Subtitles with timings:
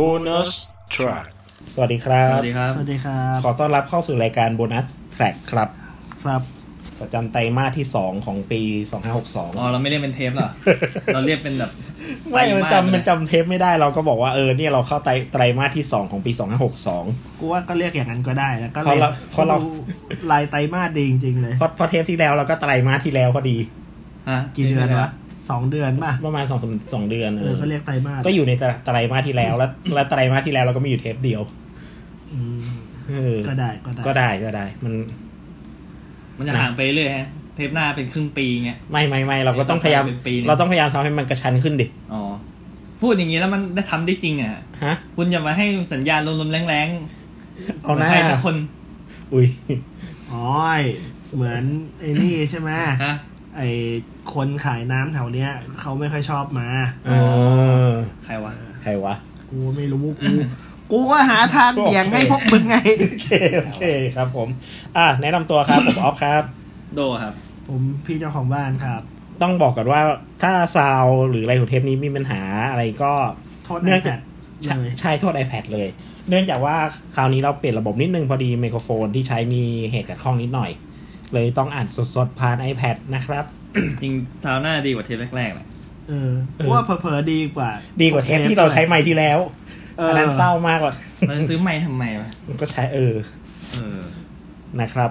[0.00, 0.50] bonus
[0.94, 1.26] track
[1.74, 5.68] สวัสดีครับ สวัสดีครับ สวัสดีครับ ขอต้อนรับเข้าสู่รายการโบนัสแทร็กครับ
[6.24, 6.42] ครับ
[7.00, 8.98] ประจำไตรมาสที่ 2 ของปีอ๋
[9.62, 10.50] อ2562เราไม่ได้เป็นเทปเหรอ
[11.14, 11.70] เราเรียกเป็นแบบ
[12.30, 16.32] ไม่มันไตรมาสจำมันจำเทปไม่ได้เราก็บอกว่าเออเนี่ยเราเข้าไตรไตรมาสที่ 2 ของปี
[16.86, 19.70] 2562 กูว่าก็เรียกอย่างนั้นก็ได้แล้วก็เพราะเราเพราะเราดู
[20.30, 23.58] ลายไตรมาสดีจริงๆเลยเพราะเพราะเทปที่แล้วเราก็ไตรมาสที่แล้วพอดี
[24.30, 25.08] ฮะกี่เดือนวะ
[25.50, 31.42] สองเดือนป่ะ ประมาณสองสามสองเดือนเอเอออก็เรียกไตรมาสก็อยู่ในไตรไตรมาสที่แล้ว แล้วแล้วไตรมาสที่แล้วเราก็มีอยู่เทปเดียว
[32.32, 32.60] อืม
[33.08, 34.92] เออก็ได้ก็ได้ก็ได้ก็ได้ มัน
[36.38, 42.22] มันจะห่างไปเรื่อยฮะเทปหน้าเป็นครึ่งปีเงี้ยไม่ไม่ไม่เราก็ต้องพยายามเป็นปีหนึ่งเราต้องพยายามทำให้มันกระชันขึ้นดิอ๋อ
[43.00, 44.52] พูดอย่างนี้แล้วมันได้ทำได้จริงอะ
[44.84, 46.88] ฮะ คุณอย่ามาให้สัญญาณลมๆแรง
[47.82, 48.56] เอาหน้าใครสักคน
[49.34, 49.46] อุ้ย
[50.32, 50.44] อ๋อ
[51.34, 51.62] เหมือน
[52.00, 52.70] ไอ้นี่ใช่ไหม
[53.02, 53.14] ฮะ
[53.56, 53.68] ไอ้
[54.34, 56.68] คนขายน้ำแถวเนี้ยเขาไม่ค่อยชอบมา
[57.06, 57.12] เอ
[57.88, 57.92] อ
[58.24, 59.14] ใครวะ ใครวะ
[59.50, 60.32] กูไม่รู้กู
[60.90, 63.82] กูก็หาทางเบี่ยงให้พวกมึงไง โอเค โอเค
[64.16, 64.48] ครับผม
[64.96, 66.42] อะแนะนำตัวครับ ผมออฟครับ
[66.94, 67.34] โดครับ
[67.68, 69.00] ผมพี่เจ้าของบ้านครับ
[69.42, 70.00] ต้องบอกก่อนว่า
[70.42, 73.12] ถ้าซาวด์หรืออะไรของเทปนี้มีปัญหาอะไรก็
[73.64, 74.20] โทษเนื่เนื่อองงจาจากก
[74.64, 75.88] ใช่เลยใช่โทษ iPad เลย
[76.28, 76.76] เนื่องจากว่า
[77.16, 79.62] คราวนี้เราเปลี่ยนระบบนิดนึงพอดีไมโครโฟนที่ใช้มี
[79.92, 80.70] เหตุขัดข้องนิดหน่อย
[81.34, 83.44] เลยต้องอ่านสดๆ ผ่าน iPad นะครับ
[84.02, 84.12] จริง
[84.44, 85.66] ซาวน่าดีกว่าเทปแรกๆแหละ
[86.08, 87.70] เออกูว่าเผลอๆดีกว่า
[88.02, 89.38] ดีกว่าเทปที่เราใช้ไมค์ที่แล้ว
[89.98, 90.94] เอออัอันนั้นเศร้ามากเลย
[91.26, 93.14] เราจะซื้อไม้ทำไมวะมันก็ใช้เออ
[93.72, 94.00] เออ
[94.80, 95.10] นะครับ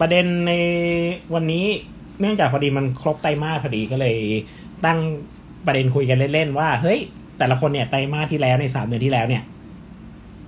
[0.00, 0.52] ประเด็นใน
[1.34, 1.66] วันนี้
[2.20, 4.16] เนื่องจากพอดีมันครบไตรมาสพอดีก็เลย
[4.84, 4.98] ตั้ง
[5.66, 6.98] ประเด็นคุยกันเล่นๆว่า เฮ้ย
[7.38, 9.42] แต่ละคนเนี่ยไตรมาสที่แล้วในสามเดือนที่แล้วเนี่ย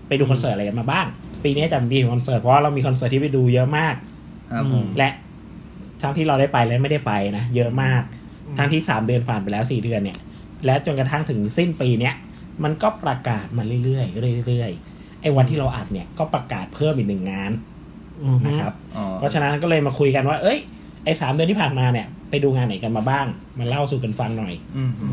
[0.08, 1.06] ไปดูคอนเสิร์ตอะไรกันมาบ้าง
[1.44, 3.94] ปีนี้จะมีคอนเสิร์ตเพราะว่าเรามีคอนเสิร์ตที่ไปดูเยอะมาก
[4.52, 5.10] ครับผมและ
[6.02, 8.02] ทั้งที่เราได้ไปและไม่ได้ไปนะเยอะมาก
[8.58, 10.18] ทั้งที่สามเดือนผ่านไปแล้วสี่เดือนเนี่ย
[10.66, 12.14] และจนกระทั่งถึงสิ้นปีเนี้ย
[12.64, 17.52] มันก็ประกาศมาเรื่อยๆเรื่อยๆไอ้วันที่เราอัดเนี่ยก็ประกาศเพิ่มอีกหนึ่งงาน
[18.24, 20.58] อือฮึนะครับอ๋อเพราะฉะนั้นก็เลยมาคุยกันว่า เอ้ย
[21.04, 23.26] ไอ้สามเดือนที่ผ่านมาเนี่ย ไปดูงานไหนกันมาบ้าง
[23.58, 25.08] มาเล่าสู่กันฟังหน่อยอืมอื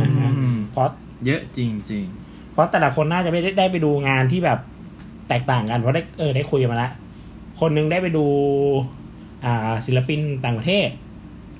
[0.00, 0.88] นะฮะมเพราะ
[1.26, 2.04] เยอะจริง
[2.52, 4.58] เพราะแต่ละคนน่าจะไม่ได้ได้ไปดูงานที่แบบ
[5.28, 6.90] แตกต่างกันเพราะได้เออได้คุยกันมาละ
[7.64, 8.26] คนหนึงได้ไปดู
[9.44, 10.88] อ่า ศิลปินต่างประเทศ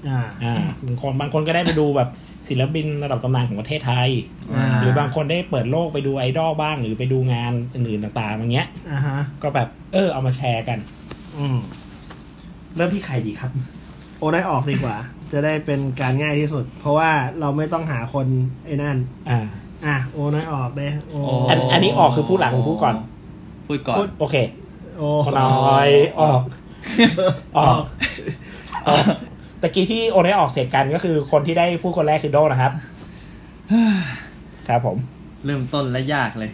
[0.09, 0.55] อ่า อ่า
[0.87, 2.09] บางคนบางคนก็ได้ไปดูแบบ
[2.49, 10.79] ศิลปินระดับตำนานของประเทศไทยๆอ่าหรือบางคนได้เปิดโลกไปดูไอดอลบ้างหรือไปดูงานอื่นๆต่างๆอย่างเงี้ยอ่าฮะก็แบบ เออเอามาแชร์กัน
[11.37, 11.57] อืม
[12.77, 13.51] เริ่มที่ใครดีครับ
[14.19, 14.97] โอได้ออกดีกว่า
[15.33, 17.11] จะได้เป็นการง่ายที่สุด เพราะว่า
[17.41, 18.27] เราไม่ต้องหาคน
[18.65, 18.97] ไอ้นั่น
[19.31, 19.41] อ่า
[19.87, 22.97] อะโอน้อยออกได้โอโอ้อันอันนี้ออกคือพูดหลังหรือพูดก่อน
[23.69, 24.37] พูดก่อน โอเค
[24.97, 25.89] โอ้คนน้อย
[26.21, 26.41] ออก
[27.59, 27.83] ออก
[28.89, 29.05] ออก
[29.63, 32.73] ตะกี้ที่โอนได้ออกเสร็จกันก็คือคนที่ได้พูดคนแรกคือโดนะครับ
[34.69, 34.99] ครับผม
[35.45, 36.51] เริ่มต้นและยากเลย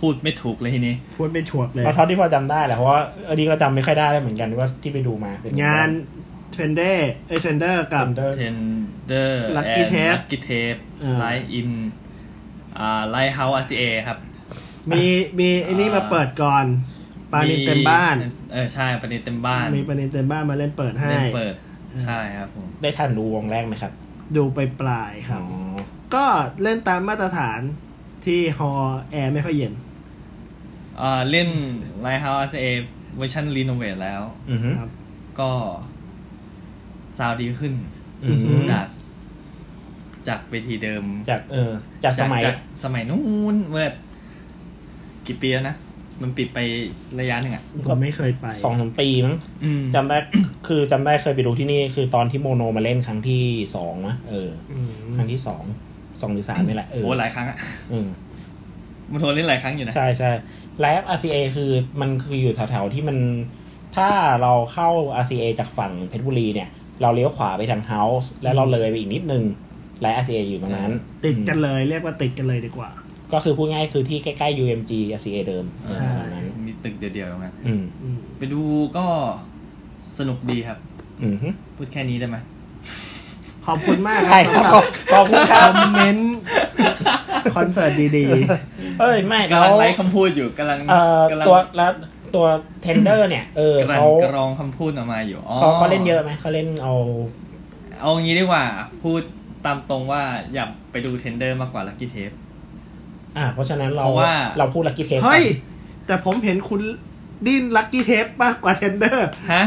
[0.00, 5.88] พูดไม่ถูกเลยทีนี้ พูดไม่ฉวกเลยเอาเท่าที่พอจำได้แหละเพราะว่าอันนี้ก็จำไม่ค่อยได้แล้วเหมือนกันว่าที่ไปดูมาเป็นงาน
[6.52, 11.70] เทรนเดอร์ไอเทรนเดอร์กับเดอร์ Tender Lucky and Tape Lucky Tape เออ Live in
[12.78, 14.18] อ่า Lighthouse RCA ครับ
[14.90, 15.04] มี
[15.38, 16.64] มีไอ้นี่มาเปิดก่อน
[17.32, 18.16] ปานินเต็มบ้าน
[18.52, 21.54] เออใช่ปานินเต็มบ้าน มีปานินเต็มบ้านมาเล่นเปิดให้เล่นเปิด
[22.04, 23.92] ใช่ครับผม ได้ทันดูวงแรกไหมครับ
[24.36, 25.76] ดูไปปลายๆครับอ๋อ
[26.14, 26.24] ก็
[26.62, 27.60] เล่นตามมาตรฐาน
[28.26, 28.70] ที่ฮอลล์
[29.10, 29.72] แอร์ไม่ค่อยเย็น
[31.00, 31.48] อ่าเล่น
[32.04, 32.66] Lighthouse RCA
[33.16, 34.90] เวอร์ชัน renovate แล้วอือฮึครับ
[35.40, 35.50] ก็
[37.18, 37.74] sound ดีขึ้น
[38.24, 38.86] อือฮึจาก
[40.28, 41.72] จากเวทีเดิม จากเออ
[42.04, 43.22] จากสมัยจากสมัยนู้
[43.54, 43.88] นเมื่อ
[45.26, 45.76] กี่ปีแล้วนะ
[46.22, 46.58] มันปิดไป
[47.20, 50.16] ระยะหนึ่งอะ ผมไม่เคยไปสองสามปีมั้งอืมจำได้
[50.68, 53.42] คือจำได้เคยไปดูที่นี่ คือตอนที่ Mono มาเล่นครั้งที่
[53.76, 55.62] สองนะเอออืมครั้งที่สอง
[56.20, 57.56] สองหรือสามนี่แหละเออโอ้หลายครั้งอะ
[57.92, 58.06] อืม
[59.12, 60.30] มันโทรเล่นหลายครั้งอยู่นะ ใช่ใช่
[60.80, 63.18] ไลฟ์ RCA คือมันคืออยู่แถวๆที่มัน
[63.96, 64.08] ถ้า
[64.42, 64.90] เราเข้า
[65.22, 66.68] RCA จากฝั่งเพชรบุรีเนี่ย
[67.02, 69.44] เราเลี้ยวขวาไปทางเฮาส์แล้วเราเลยไปอีกนิดนึง
[70.00, 70.92] ไลฟ์ RCA อยู่ตรงนั้น
[71.24, 72.90] ติดกันอืมเลย เรียกว่าติดกันเลยดีกว่า
[73.32, 75.64] ก็คือพูดง่ายคือที่ใกล้ๆ UMG RCA เดิม
[75.94, 78.62] ใช่ประมาณนั้นมีตึกเดียวๆตรงนั้นอืมอืมไปดู
[78.96, 79.06] ก็
[80.18, 80.78] สนุกดีครับ
[81.22, 82.36] อืมฮึพูดแค่นี้ได้ไหม
[83.66, 86.36] ขอบคุณมากใช่ครับขอบขอบคุณคครับอมเมนต์
[87.54, 88.26] คอนเสิร์ตดี
[89.00, 91.90] เอ้ยไม่กำแล้ลังวไล่คำพูดอยู่กำลังเอ่อกำลังตัวแล้ว
[92.34, 92.46] ตัว
[92.82, 96.94] เทนเดอร์เนี่ยเออกำลังเขากรองคำพูดออกมาอยู่อ๋อเขาเขาเล่นเยอะไหมเขาเล่นเอา
[98.00, 98.64] เอางี้ดีกว่า
[99.02, 99.20] พูด
[99.66, 100.22] ตามตรงว่า
[100.54, 102.30] อยากไปดูเทนเดอร์มากกว่าลั c กี้เทป
[103.36, 105.44] อ่าเพราะฉะนั้นเราเพราะว่า เราพูด Lucky Tape ๆเฮ้ย
[106.06, 106.80] แต่ผมเห็นคุณ
[107.46, 109.62] ดิ้น Lucky Tape มากกว่าเทนเดอร์ ฮะ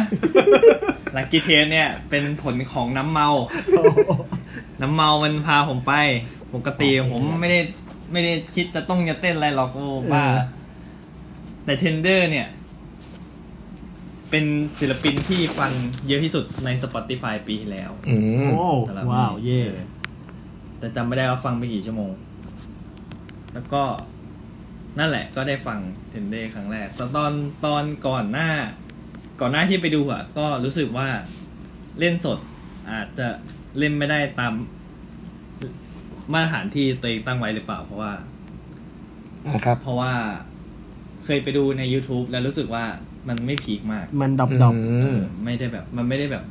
[1.15, 3.27] ลั c กี้เทปเนี่ยเป็นผลของน้ำเมา
[4.81, 5.93] น้ำเมามันพาผมไป
[6.53, 7.59] ปกติผมไม่ได้
[8.11, 10.41] ไม่ได้คิดจะต้องจะเต้นอะไรหรอกโอ้บ้าเออ
[11.65, 12.47] แต่ Tendre เนี่ย
[14.29, 14.45] เป็น
[14.79, 15.71] ศิลปินที่ฟัง
[16.07, 18.15] เยอะที่สุดใน Spotify ปีที่แล้ว อื
[18.45, 19.79] ม โอ้สำหรับ wow นี่เย่ออ
[20.79, 22.11] แต่จำไม่ได้ว่าฟังไปกี่ชั่วโมง
[23.53, 23.83] แล้วก็
[24.99, 25.79] นั่นแหละก็ได้ฟัง
[26.09, 27.33] เทนเดอร์ครั้งแรกตอนตอน
[27.65, 28.49] ตอนก่อนหน้า
[29.41, 31.07] ก่อนหน้าที่ไปดูอะ ก็รู้สึกว่า
[31.99, 32.39] เล่นสด
[32.89, 33.27] อาจจะ
[33.77, 34.53] เล่นไม่ได้ตาม
[36.33, 38.13] มาตรฐานที่ตัวเองตั้งไว้หรือเปล่า เพราะว่า
[39.47, 40.13] อ่าครับ เพราะว่า
[41.25, 42.85] เคยไปดูใน YouTube แล้วรู้สึกว่า
[43.27, 46.43] มันไม่พีคมาก มันดอบดอบอืเอมอไม่ได้แบบ มันไม่ได้แบบ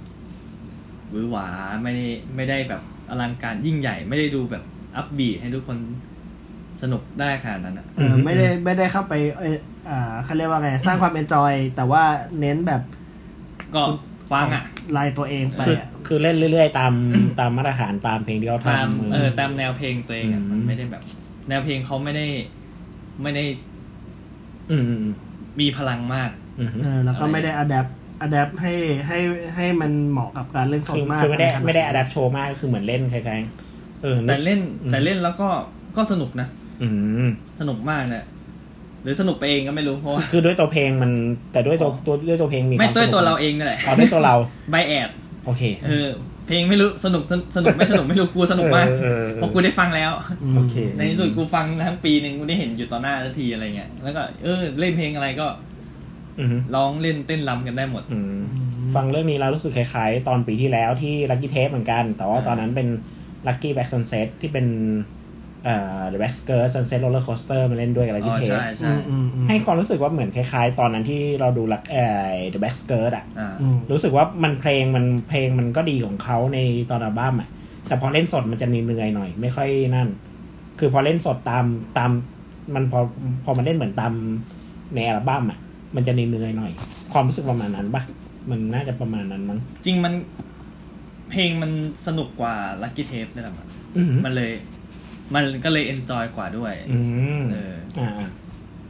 [1.10, 1.46] หวือหวา
[1.82, 2.06] ไม่ได้
[2.36, 4.64] ไม่ได้แบบอลังการยิ่งใหญ่ ไม่ได้ดูแบบ
[4.96, 5.78] อัพบีทให้ทุกคน
[6.82, 9.56] สนุกได้ขนาดนั้นอะเออไม่ได้ไม่ได้เข้าไปเออ
[9.90, 12.02] อ่าเขาเรียกว่าไง สร้างความเอนจอย แต่ว่า
[12.40, 12.82] เน้นแบบ
[13.74, 13.82] ก็
[14.32, 14.64] ฟังอะ
[14.96, 16.92] ลายตัวเองไปคืออะคือเล่นเรื่อย ๆ ตาม
[17.38, 21.02] ตามมาตรฐานตามเพลงที่เขาตามทำเออตามแนวเพลงตัวเองอะอืมมันไม่ได้แบบ
[21.48, 22.26] แนวเพลงเขาไม่ได้
[23.22, 23.44] ไม่ได้
[24.70, 25.06] อืมอืม
[25.60, 27.86] มีพลังมาก อืม เออแล้วก็ไม่ได้อัดแอป
[28.20, 28.72] อัดแอปให้
[29.06, 29.18] ให้
[29.56, 35.48] ให้มันเหมาะกับการเล่นสดคือมากคือไม่ได้ขนาไม่ได้อัดับโชว์มากคือเหมือนเล่นคล้ายๆเออแต่เล่นอืม แต่เล่นแล้วก็
[35.96, 36.48] ก็สนุกนะ
[36.82, 36.88] อื
[37.26, 37.28] ม
[37.60, 38.24] สนุกมากนะ
[39.02, 41.10] หรือสนุกไปเองก็ไม่รู้เพราะว่าคือด้วยตัวเพลงมัน
[41.52, 44.34] แต่ด้วยตัวตัวด้วยตัวเพลงมีไม่ควาด้วยสนุกตัวเราเองนั่นแหละเอาด้วยตัวเรา
[44.70, 45.08] ใบแอด
[45.46, 46.08] โอเคเออ
[46.46, 50.10] เพลงไม่รู้สนุกสนสนุกไม่สนุกไม่รู้กูสนุกมากเออเออเออเพราะกูได้ฟังแล้ว
[50.52, 55.46] มโอเคในที่สุดกูฟังทั้งปีหนึ่งกูได้เห็นอยู่ต่อหน้าทันทีอะไรเงี้ยแล้วก็เออเล่นเพลงอะไรก็
[56.38, 58.40] อืมร้องเล่นเต้นรำกันได้หมดอืม
[58.94, 62.88] ฟังเรื่องนี้แล้วรู้สึกคล้ายๆ ตอนปีที่แล้วที่ Lucky Tape เหมือนกัน แต่ว่าตอนนั้นเป็น
[63.46, 70.78] Lucky Back Sunset ที่เป็นเอ่อ The Back Skirt Sunset Roller Coaster มาเล่นด้วยกับอ๋ Lucky อ Tape ใช่ใช่อืมอืมอืมให้ความรู้สึกว่าเหมือนคล้ายๆ
[70.80, 76.58] ตอนนั้นที่เราดูลักเอ่อ The Back Skirt อะอ่าอืมรู้สึกว่ามันเพลงมันเพลงมันก็ดีของเขาใน
[76.90, 77.48] ตอนอัลบั้มอะ
[77.88, 80.08] แต่พอเล่นสดมันจะเหนื่อยๆหน่อย ไม่ค่อยนั่น
[80.78, 81.64] คือพอเล่นสดตาม
[81.98, 82.10] ตาม
[82.74, 83.00] มันพอ
[83.44, 84.12] พอมันเล่นเหมือนตาม
[84.94, 85.58] ในอัลบั้มอะ
[85.96, 86.72] มันจะเหนื่อยๆหน่อย
[87.12, 88.02] ความรู้สึกประมาณนั้นปะ
[88.50, 90.14] มันน่าจะประมาณนั้นมั้งจริงมัน
[91.30, 91.70] เพลงมัน
[92.06, 93.66] สนุกกว่า Lucky Tape นี่แหละมัน
[93.96, 94.52] อืมมันเลย
[95.34, 97.00] มันก็เลย enjoy กว่าด้วยอื
[97.40, 98.10] มเอออ่า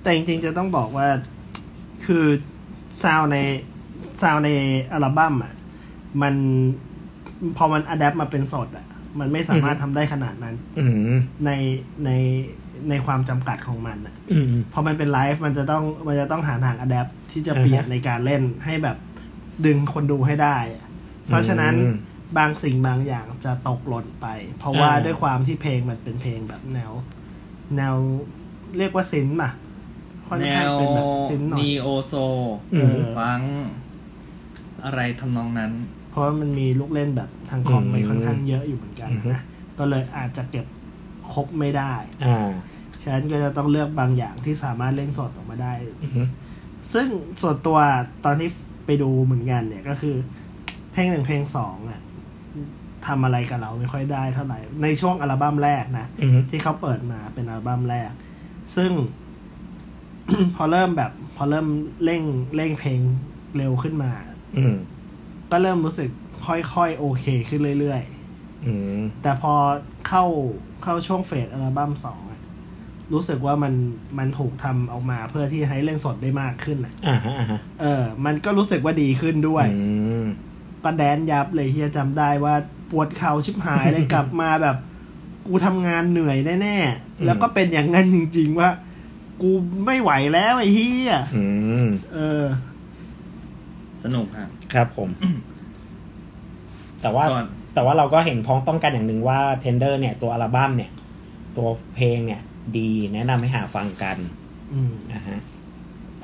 [0.03, 1.09] แต่จริงๆจะต้องบอกว่า
[2.07, 2.25] คือ
[3.03, 3.37] ซาวใน
[4.23, 4.49] ซาวใน
[4.93, 5.55] อัลบั้มอะ
[6.23, 6.35] มัน
[7.57, 8.87] พอมัน adapt มาเป็นสดอะ
[9.21, 11.51] มันไม่สามารถทำได้ขนาดนั้นอืมใน
[12.05, 12.11] ใน
[12.89, 18.97] ในความจำกัดของมันอะอืมพอมันเป็นไลฟ์มันจะต้องมันจะต้องหาทางอัดแอปที่จะเปลี่ยนอ่าฮะในการเล่นให้แบบ
[19.67, 20.85] ดึงคนดูให้ได้อะ
[21.27, 21.95] เพราะฉะนั้นอืม
[22.37, 24.27] บางสิ่งบางอย่างจะตกหล่นไป
[24.59, 26.93] เพราะว่าอ่าด้วยความที่เพลงมันเป็นเพลงแบบแนว
[27.77, 27.95] แนว
[28.79, 29.51] เรียกว่าซินป่ะ
[30.29, 32.15] ค่อนแนข้างวเป็นแบบซินหน่อยนีโอโซ
[32.75, 33.41] อืมฟัง
[34.85, 35.73] อะไรทำนองนั้น
[36.11, 39.41] เพราะว่ามันมีลูกเล่นแบบทางคอมไปค่อนข้างเยอะอยู่เหมือนกันอืมนะ
[39.79, 40.67] ก็เลยอาจจะเก็บ
[41.33, 41.95] ครบไม่ได้
[42.27, 42.49] อ่า
[43.03, 45.73] ฉะนั้นก็จะต้องเลือกบางอย่างที่สามารถเล่นสดออกมาได้
[46.03, 46.27] อืม
[46.93, 47.09] ซึ่ง
[47.43, 47.79] ส่วนตัว
[48.25, 48.49] ตอนที่
[48.87, 50.17] ไปดูเหมือนกันเนี่ยก็คือ
[50.93, 52.01] เพลงหนึ่งเพลงสองอะ
[53.07, 58.11] ทำอะไรกับเราไม่ค่อยได้เท่าไหร่ ในช่วงอัลบั้มแรกนะอืมที่เขาเปิดมาเป็นอัลบั้มแรก
[58.77, 58.93] ซึ่ง
[60.57, 61.67] พอเริ่มแบบ พอเริ่ม
[62.05, 62.23] เร่ง
[62.57, 63.01] เร่งเพลง
[63.57, 64.11] เร็วขึ้นมา
[64.57, 64.75] อืม
[65.51, 66.11] ก็เริ่มรู้สึก
[66.47, 68.03] ค่อยๆ โอเคขึ้นเรื่อย
[68.67, 69.55] อืมๆแต่พอ
[70.09, 70.25] เข้า
[70.83, 72.41] เข้าช่วงเฟสอัลบั้มสองอะ
[73.13, 73.75] รู้สึกว่ามัน
[74.19, 79.91] มันถูกทำออกมาเพื่อที่ให้เล่นสดได้มากขึ้นอะอ่าฮะอ่าฮะเออ มันก็รู้สึกว่าดีขึ้นด้วยอื
[80.25, 80.27] ม
[80.85, 82.55] ก็แดนยับเลยที่จะจำได้ว่า
[82.91, 84.77] ปวดเข่าชิบหายเลยกลับมาแบบ
[85.47, 86.77] กูทำงานเหนื่อยแน่
[87.19, 88.71] อืมๆแล้วก็เป็นอย่างนั้นจริง ๆ ว่า
[89.43, 89.51] กู
[89.87, 91.45] ไม่ไหวแล้วไอ้เฮียอื
[91.85, 92.45] มเออ
[94.05, 95.09] สนุกฮะครับผม
[97.03, 100.91] แต่ว่าก่อนแต่ว่าเราก็เห็นพ้องต้องกันอย่างหนึ่งว่า Tender เนี่ย ตัวอัลบั้มเนี่ย
[101.57, 102.41] ตัวเพลงเนี่ย
[102.77, 104.17] ดีแนะนำให้หาฟังกัน
[104.73, 105.39] อืมนะฮะ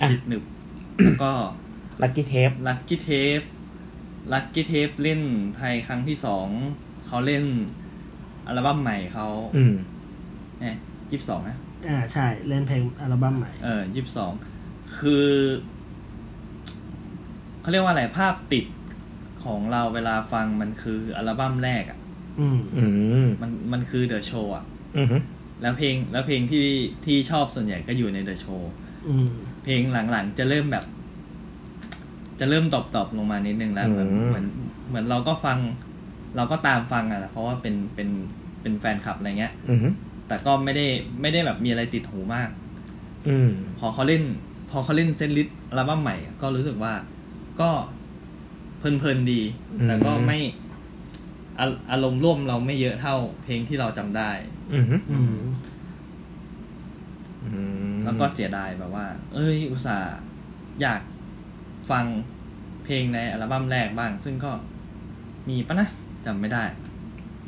[0.01, 0.43] อะติดหนึบ
[0.97, 1.33] แล้วก็
[2.03, 3.41] Lucky Tape ลั c กี้เทป
[4.33, 5.21] ลั c กี้เทปเล่น
[5.57, 6.49] ไทยครั้งที่สอง
[7.07, 7.45] เขาเล่น
[8.47, 9.75] อัลบั้มใหม่เขาอืม
[10.61, 10.77] เนี่ย
[11.11, 14.33] ยี่สิบสองนะอ่าใช่ เล่นเพลงอัลบั้มใหม่ เออยี่สิบสอง
[14.99, 15.29] คือ
[17.61, 18.67] เขาเรียกว่าอะไรภาพติด
[19.45, 21.99] ของเราเวลาฟังมันคืออัลบั้มแรกอะ่ะ
[22.41, 22.85] อืมอื
[23.25, 24.65] มมันมันคือเดอะโชว์อะ
[24.97, 25.09] อืม
[25.63, 26.67] แล้วเพลงแล้วเพลงที่
[27.05, 28.73] ที่ชอบส่วนใหญ่ก็อยู่ในเดอะโชว์
[29.09, 29.31] อืม
[29.65, 30.85] เพลงหลังๆ จะเริ่มแบบ
[32.41, 34.47] จะเริ่ม drop drop ๆลงมานิดนึงแล้วเหมือนอืมเหมือน
[34.89, 35.59] เหมือนเราก็ฟัง
[36.37, 38.09] เราก็ตามฟังอะเพราะว่าเป็นเป็น
[38.63, 39.79] เป็นแฟนคลับอะไรเงี้ยอืม
[40.29, 40.87] แต่ก็ไม่ได้
[41.21, 42.49] ไม่ได้แบบมีอะไรติดหูมาก
[43.29, 44.23] อืมพอเขาเล่น
[44.71, 46.93] พอเขาเล่น setlist อัลบั้มใหม่อะก็รู้สึกว่า
[47.61, 47.71] ก็
[48.79, 49.41] เพลินๆดี
[49.73, 50.39] อืมแต่ก็ไม่
[51.61, 54.31] อาอารมณ์ร่วมเราไม่เยอะเท่าเพลงที่เราจำได้
[54.73, 55.35] อืมอืม
[57.45, 57.51] อื
[57.93, 60.17] มแล้วก็เสียดายแบบว่า เอ้ย อุตส่าห์
[60.81, 61.01] อยาก
[61.91, 62.07] ฟัง
[62.85, 64.53] เพลงในอัลบั้มแรกบ้าง ซึ่งก็
[65.49, 65.89] มีปะนะ
[66.27, 66.65] จำไม่ได้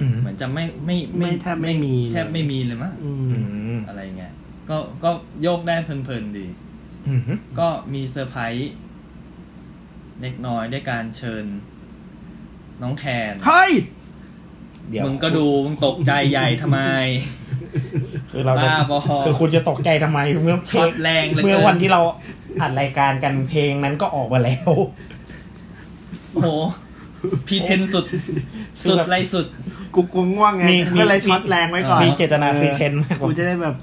[0.01, 3.39] อืมเหมือนจะไม่ไม่ไม่แทบไม่มีแทบไม่มีเลยมั้งอือื
[3.75, 4.33] มมอะไรเงี้ย
[4.69, 5.11] ก็ก็
[5.43, 6.47] โยกได้เพลินๆดี
[7.09, 7.21] อืม
[7.59, 8.73] ก็มีเซอร์ไพรส์
[10.21, 11.45] เล็กน้อยด้วยการเชิญ
[12.83, 13.73] น้องแคนเฮ้ย
[14.89, 16.81] เดี๋ยวมึงก็ดูมึงตกใจใหญ่ทำไม
[18.31, 22.01] คือเราจะบ้าบอ คือคุณจะตกใจทำไมเมื่อเพลช็องตแรงเหลยเมื่อวันที่เรา
[22.61, 24.71] อัดรายการกันเพลงนั้นก็ออกมาแล้ว
[26.33, 26.51] โอ้โห
[27.47, 28.21] พีเทนสุดคือ
[28.83, 29.47] สุดแบบไรสุด
[29.95, 33.75] กูกูง่วงไงมีมี ก็เลยช็อตแรงไว้ก่อนมีเจตนาพรีเทนมากกกูว่าจะได้แบบ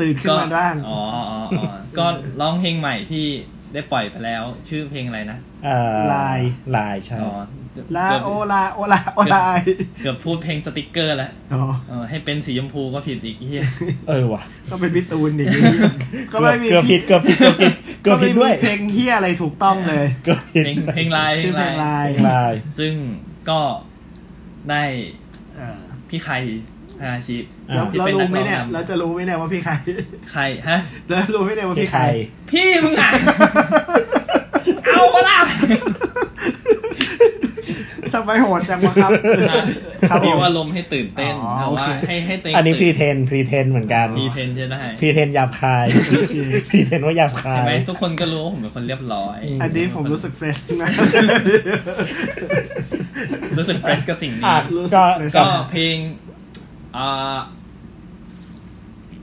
[0.00, 1.22] ตื่นขึ้นมาบ้าง อ๋ออ๋อ
[1.58, 1.64] อ๋อ
[1.98, 2.06] ก็
[2.40, 3.26] ร้องเพลงใหม่ที่
[3.72, 6.40] ได้ปล่อยไปแล้ว ชื่อเพลงอะไรนะเอ่อลาย
[6.76, 7.32] ลายใช่อ๋อ
[7.96, 9.42] ลาเกือบโอลาโอลาโอลา
[10.02, 13.64] เกือบพูดเพลงสติกเกอร์แล้วอ๋อเออให้เป็นสีชมพูก็ผิดอีกเฮีย
[14.08, 15.44] เออว่ะก็เป็นพี่ตูนดิ
[16.32, 22.94] ก็เกือบไม่มีเกือบผิดเกือบผิดเกือบผิดเกือบผิดด้วยก็ไม่มีเพลงเฮียอะไรถูกต้องเลยเกือบผิดเพลงเพลงลายชื่อเพลงลายเพลงลายซึ่ง
[23.50, 23.60] ก็
[24.70, 24.84] ได้
[25.56, 26.20] เออพี่
[27.02, 27.38] ไคฮาชิ
[27.70, 29.72] อ่าแล้วที่เราเป็นรู้นักไหมร้องเนี่ยนำเราจะรู้ไหมเนี่ยว่าพี่ใคร
[30.32, 30.78] ใครฮะ
[31.08, 32.06] แล้วรู้ไหมเนี่ยว่าพี่พี่ใคใคร ร
[32.50, 33.10] พี่มึงอะ
[34.86, 35.38] เอาปะล่ะ
[38.14, 39.10] ทำไมโหดจังวะครับ
[40.10, 46.36] ครับผมีมอารมณ์ให้ตื่นเต้นอ๋อแต่ว่าโอเค ให้ให้เต้นอันนี้พรีเทนพรีเทนเหมือนกันพรีเทนจะได้พรีเทนหยาบคายโอเค
[46.70, 50.86] พรีเทนว่าหยาบคาเห็นย ไหมทุกคนก็รู้ว่าผมเป็นคนเรียบร้อยอันนี้ผมรู้สึกเฟรชขึ้นมา
[53.58, 55.96] รู้สึกเฟรชกับสิ่งอะนี้รู้สึกก็เลย ก็เพลง
[56.96, 57.38] อ่า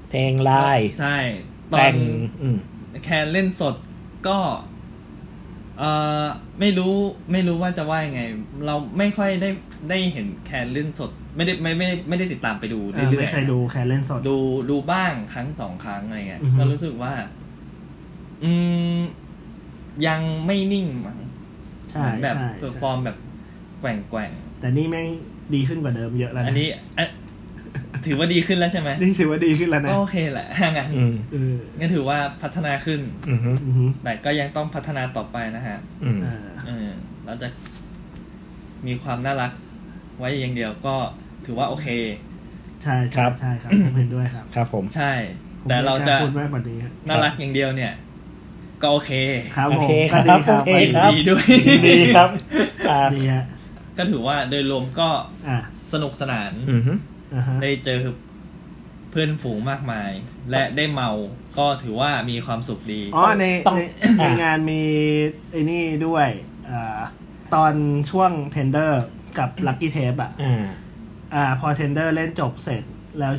[0.10, 1.16] เพลงลายใช่
[1.74, 1.96] ตอแต่นง
[2.42, 2.58] อืม
[3.04, 3.76] แคนเล่นสด
[4.28, 4.38] ก็
[5.80, 5.92] เอ่
[6.24, 6.26] อ
[6.60, 6.96] ไม่รู้
[7.32, 8.22] ไม่รู้ว่าจะว่ายังไง
[8.66, 9.50] เราไม่ค่อยได้
[9.90, 14.38] ได้เห็นแคนเล่นสด ไม่ได้ไม่ไม่ไม่ได้ติดตามไปดูเรื่อ่าอยไม่เคยดูแคนเล่นสด ๆดู
[14.70, 17.14] ดูบ้างครั้งสองครั้งอะไรเงี้ยอือฮึ ก็รู้สึกว่า
[18.44, 18.52] อื
[18.98, 19.00] ม
[20.08, 21.18] ยังไม่นิ่งมั้ง
[21.92, 23.18] ใช่เหมือนแบบใช่ perform แบบ
[23.80, 25.08] แกว่งแกว่งแต่นี่แม่ง
[25.54, 27.08] ดีขึ้นกว่าเดิมเยอะแล้วๆนะอันนี้อะ
[28.08, 36.36] ถือว่าดีขึ้นแล้วใช่ไหมนี่ถือว่าดีขึ้นแล้วนะก็โอเคแหละงั้นอืมเอองั้นถือว่าพัฒนาขึ้น อืมอือหือแต่ก็ยังต้องพัฒนาต่อไปนะฮะอืมอ่า
[36.68, 36.90] เออ
[37.26, 37.48] เราจะ
[38.88, 39.52] มีความน่ารัก
[40.18, 40.96] ไว้อย่างเดียวก็
[41.46, 41.88] ถือว่าโอเค
[42.84, 45.12] ใช่ใช่ใช่ครับผมเห็นด้วยครับครับผม ใช่
[45.62, 47.94] ผมแต่เราจะไม่กล้พูดมากกว่านี้ครับน่ารักอย่างเดียวเนี่ย
[48.82, 49.12] ก็โอเค
[49.58, 51.46] ครับโอผมเคคก็รับดีครับโอเค ครับ ดีด้วย
[51.88, 52.30] ดีครับ
[52.90, 53.46] อ่าดีฮะ
[53.98, 55.10] ก็ถือว่าโดยรวมก็
[55.48, 55.58] อะ
[55.92, 56.82] สนุกสนาน อืม
[57.34, 58.00] อ่าฮะได้เจอ
[59.12, 60.12] เพื่อนฝูงมากมาย
[60.52, 61.10] และได้เมา
[61.58, 63.82] ก็ถือว่ามีความสุขดี อ๋อในต้องใน
[64.18, 64.84] ในอะงานมี
[65.52, 66.28] ไอ้นี่ด้วย
[66.70, 67.00] อ่า
[67.54, 67.74] ตอน
[68.10, 69.04] ช่วงเทนเดอร์
[69.40, 70.66] กับลั c กี้เทปอะ อ่า
[71.34, 72.84] อ่าพอ Tendre เล่นจบเสร็จ
[73.20, 73.34] แล้ว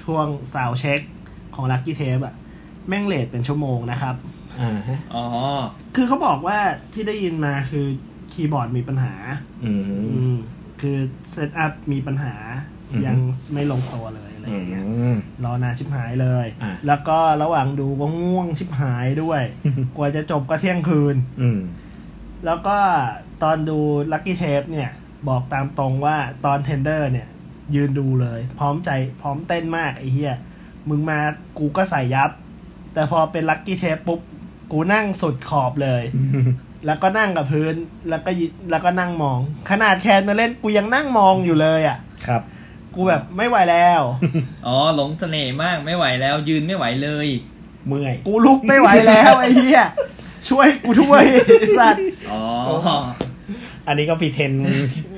[0.00, 1.00] ช่วงซาวเช็ค
[1.54, 2.34] ของลั c กี้เทปอะ
[2.88, 4.14] แม่ง late เป็นชั่วโมงนะครับ
[4.60, 5.24] อ่าฮะอ๋อ
[5.94, 6.58] คือเขาบอกว่า
[6.92, 7.86] ที่ได้ยินมาคือ
[8.32, 9.14] คีย์บอร์ดมีปัญหา
[9.64, 9.82] อืม
[10.14, 10.36] อืม
[10.80, 10.98] คือ
[11.30, 12.73] setup มีปัญหาอือฮึ
[13.06, 13.18] ยัง
[13.54, 14.84] ไม่ลงตัวเลยอะไรอือย่างเงี้ย
[15.14, 19.42] มรอนานชิบหายเลยอะแล้วก็ระหว่างดูก็ง่วงชิบหายด้วย
[19.96, 21.60] กว่าจะจบก็เที่ยงคืนอืม
[22.44, 22.78] แล้วก็
[23.42, 23.78] ตอนดู
[24.12, 24.90] ลั c กี้เทปเนี่ย
[25.28, 27.28] บอกตามตรงว่าตอน TENDRE เนี่ย
[27.74, 30.34] ยืนดูเลย พร้อมใจพร้อมเต้นมากไอ้เหี้ย
[30.88, 31.18] มึงมา
[31.58, 32.30] กูก็ใส่ยับ
[32.94, 34.20] แต่พอเป็นลั c กี้เทปปุ๊บ
[34.72, 36.02] กูนั่งสุดขอบเลย
[36.86, 37.74] แล้วก็นั่งกับพื้น
[38.08, 39.38] แล้วก็ยิแล้วก็นั่งมอง
[39.70, 42.42] ขนาดแคนมาเล่นกูยังนั่งมองอยู่เลยอะ ครับ
[42.96, 44.02] กูแบบไม่ไหวแล้ว
[44.66, 47.28] อ๋อหลงเสน่ห์มากไม่ไหวแล้ว ยืนไม่ไหวเลย
[47.88, 49.82] เมื่อยกกูลุกไม่ไหวแล้วไอ้เหี้ย
[50.48, 51.22] ช่วยกูด้วย
[51.60, 52.40] ไอ้สัตว์ อ๋อ
[53.88, 54.52] อันนี้ก็ pretend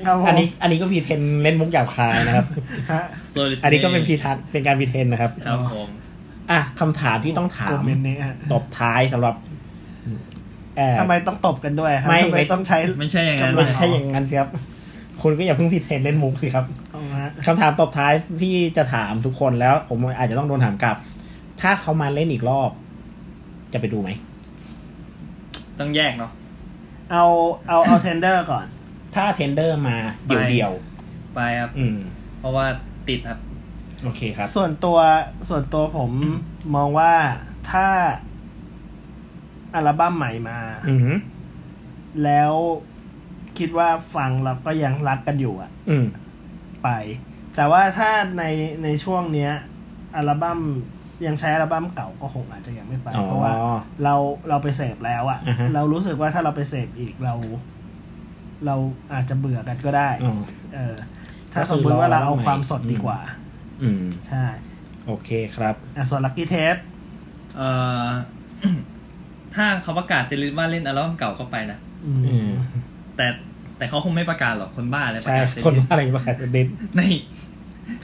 [0.05, 2.45] ครับผม อันนี้อันนี้ก็ pretend เล่นมุกหยาบคายนะครับ
[2.91, 3.01] ฮะ
[3.63, 5.87] อันนี้ก็เป็น pretend เป็นการ pretend นะครับ ครับผม
[6.51, 9.35] อะคำถามที่ต้องถาม moment นี้ฮะตบท้ายสำหรับ
[10.77, 14.49] เอ่อ ทำไมต้องตบกันด้วยครับไม่ทำไมไม่ ต้องใช้ ไม่ใช่อย่างนั้นไม่ใช่อย่างนั้นสิครับ
[15.21, 20.97] คุณก็อย่าเพิ่ง pretend เล่นมุกสิครับเอาฮะคำถามตบท้ายที่จะถามทุกคนแล้ว ผมอาจจะต้องโดนถามกลับ
[21.61, 22.69] ถ้าเขามาเล่นอีกรอบ
[23.73, 24.09] จะไปดูไหม
[25.79, 26.31] ต้องแยกเนาะ
[27.11, 27.25] เอา
[27.67, 28.65] เอาเอา TENDRE ก่อน
[29.15, 30.71] ถ้า TENDRE มาเดี่ยวไปเดียว
[31.35, 31.97] ไปครับๆอืม
[32.39, 32.65] เพราะว่า
[33.07, 33.39] ติดครับ
[34.03, 34.97] โอเคครับ ส่วนตัว
[35.49, 36.11] ส่วนตัวผม
[36.75, 37.13] มองว่า
[37.71, 37.87] ถ้า
[39.75, 40.57] อัลบั้มใหม่มา
[40.89, 40.99] อืม
[42.23, 42.53] แล้ว
[43.59, 46.05] คิดว่าฟังเราก็ยังรักกันอยู่อะอืม
[46.83, 46.89] ไป
[47.55, 48.43] แต่ว่าถ้าใน
[48.83, 49.51] ในช่วงเนี้ย
[50.15, 50.59] อัลบั้ม
[51.27, 53.53] ยังใช้อัลบั้มเก่าก็คงอาจจะยังไม่ไป อ๋อเพราะว่า
[54.03, 54.15] เรา
[54.49, 57.35] เราไปเสพแล้วอะอ่าฮะ เรารู้สึกว่าถ้าเราไปเสพอีกเรา
[58.65, 58.75] เรา
[59.13, 60.33] อาจจะเบื่อกันก็ได้ อ๋อ
[60.75, 60.95] เออ
[61.53, 63.19] ถ้าก็สคือมมติว่าเราเอารออัลบั้มใหม่ความสดอืมดีกว่า
[63.83, 64.45] อืม ใช่
[65.07, 66.75] โอเคครับ อะส่วนลั c กี้เทป
[67.55, 67.69] เอ่
[68.05, 68.07] อ
[69.55, 72.51] ถ้าเขาประกาศจะลิสว่าเล่นอัลบั้มเก่าก็ไปนะ อืม อืม
[73.17, 73.27] แต่
[73.77, 77.01] แต่เขาคงไม่ประกาศหรอกคนบ้าเลยประใช่กาศเซคนลิสว่าอะไรประกาศเด่นใน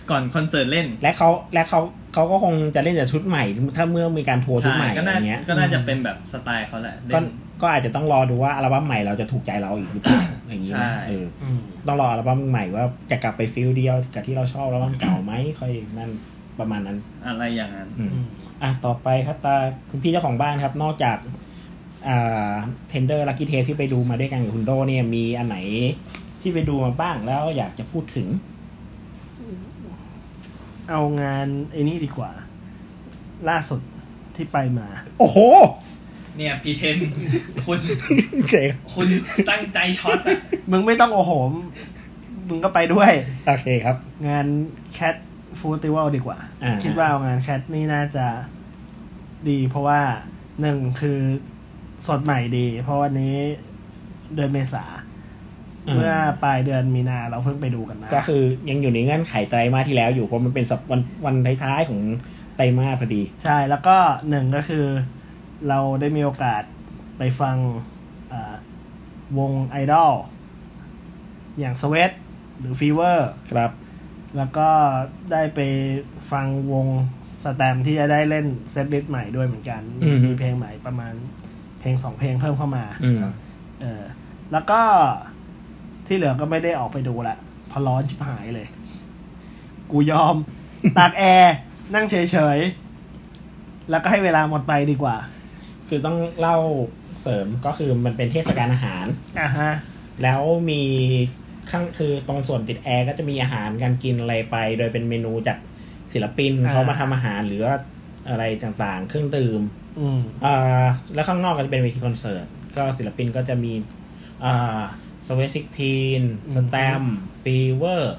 [0.09, 1.79] ก่อนคอนเสิร์ตเล่นและเขาและเขา
[2.13, 3.43] เขาก็คงจะเล่นแต่ชุดใหม่
[3.77, 7.23] ถ้าเมื่อมีการทัวร์ชุดใช่ใหม่ก็อะไรน่าเงี้ยก็น่าจจะเป็นแบบสไตล์เขาแหละเล่ก็น
[7.61, 16.11] ก็อาจจะต้องรอดูว่าอัลบั้มใหม่เราจะถูกใจเราอีกหรือเปล่าอย่างงี้ใช่ นะเอออืมต้องรออัลบั้มใหม่ว่าจะกลับไป feel เดียวกับที่เราชอบอัลบั้มเก่าไหมค่อยนั่น
[16.59, 18.27] ประมาณนั้น อะไรอย่างนั้น อืม อืม
[18.63, 19.55] อะ ต่อไปครับตา
[19.89, 21.52] คุณพี่เจ้าของบ้านครับ นอกจากอ่า
[22.89, 25.57] TENDRE Lucky Tapes ที่ไปดูมาด้วยกันกับคุณโดเนี่ยมีอันไหน
[26.41, 28.27] ที่ไปดูมาบ้างแล้วอยากจะพูดถึง
[30.89, 32.31] เอางานไอ้นี่ดีกว่า
[33.49, 33.81] ล่าสุด
[34.35, 34.87] ที่ไปมา
[35.19, 35.37] โอ้โห
[36.37, 36.97] เนี่ยพีเทน
[37.65, 37.79] คุณ
[38.49, 39.07] เจ๋งคุณ
[39.49, 40.37] ตั้งใจช็อตอะ
[40.71, 41.51] มึงไม่ต้องโอ้โหม
[42.49, 43.11] มึงก็ไปด้วย
[43.47, 43.95] โอเคครับ
[44.27, 44.45] งาน
[44.93, 45.15] แค t
[45.59, 48.25] ฟูติวัลดีกว่าอ่า คิดว่าเอางานแค t นี่น่าจะ
[49.49, 50.01] ดีเพราะว่า
[50.61, 51.19] หนึ่งคือ
[52.07, 53.35] สดใหม่ดี เพราะวันนี้
[54.35, 54.85] เดือนเมษา
[55.95, 62.01] เมื่อปลายเดือนมีนาเราเพิ่งไปดูกันมาก็คือยังอยู่ในเงื่อนไขไตรมาสที่แล้วอยู่เพราะมันเป็นสัปวันวันท้ายๆของ
[62.55, 63.97] ไตรมาสพอดี ใช่แล้วก็
[64.29, 64.85] หนึ่งก็คือ
[65.69, 66.63] เราได้มีโอกาส
[67.17, 67.55] ไปฟัง
[68.31, 68.53] อ่า
[69.37, 70.11] วงไอดอล
[71.59, 72.11] อย่าง Sweat
[72.59, 73.71] หรือ Fever ครับ
[74.37, 74.69] แล้วก็
[75.31, 75.59] ได้ไป
[76.31, 76.87] ฟังวง
[77.43, 81.13] แสตมป์ที่จะได้เล่น setlist ใหม่ด้วยเหมือนกันอืมมีเพลงใหม่ประมาณ
[81.83, 83.17] เพลงสองเพลงเพิ่มเข้ามาอืม
[83.81, 84.03] เออ
[84.51, 84.79] แล้วก็
[86.07, 87.37] ที่เหลือก็ไม่ได้ออกไปดูละ
[87.69, 88.67] เพอร้อนชิบหายเลย
[89.91, 90.35] กูยอม
[90.97, 91.55] ตากแอร์
[91.93, 92.15] นั่งเฉ
[92.57, 95.15] ยๆ แล้วก็ให้เวลาหมดไปดีกว่า
[95.87, 96.57] คือต้องเล่า
[97.21, 99.05] เสริมก็คือมันเป็นเทศกาลอาหาร
[99.39, 99.71] อะฮะ
[100.23, 100.81] แล้วมี
[101.71, 105.57] ข้างคือตรงส่วนติดแอร์ก็จะมีอาหารการกินอะไรไป โดยเป็นเมนูจาก
[106.11, 107.75] ศิลปินอ่าเขามาทำอาหารหรือว่า
[108.29, 109.61] อะไรต่างๆ เครื่องดื่ม
[109.99, 113.73] อืมอ่าแล้วข้างนอกก็จะเป็นเวทีคอนเสิร์ต ก็ศิลปินก็จะมี
[114.45, 114.81] อ่า
[115.27, 117.01] สวีซิกทีนอืมสแตม
[117.41, 118.17] ฟีเวอร์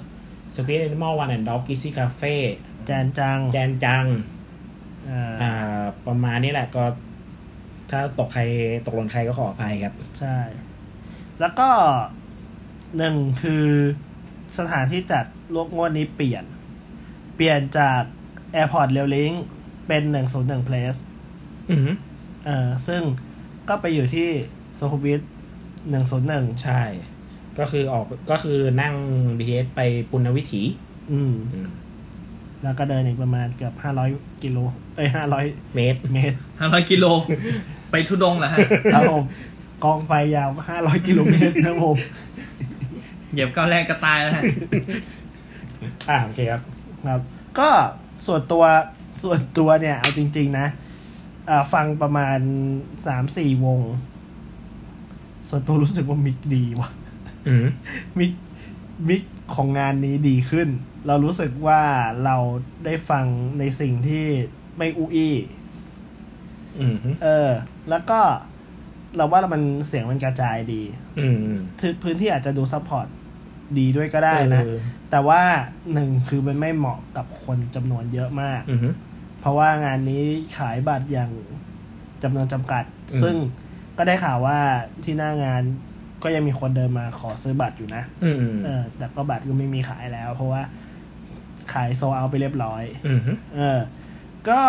[0.55, 2.35] สปีดแอนิมอลวันแอนด์ด็อกกิซี่คาเฟ่
[2.87, 4.05] แจนจัง แจนจัง
[5.09, 6.85] อ่าอ่าประมาณนี้แหละก็
[7.91, 8.43] ถ้าตกใคร
[8.87, 10.39] ตกหล่นใครก็ขออภัยครับ ใช่
[11.41, 11.69] แล้วก็
[12.97, 13.67] หนึ่งคือ
[14.59, 16.45] สถานที่จัดโลกงวดนี้เปลี่ยน
[17.37, 18.03] เปลี่ยนจาก
[18.55, 19.35] Airport r a i l Link
[19.87, 20.03] เป็น
[20.37, 21.14] 101 Place อือหือ
[22.47, 23.03] เออซึ่ง
[23.69, 24.29] ก็ไปอยู่ที่
[24.79, 25.21] สุขุมวิท
[25.91, 26.83] 101ใช่
[27.59, 28.95] ก็คือออกก็คือนั่ง
[29.39, 30.63] BTS ไปปุณณวิถี
[31.13, 31.69] อืมอืม
[32.63, 33.75] แล้วก็เดินอีกประมาณเกือบ
[34.09, 34.59] 500กิโล
[34.97, 35.09] เอ้ย
[35.41, 37.05] 500เมตร เมตรห้าร้อยกิโล
[37.91, 38.59] ไปทุดงเหรอฮะ
[38.95, 39.25] ครับผม
[39.85, 41.97] กองไฟยาว500กิโลเมตรนะครับผม
[43.33, 44.43] เหยียบก้าวแรกก็ตายแล้วฮะ
[46.09, 46.63] อ่าโอเคครับ
[47.07, 47.21] ครับ
[47.59, 47.69] ก็
[48.27, 48.65] ส่วนตัว
[49.23, 50.84] ส่วนตัวเนี่ย เอาจริง ๆ นะอ่า
[51.73, 52.39] ฟังประมาณ
[53.07, 53.81] สามสี่วง
[55.49, 56.91] ส่วนตัวรู้สึกว่ามิกดีว่ะ
[57.49, 57.67] อืม
[58.19, 58.33] มิก
[59.09, 59.23] มิก
[59.55, 60.69] ของงานนี้ดีขึ้น
[61.07, 61.81] เรารู้สึกว่า
[62.25, 62.37] เรา
[62.85, 63.25] ได้ฟัง
[63.59, 64.27] ในสิ่งที่
[64.77, 65.37] ไม่อุอี้
[66.79, 67.51] อืมเออ
[67.91, 68.21] แล้วก็
[69.17, 70.83] เราว่ามันเสียงมันกระจายดี
[71.19, 71.39] อืม
[71.81, 73.07] คือพื้นที่อาจจะดู support
[73.79, 74.77] ดีด้วยก็ได้นะเออ
[75.11, 75.43] แต่ว่า
[75.93, 78.79] หนึ่งคือมันไม่เหมาะกับคนจำนวนเยอะมากอืม
[79.45, 80.25] เพราะว่างานนี้
[80.59, 81.31] ขายบัตรอย่าง
[82.23, 83.37] จำนวนจำกัด อืม ซึ่ง
[83.99, 84.59] ก็ได้ข่าวว่า
[85.05, 85.63] ที่หน้างาน
[86.23, 90.63] ก็ยังมีคนเดินมาขอซื้อบัตรอยู่นะ อืมเออ แต่ก็บัตรก็ไม่มีขายแล้ว เพราะว่า
[91.73, 93.21] ขายโซเอาไปเรียบร้อย อืม
[93.57, 93.81] เออ
[94.49, 94.61] ก็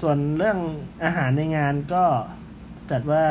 [0.00, 0.58] ส่วนเรื่อง
[1.04, 2.04] อาหารในงานก็
[2.90, 3.24] จัดว่า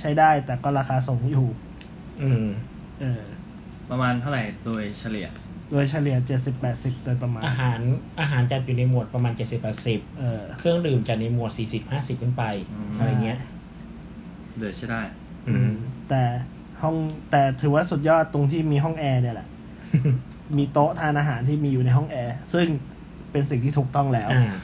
[0.00, 1.48] ใช้ได้แต่ก็ราคาสูงอยู่
[2.22, 2.48] อืม
[3.00, 3.22] เออ
[3.90, 5.28] ประมาณเท่าไหร่โดยเฉลี่ย
[5.72, 7.80] โดยเฉลี่ยเจ็ดสิบแปดสิบโดยประมาณ อาหาร
[8.20, 13.38] อาหารจัดอยู่ในหมวดประมาณ 70 80เออ เครื่องดื่มจัดในหมวด 40 50 ขึ้นไปอืม อะไรเงี้ย
[14.56, 15.02] เหลือใช่ได้
[15.48, 15.72] อืม
[16.08, 16.22] แต่
[16.82, 16.96] ห้อง
[17.30, 19.48] แต่ถือว่าสุดยอดตรงที่มีห้องแอร์เนี่ยแหละ
[20.56, 22.66] มีโต๊ะทานอาหารที่มีอยู่ในห้องแอร์ซึ่ง
[23.32, 24.54] เป็นสิ่งที่ถูกต้องแล้ว อ่า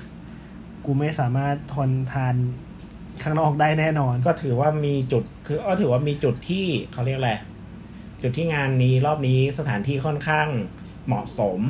[0.85, 2.35] กูไม่สามารถทนทาน
[3.23, 7.33] ข้างนอกได้แน่นอน ก็ถือว่ามีจุดคือก็ถือว่ามีจุดที่เขาเรียกอะไร
[8.23, 10.49] จุดที่งานนี้รอบนี้สถานที่ค่อนข้าง
[11.09, 11.61] เหมาะสม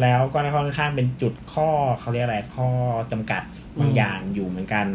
[0.00, 1.68] แล้วก็ค่อนข้างเป็นจุดข้อ
[2.00, 2.68] เขาเรียกอะไรข้อ
[3.12, 3.42] จำกัด
[3.78, 4.86] บางอืมอย่างอยู่เหมือนกัน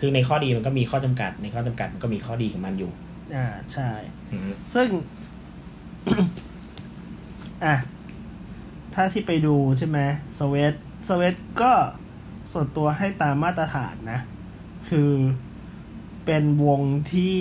[0.00, 2.90] คือในข้อดีมันก็มีข้อจำกัด ในข้อจำกัดมันก็มีข้อดีของมันอยู่
[3.34, 3.90] อ่าใช่
[4.32, 4.40] อืม
[4.74, 4.88] ซึ่ง
[7.64, 7.74] อะ
[8.94, 9.98] ถ้าที่ไปดูใช่ไหม
[10.38, 10.74] Sweat
[11.08, 11.72] Sweat ก็
[12.52, 14.20] ส่วนตัวให้ตามมาตรฐานนะ
[14.88, 15.10] คือ
[16.26, 17.38] เป็นวงที่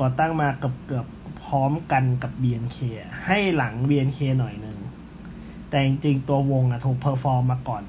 [0.00, 1.13] ก่อตั้งมาเกือบเกือบพ
[1.54, 4.78] ร้อมกันกับ BNK อะให้หลัง BNK หน่อยหนึ่ง
[5.70, 7.82] แต่จริงๆตัววงอะถูก perform มาก่อน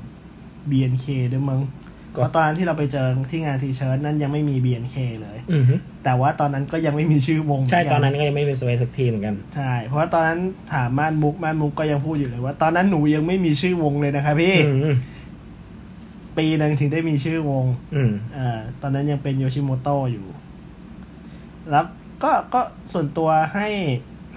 [0.70, 10.40] BNK ด้วยมึง เพราะตอนนั้นที่เราไปเจอที่งาน T-shirt นั้นยังไม่มี BNK เลยอือฮึแต่ว่าตอนนั้นก็ยังไม่มีชื่อวง ใช่เหมืกันตอนนั้นก็ยังไม่เป็น Sweat16เหมือนกัน ใช่ เพราะว่าตอนนั้น
[10.74, 14.96] ถามม่านมุกม่านมุกก็ยังพูดอยู่เลยว่า ตอนนั้นหนูยังไม่มีชื่อวงเลยนะครับพี่อืมอืม
[16.38, 20.26] ปีหนึ่งถึงได้มีชื่อวง อืมอ่าตอนนั้นยังเป็นโยชิโมโตะอยู่
[21.70, 21.86] แล้ว
[22.26, 22.62] ก็ก็
[22.94, 23.68] ส่วนตัวให้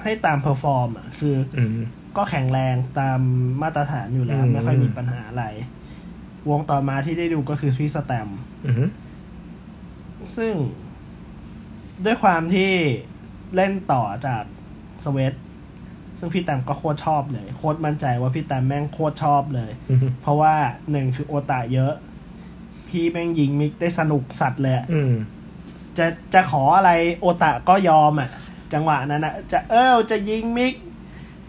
[0.03, 1.79] ให้ตาม perform อะคืออืม
[2.17, 3.21] ก็แข็งแรงตาม
[3.63, 5.45] มาตรฐานอยู่แล้วอืมไม่ค่อยมีปัญหาอะไร
[6.51, 8.29] วงต่อมาที่ได้ดูก็คือพี่สแตม
[8.67, 8.87] อืม
[10.37, 10.55] ซึ่ง
[12.05, 12.73] ด้วยความที่
[13.55, 14.43] เล่นต่อจาก
[15.05, 15.35] สเวต
[16.19, 20.55] ซึ่งพี่แตมก็โคตรชอบเลย โคตรมั่นใจว่าพี่แตมแม่งโคตรชอบเลยอืมเพราะว่า
[20.91, 21.93] หนึ่งคือโอตาเยอะ
[22.89, 25.13] พี่แม่งยิงมิกได้สนุกสัตว์เลยอะอืม
[25.99, 28.29] จะจะขออะไรโอตะก็ยอมอะ
[28.75, 30.75] จังหวะนั้นอะ จะเออจะยิงมิก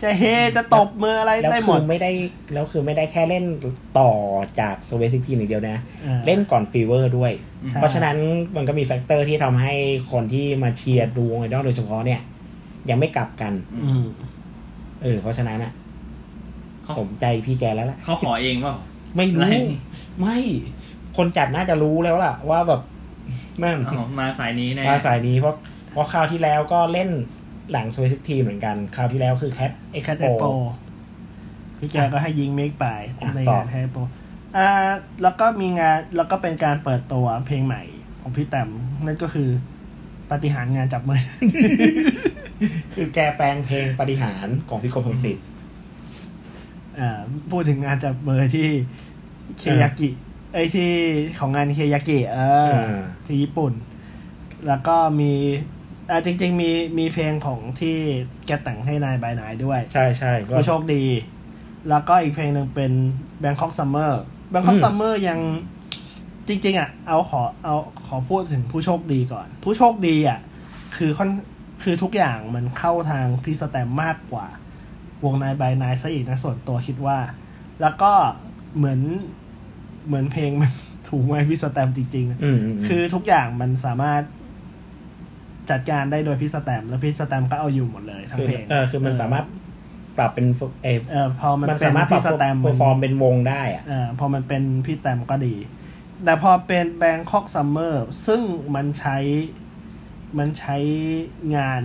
[0.03, 0.23] จะเฮ
[0.55, 2.11] จะตบมืออะไรแล้วได้หคืมอดไม่ได้
[2.53, 3.45] แล้วคือไม่ได้แค่เล่น
[3.99, 4.11] ต่อ
[4.59, 7.31] จาก Sweat16อย่างเดียวนะอ่าเล่นก่อน Fever ด้วย
[7.67, 8.17] ใช่เพราะฉะนั้น
[8.55, 9.73] มันก็มี factor ที่ทำให้
[10.11, 12.21] คนที่มาเชียร์ดูวงไอดอลโดยเฉพาะเนี่ย
[12.89, 13.53] ยังไม่กลับกัน
[13.85, 14.05] อืม
[15.01, 15.71] เออเพราะฉะนั้นอะ
[16.97, 18.75] สมใจพี่แกแล้วล่ะเขาขอเองเปล่า
[19.15, 19.65] ไม่ไรรู้
[20.19, 20.39] ไม่
[21.17, 22.81] คนจัดน่าจะรู้แล้วล่ะ ว่าแบบ
[23.63, 25.55] นั่นอ๋อมาสายนี้แน่มาสายนี้เพราะ
[25.91, 27.09] เพราะคราวที่แล้วก็เล่น
[27.71, 30.45] หลัง Sweat16เหมือนกัน คราวที่แล้วคือแค t เอ็กแคทซ์เอโปโป
[31.79, 32.87] พี่แกก็ให้ยิง mix ไป
[33.19, 33.97] อะในต่องาน Cat Expo
[34.57, 34.69] อ่า
[35.23, 37.81] แล้วก็มีงานแล้วก็เป็นการเปิดตัวเพลงใหม่
[38.21, 38.69] ของพี่แสตมป์
[39.05, 39.49] นั่นก็คือ
[40.31, 41.21] ปาฏิหาริย์งานจับมือ
[42.95, 45.45] คือแกแปลงเพลงปาฏิหาริย์ของพี่คมพงษ์สิทธิ์
[46.99, 47.19] อ่า
[47.51, 48.67] พูดถึงงานจับมือที่
[49.59, 50.09] เคยากิ
[50.53, 50.91] เอ้ยที่
[51.39, 52.73] ของงานเคยากิเออา
[53.25, 53.73] ที่ญี่ปุ่น
[54.67, 55.33] แล้วก็มี
[56.09, 57.97] อ่าจริง ๆ มีมีเพลงของที่
[58.45, 61.03] แกแต่งให้นายบายนายด้วย ใช่ใช่ก็ผู้โชคดี
[61.89, 62.91] แล้วก็อีกเพลงหนึ่งเป็น
[63.43, 64.11] Bangkok Summer
[64.53, 65.39] Bangkok อืม Summer ยัง
[66.47, 67.75] จริง ๆ อะ เอาขอเอา
[68.07, 70.39] ขอพูดถึงผู้โชคดีก่อน ผู้โชคดีอะ
[70.97, 71.29] คือค่อน
[71.83, 74.47] คือทุกอย่างมันเข้าทางพี่สแตมมากกว่า
[75.23, 77.19] วงนายบายนายซะอีกนะส่วนตัวคิดว่า
[77.81, 78.11] แล้วก็
[78.77, 78.99] เหมือน
[80.09, 80.71] เหมือนเพลงมัน
[81.09, 84.21] ถูกไว้พี่แสตมป์จริงๆอะอืมคือทุกอย่างมันสามารถ
[85.69, 89.45] จัดการได้โดยพี่แสตมป์แล้วพี่แสตมป์ก็เอาอยู่หมดเลยทั้งคือเพลงเออคือมันสามารถ
[90.17, 90.47] ปรับเป็น
[90.83, 95.55] เออเออพอมันมันเป็นสามารถปรับพี่แสตมป์ perform เป็นวงได้อะเออพอมันเป็นพี่แสตมป์ก็ดี
[96.23, 98.41] แต่พอเป็น Bangkok Summer ซึ่ง
[98.75, 99.17] มันใช้
[100.37, 100.77] มันใช้
[101.57, 101.83] งาน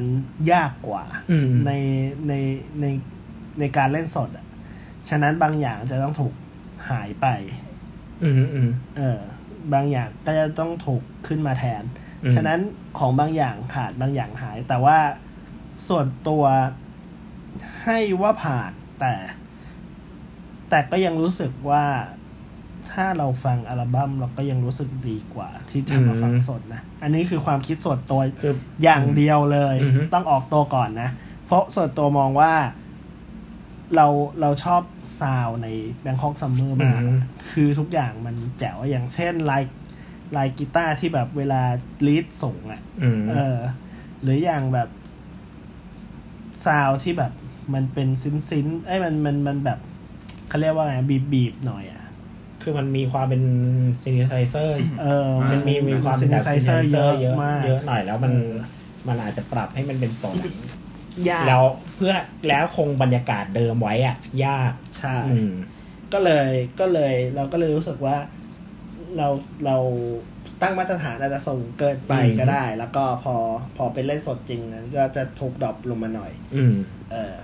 [0.53, 1.73] ยากกว่าอืมใน
[2.29, 2.33] ใน
[2.81, 2.87] ใน
[3.61, 4.47] ในการเล่นสดอะ
[5.09, 6.33] ฉะนั้นบางอย่างจะต้องถูก
[6.91, 7.27] หายไป
[8.23, 9.21] อืมอืมเออ
[9.73, 11.83] บางอย่างก็จะต้องถูกขึ้นมาแทน
[12.25, 12.61] อืมฉะนั้น
[12.99, 14.99] ของบางอย่างขาดบางอย่างหาย แต่ว่า
[15.89, 16.45] ส่วนตัว
[17.83, 19.15] ให้ว่าผ่านแต่
[20.71, 21.85] แต่ก็ยังรู้สึกว่า
[22.93, 31.11] ถ้าเราฟังอัลบั้มเราก็ยังรู้สึกดีกว่า ที่จะมาฟังสดนะ อันนี้คือความคิดส่วนตัวคืออย่างเดียวเลยอือฮึต้องออกตัวก่อนนะ
[31.47, 32.53] เพราะส่วนตัวมองว่า
[33.97, 34.07] เรา
[34.41, 34.83] เราชอบ
[35.21, 35.69] sound ใน
[36.05, 37.19] Bangkok Summer มากอืม
[37.51, 39.63] คือทุกอย่างมันแจ๋วอย่างเช่นลาย
[40.37, 41.63] ลายกีตาร์ที่แบบเวลา
[42.07, 43.59] lead ส่งอะ่ะอืมเออ
[44.23, 44.89] หรืออย่างแบบ
[46.67, 47.33] sound ที่แบบ
[47.75, 49.79] มันเป็น synth synth ๆเอ้ยมันมันมันแบบ
[50.49, 52.03] เขาเรียกว่าไงบีบบีบๆหน่อยอะ่ะ
[52.63, 53.43] คือมันมีความเป็น
[54.03, 58.53] synthesizerเออ มันมีมีความเป็นแบบ synthesizer เยอะมากเยอะหน่อยแล้วมันเออ
[59.09, 60.53] มันอาจจะปรับให้มันเป็นสดอะ
[61.31, 61.63] ยากแล้ว
[61.97, 62.15] เพื่อ
[62.49, 65.53] แล้วคงบรรยากาศเดิมไว้อะยากใช่อืม
[66.13, 68.17] ก็เลยก็เลยเราก็เลยรู้สึกว่า
[69.17, 69.29] เรา
[69.67, 69.77] เรา
[70.63, 73.37] ตั้งมาตรฐานอาจจะสูงเกินไปอืมก็ได้ แล้วก็พอ
[73.77, 76.75] พอเป็นเล่นสดจริงนั้นก็จะถูก drop ลงมาหน่อย อืม
[77.13, 77.37] เออ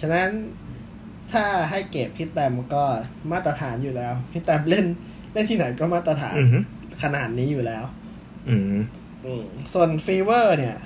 [0.00, 0.28] ฉะนั้น
[1.32, 2.84] ถ้าให้เก็บพี่แตมก็
[3.32, 4.86] มาตรฐานอยู่แล้ว พี่แตมเล่น
[5.32, 6.48] เล่นที่ไหนก็มาตรฐานอืม
[7.02, 7.84] ขนาดนี้อยู่แล้ว
[8.48, 8.74] อืม
[9.24, 10.76] อืมส่วนฟีเวอร์เนี่ย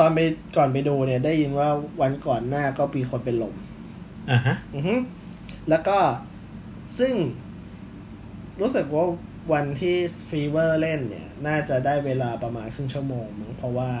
[0.00, 0.20] ตอนไป
[0.56, 1.68] ก่อนไปดูเนี่ย ได้ยินว่า
[2.00, 3.54] วันก่อนหน้าก็มีคนเป็นลม
[4.30, 4.94] อ่าฮะ อือฮึ
[5.70, 5.98] แล้วก็
[6.98, 7.14] ซึ่ง
[8.60, 9.06] รู้สึกว่า
[9.52, 9.96] วันที่
[10.28, 13.92] ฟีเวอร์เล่นเนี่ย น่าจะได้เวลาประมาณครึ่งชั่วโมงมั้งเพราะว่า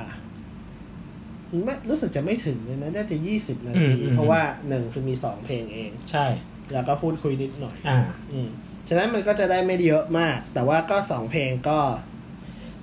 [1.64, 6.26] ไม่รู้สึกจะไม่ถึงเลยนะ น่าจะยี่สิบนาที อืมอืม เพราะว่าหนึ่งคือมีสองเพลงเอง ใช่
[6.72, 7.98] แล้วก็พูดคุยนิดหน่อย อ่า
[8.32, 8.48] อืม
[8.88, 11.78] ฉะนั้นมันก็จะได้ไม่เยอะมาก แต่ว่าก็สองเพลงก็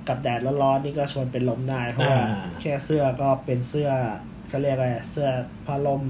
[0.10, 3.90] กับแดดร้อนๆนี่ก็ชวนเป็นลมได้เพราะว่าอ่าแค่เสื้อก็เป็นเสื้อ
[4.50, 5.30] เขาเรียกอะไรเสื้อ
[5.66, 6.04] ผ้าล่ม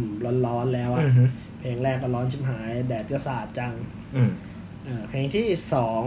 [0.46, 1.24] ร้อนๆแล้วอะอืมฮึ
[1.60, 3.74] เพลงแรกก็ร้อนชิมหาย แดดก็สาดจัง
[4.16, 4.32] อืม
[4.88, 6.04] อ่าเพลงที่สอง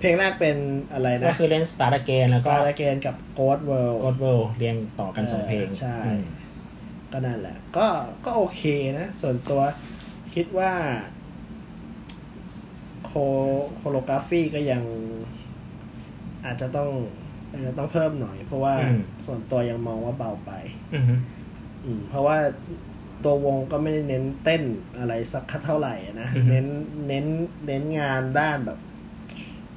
[0.00, 0.56] เพลงแรกเป็น
[0.92, 6.24] อะไรก็นะคือเล่น Start Again แล้วก็ Star Again กับ Ghost World God World เรียงต่อกันสองเพลง ใช่อืม
[7.12, 7.86] ก็นั่นแหละ ก็
[8.24, 8.62] ก็โอเค
[8.98, 9.62] นะ ส่วนตัว
[10.34, 10.72] คิดว่า
[13.08, 13.10] ค
[13.76, 14.82] โคโลกราฟีก็ยัง
[16.46, 16.88] อาจจะต้อง
[17.52, 20.52] อาจจะต้องเพิ่มหน่อย เพราะว่าอืมส่วนตัวยังมองว่าเบาไป
[20.94, 21.14] อือฮึ
[21.84, 22.36] อืมเพราะว่า
[23.24, 24.62] ตัววงก็ไม่ได้เน้นเต้น
[24.98, 26.66] อะไรสักเท่าไหร่นะเน้น
[27.08, 27.24] เน้น
[27.66, 28.78] เน้นงานด้านแบบ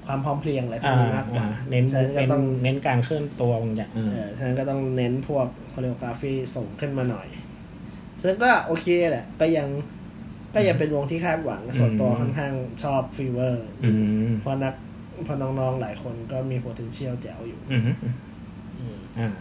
[0.06, 7.28] ความพร้อมเพรียงอะไรพวกนี้อ่ามากกว่าอ่าเน้นฉะนั้นก็เน้นต้องเน้นการเคลื่อนตัวบางอย่างเออเออฉะนั้นก็ต้องเน้นพวก choreography ส่งขึ้นมาหน่อย
[8.24, 9.68] ซึ่งก็โอเคแหละ ก็ยัง
[10.56, 12.54] ก็ยังเป็นวงที่คาดหวังส่วนตัวค่อนข้าง
[12.84, 13.92] ชอบฟีเวอร์อื
[14.28, 17.92] มเพราะนักเพราะน้องๆหลายคนก็มี potential แจ๋วอยู่อือฮึ
[18.80, 19.34] อืมอ่า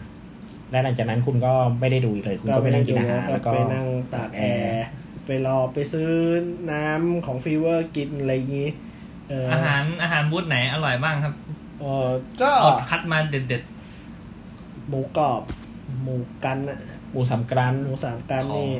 [0.71, 4.85] และหลังจากนั้นคุณก็ไม่ได้ดูอีกเลย คุณก็ไปนั่งกินอาหารก็แล้วก็ไปนั่งตากแอร์
[5.25, 6.11] ไปรอไปซื้อ
[6.71, 8.69] น้ำของฟีเวอร์กินอะไรอย่างนี้
[9.29, 11.33] เอออาหารอาหารบูธไหนอร่อยบ้างครับ
[11.79, 12.09] เออ
[12.41, 13.63] ก็เอาคัดมาเด็ด
[14.89, 15.41] หมูกรอบ
[16.03, 16.15] หมู
[16.45, 16.79] กันอะ
[17.11, 18.71] หมูสามกรันหมูสามกันๆของนี่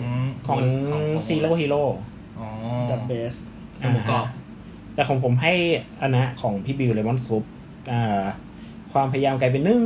[0.91, 1.83] ของซีโร่ฮีโร่
[2.39, 2.47] อ๋อ
[2.89, 3.39] the best
[3.93, 4.25] หมูกรอบ
[4.99, 5.53] แต่ของผมให้
[6.01, 7.43] อันนะของพี่บิวเลมอนซุป
[7.91, 8.23] อ่า
[8.93, 9.81] ความพยายามกลายเป็นนึ่ง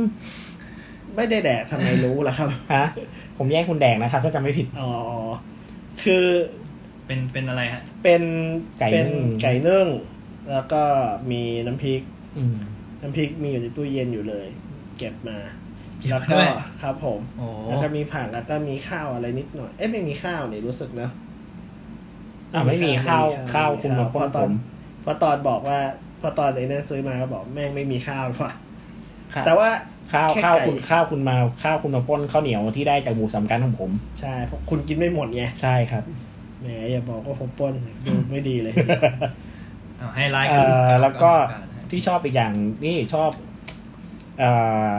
[1.16, 2.86] ไม่ได้แดกทำไมรู้ล่ะครับฮะ
[3.36, 4.90] ผมแย่งคุณแดกนะครับถ้าจำไม่ผิด อ๋อ
[6.04, 6.26] คือ
[7.06, 8.22] เป็นเป็นอะไรฮะ เป็น
[8.78, 9.86] ไก่เป็นนึ่งไก่นึ่ง
[10.50, 10.82] แล้วก็
[11.30, 12.02] มีน้ำพริก
[12.38, 12.56] อืม
[13.02, 14.46] น้ำพริกมีอยู่ในตู้เย็นอยู่เลย
[14.98, 15.38] เก็บมา
[16.00, 16.48] เก็บแล้วมาก็ด้วย
[16.82, 21.08] ครับผมโอ้แล้วก็มีผักแล้วก็มีข้าวอะไรนิดหน่อย เอ๊ะไม่มีข้าวนี่รู้สึกนะ
[22.54, 24.52] อ่าไม่มีข้าวไม่มีข้าวคุณมาเพป้อนราะตผอนม
[25.04, 25.78] เพราะตอนบอกว่า
[26.20, 28.36] พอตอนไอ้นั่นซื้อมาก็บอกแม่งไม่มีข้าวหรอ
[29.34, 29.68] ครับแต่ว่า
[30.12, 33.90] ข้าวแค่ข้าวไก่คุณข้าวคุณมาข้าวคุณมาป้นข้าวเหนียวที่ได้จากหมูสามกันของผม
[34.20, 36.02] ใช่เพราะคุณกินไม่หมดไงใช่ครับ
[36.60, 37.74] แหมอย่าบอกว่าผมปล้น
[38.06, 38.72] ดูไม่ดีเลย
[39.98, 42.52] เอาให้ไลค์เอ่อแล้วก็ารให้ที่ชอบอีกอย่าง
[42.84, 43.30] นี่ชอบ
[44.38, 44.50] เอ่
[44.92, 44.94] อ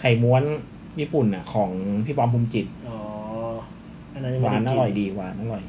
[0.00, 0.42] ไข่ม้วน
[1.00, 1.70] ญี่ปุ่นอะ ของ
[2.04, 2.98] พี่ปอมภูมิจิตอ๋อ
[4.12, 5.62] อันนั้นยังหไม่วานได้อกินร่อยดีหวานอร่อย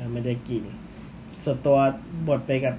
[0.00, 0.62] ยังไม่ได้กิน
[1.44, 1.76] ส่วนตัว
[2.28, 2.74] บดไปกับ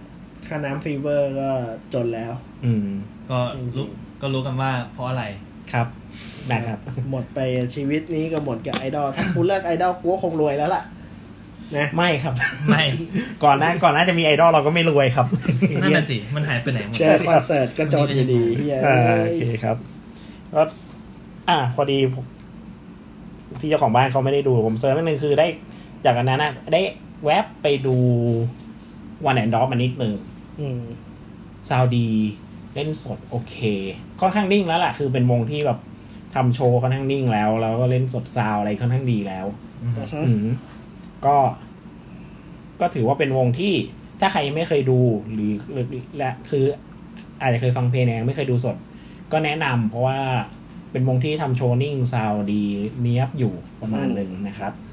[0.48, 1.50] ค่าน้ำฟีเวอร์ก็
[1.94, 2.32] จนแล้ว
[2.66, 2.88] อืม
[3.30, 3.86] ก็จริงๆรู้
[4.22, 5.24] ก็รู้กันว่าเพราะอะไร
[5.72, 5.88] ครับ
[6.52, 6.80] นะครับ
[7.12, 7.40] หมดไป
[7.76, 10.84] ชีวิตนี้ก็หมดกับไอดอลถ้ากูเลิกไอดอลกูก็คงรวยแล้วล่ะ
[11.78, 12.34] นะไม่ครับ
[12.70, 12.84] ไม่
[13.44, 15.28] ก่อนหน้าก่อนหน้าจะมีไอดอลเราก็ไม่รวยครับ
[15.82, 19.78] นั่นน่ะสิ มันหายไปไหนหมดเจอคอนเสิร์ตก็จนอยู่ดีเฮียอ่าโอเคครับ
[20.54, 20.62] ก็
[21.50, 22.26] อ่าพอดีผม
[23.60, 25.48] พี่เจ้าของบ้านเขาไม่ได้ดูผม search นิดนึงคือได้
[26.06, 26.82] จากอันนั้นนะได้
[27.26, 27.98] แวบไปดู
[29.26, 30.16] วันแอนดอฟมานิดนึง
[30.60, 30.82] อืม
[31.70, 32.08] ซาวดี
[32.76, 33.56] เล่นสดโอเค
[34.22, 35.80] ค่อนข้างนิ่งแล้วแหละคือเป็นวงที่แบบ
[36.36, 39.46] ทำโชว์ค่อนข้างนิ่งแล้ว แล้วก็เล่นสดซาวอะไรค่อนข้างดีแล้ว
[39.84, 40.46] อืมอ่าฮะอืม
[41.26, 41.38] ก็
[42.82, 43.74] ก็ถือว่าเป็นวงที่
[44.20, 45.00] ถ้าใครยังไม่เคยดู
[45.32, 45.86] หรือหรือ
[46.18, 46.66] และคือ
[47.42, 48.76] อาจจะเคยฟังเพลงเนี่ยยังไม่เคยดูสด
[49.32, 50.20] ก็แนะนำเพราะว่า
[50.92, 52.64] เป็นวงที่ทำโชว์นิ่งซาวดี
[53.02, 54.91] เนียบอยู่ประมาณหนึ่งนะครับอะ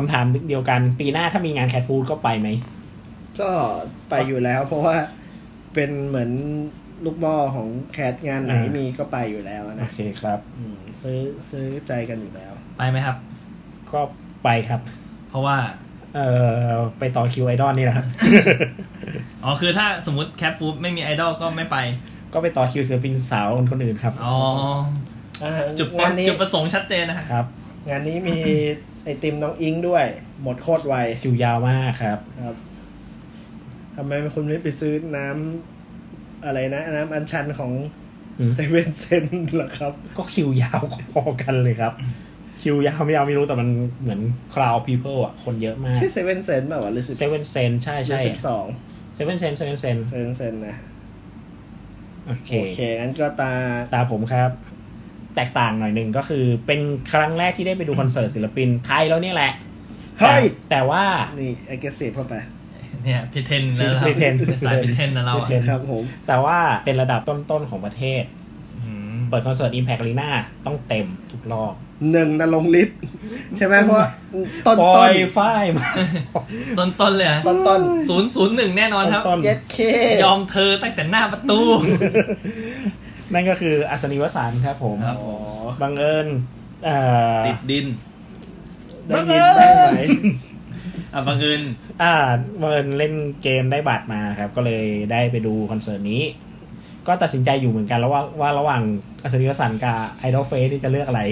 [0.00, 2.48] คำถามเดียวกัน ปีหน้าถ้ามีงานแคทฟูดก็ไปไหม
[3.40, 3.50] ก็
[4.08, 4.96] ไปอยู่แล้ว เพราะว่า
[5.74, 6.30] เป็นเหมือน
[7.04, 11.18] ลูกบอของแคทงานไหนอ่ามีมีก็ไปอยู่แล้วโอนะเคครับอืมซื้อ
[11.50, 13.16] ซื้อใจกันอยู่แล้ว ไปไหมครับ
[13.92, 14.00] ก็
[14.44, 14.80] ไปครับ
[15.28, 15.56] เพราะว่า
[16.14, 16.28] เอ่
[16.66, 18.06] อไปต่อคิวไอดอลนี่นะครับ
[19.44, 21.76] อ๋อ คือถ้าสมมติแคทฟูดไม่มีไอดอลก็ไม่ไป
[22.32, 24.36] ก็ไปต่อคิวศิลปินสาวคนอื่นครับ อ๋อ
[25.42, 27.46] อ่าจุดงานนี้จุดประสงค์ชัดเจนนะฮะครับ
[27.88, 28.38] งานนี้มี
[29.04, 30.04] ไอติมน้องอิงด้วย
[30.42, 32.56] หมดโคตรไวคิวยาวมากครับ ครับ
[33.96, 37.72] ทำไมคุณไม่ไปซื้อน้ำอะไรนะ น้ำอัญชันของ
[38.38, 39.24] อืมเซเว่นเซน
[39.56, 40.80] หรอครับ ก็คิวยาว
[41.12, 41.92] พอกันเลยครับ
[42.62, 43.68] คิวยาวไม่ยาวไม่รู้แต่มัน
[44.02, 44.20] เหมือน
[44.54, 48.64] crowd people อะ คนเยอะมาก ใช่เซเว่นเซนแบบว่าวะหรือสิบ seven cent ใช่ใช่สิบสอง
[49.18, 50.76] seven cent seven cent เซเว่นเซนนะ
[52.26, 53.52] โอเค โอเคงั้นก็ตา
[53.94, 54.50] ตาผมครับ
[55.36, 56.80] แตกต่างหน่อยหนึ่งก็คือเป็น
[57.12, 59.52] ครั้งแรกที่ได้ไปดูคอนเสิร์ตศิลปินไทยแล้วเนี่ยแหละ
[60.18, 61.04] เฮ้ยแต่แต่ว่า
[61.40, 62.34] นี่ไอเกสีเข้าไป
[63.04, 68.22] เนี่ยพิเทนแล้วเรา Pretend สายพิเทนนะเราอะ Pretend ครับผมแต่ว่าเป็นระดับต้นๆของประเทศ
[68.78, 70.30] อืมเปิดคอนเสิร์ต Impact Arena
[70.66, 71.74] ต้องเต็มทุกรอบ
[72.12, 72.98] หนึ่งนรงค์ฤทธิ์
[73.56, 74.08] ใช่ไหมเพราะว่า
[74.66, 75.88] ต้นปต้อนยฝ้ายมา
[76.78, 79.76] ต้นต้นๆเลยอะต้นต้นศูนย์ศูนย์หนึ่งแน่นอนครับต้นเย็ดเค
[80.22, 81.60] ยอมเธอตั้งแต่หน้าประตู
[83.34, 85.34] นั่นก็คืออัศนีวสันต์ครับผมครับอ๋อ
[85.82, 86.26] บังเอิญ
[86.84, 86.96] เอ่
[87.36, 87.86] อติดดิน
[89.06, 90.00] ได้ยินได้ไหม
[91.14, 91.62] อะบังเอิญ
[92.02, 92.14] อ่า
[92.60, 96.22] บังเอิญเล่นเกมได้บัตรมาครับ ก็เลยได้ไปดูคอนเสิร์ตนี้
[97.06, 98.82] ก็ตัดสินใจอยู่เหมือนกันแล้วว่าว่าระหว่าง
[99.22, 101.22] อัศนีวสันต์กับไอดอลเฟสที่จะเลือกอะไร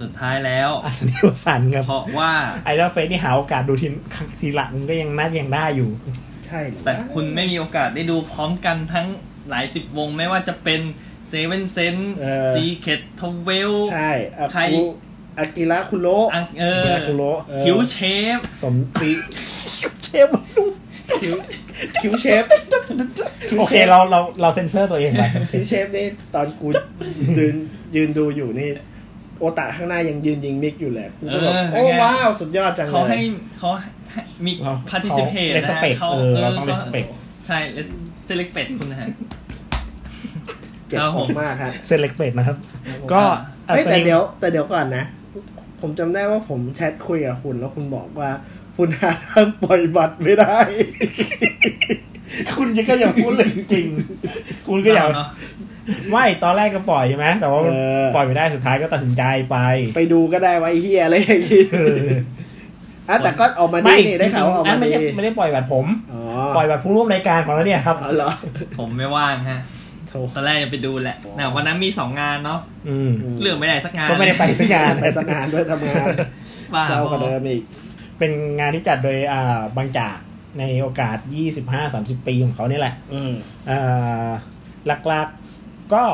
[0.00, 2.32] สุดท้ายแล้ว อัศนีวสันต์ครับเพราะว่า
[2.64, 3.88] ไอดอลเฟสที่หาโอกาสดูที
[4.40, 5.90] ทีหลังก็ยังน่าจะยังได้อยู่
[6.46, 9.06] ใช่เหรอแต่คุณไม่มีโอกาสได้ดูพร้อมกันทั้ง
[9.48, 10.80] หลายสิบวงไม่ว่าจะเป็น
[11.28, 11.96] เซเว่นเซน
[12.54, 14.82] ซีเคททเวล ใช่อาใครกุ
[15.38, 16.26] อากิระคุโระ
[16.60, 17.96] เอออากุโระเออคิวเช
[18.36, 19.10] ฟ สมตี
[20.04, 20.64] เชฟมันดู
[21.20, 21.34] คิว
[22.00, 22.44] คิวเชฟ
[23.48, 26.66] คิวโอเชเคฟเราเราเราเซ็นเซอร์ตัวเองไปคิวเชฟนี่ตอนกู
[27.38, 27.54] ยืน
[27.94, 28.70] ยืนดูอยู่นี่
[29.38, 33.22] โอตะข้างหน้ายังยืนยิงมิกอยู่เลยกูก็แบบเออโอ้ไงว้าว สุดยอดจังเขาเลให้ย
[33.58, 37.08] เขาให้มีเรา participate เขานะ respect เขาเออเราต้องข respect
[37.46, 37.58] ใช่
[38.28, 39.08] select คุณนะฮะ
[40.88, 42.56] เจ็บครับขผองมมากฮะเซเลกเ t นะครับ
[43.12, 43.22] ก็
[43.66, 45.04] เฮ้ยอัศแต่นีเดี๋ยว แต่เดี๋ยวก่อนนะ
[45.80, 48.30] ผมจำได้ว่าผมแชทคุยกับคุณ แล้วคุณบอกว่า
[48.76, 50.58] คุณหาทางปล่อยบัตรไม่ได้
[52.56, 53.86] คุณยังก็อย่าพูดเลยจริง
[54.68, 55.28] คุณก็อย่าเนาะ
[56.10, 59.56] ไม่ตอนแรกก็ปล่อยใช่ไหมแต่ว่ามันเออปล่อยไม่ได้สุดท้ายก็ตัดสินใจไป
[59.96, 62.06] ไปดูก็ได้ไว้เฮียอะไรอย่างงี้เออ
[63.08, 66.20] อะแต่ก็ออกมาดีไม่นี่ได้ข่าวว่าออกจริมางๆไม่ดีได้ไม่ได้ปล่อยบัตรผมอ๋อ
[66.56, 68.30] ปล่อยบัตรผู้ร่วมรายการของเราเนี่ยครับอ๋อเหรอ
[68.78, 69.75] ผมไม่ว่างฮะโถ
[70.34, 76.06] ตอนแรกจะไปดูแหละแต่วันนั้นมีสองงานเนาะอืมเลือกไม่ได้สักงานก็ไม่ได้ไปทุกงานไปสนานด้วยทำงาน
[76.74, 77.62] บ้าเศร้ากว่าเดิมอีก
[78.18, 80.16] เป็นงานที่จัดโดยอ่าบางจาก
[80.58, 81.16] ในโอกาส
[81.72, 83.32] 25-30 ปีของเขาเนี่ยแหละอืม
[83.70, 84.30] อ่า
[85.08, 86.04] หลักๆก็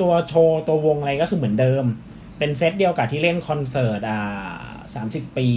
[0.00, 1.84] ตัวโชว์ตัววงอะไรก็คือเหมือนเดิม
[2.38, 4.54] เป็นเซตเดียวกับที่เล่นคอนเสิร์ตอ่า
[4.94, 5.48] สามสิบปี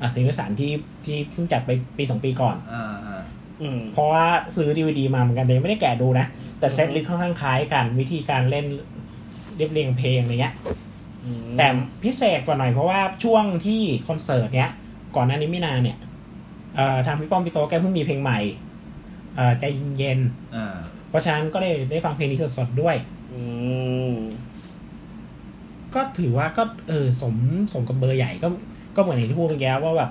[0.00, 0.72] อ่าสิงห์สารที่
[1.04, 3.20] ที่เพิ่งจัดไปปีสองปีก่อนอ่าฮะ
[3.62, 4.24] อืมเพราะว่า
[4.56, 6.26] ซื้อดีวดีมาเหมือนกันเลยไม่ได้แกะดูนะ
[6.58, 8.66] แต่ setlist ค่อนข้างคล้ายกัน วิธีการเล่น
[9.56, 10.54] เรียบเรียงเพลงอะไรเงี้ย
[11.56, 11.66] แต่
[12.04, 14.70] พิเศษกว่าหน่อยเพราะว่าช่วงที่คอนเสิร์ตเนี้ย
[15.16, 15.98] ก่อนหน้านี้ไม่นานเนี่ย
[16.76, 18.38] เอ่อทางพี่ป้อมพี่โตแกเพิ่งมีเพลงใหม่
[19.36, 19.64] เอ่อใจ
[19.98, 20.20] เย็น
[20.56, 22.96] อ่าๆเพราะฉะนั้นก็ได้ได้ฟังเพลงนี้สดๆด้วย
[23.32, 23.40] อื
[24.12, 24.14] ม
[25.94, 27.34] ก็ถือว่าก็เออสม
[27.72, 28.48] สมกับเบอร์ใหญ่ก็
[28.96, 30.10] ก็เหมือนอย่างที่พูดเมื่อกี้ว่าแบบ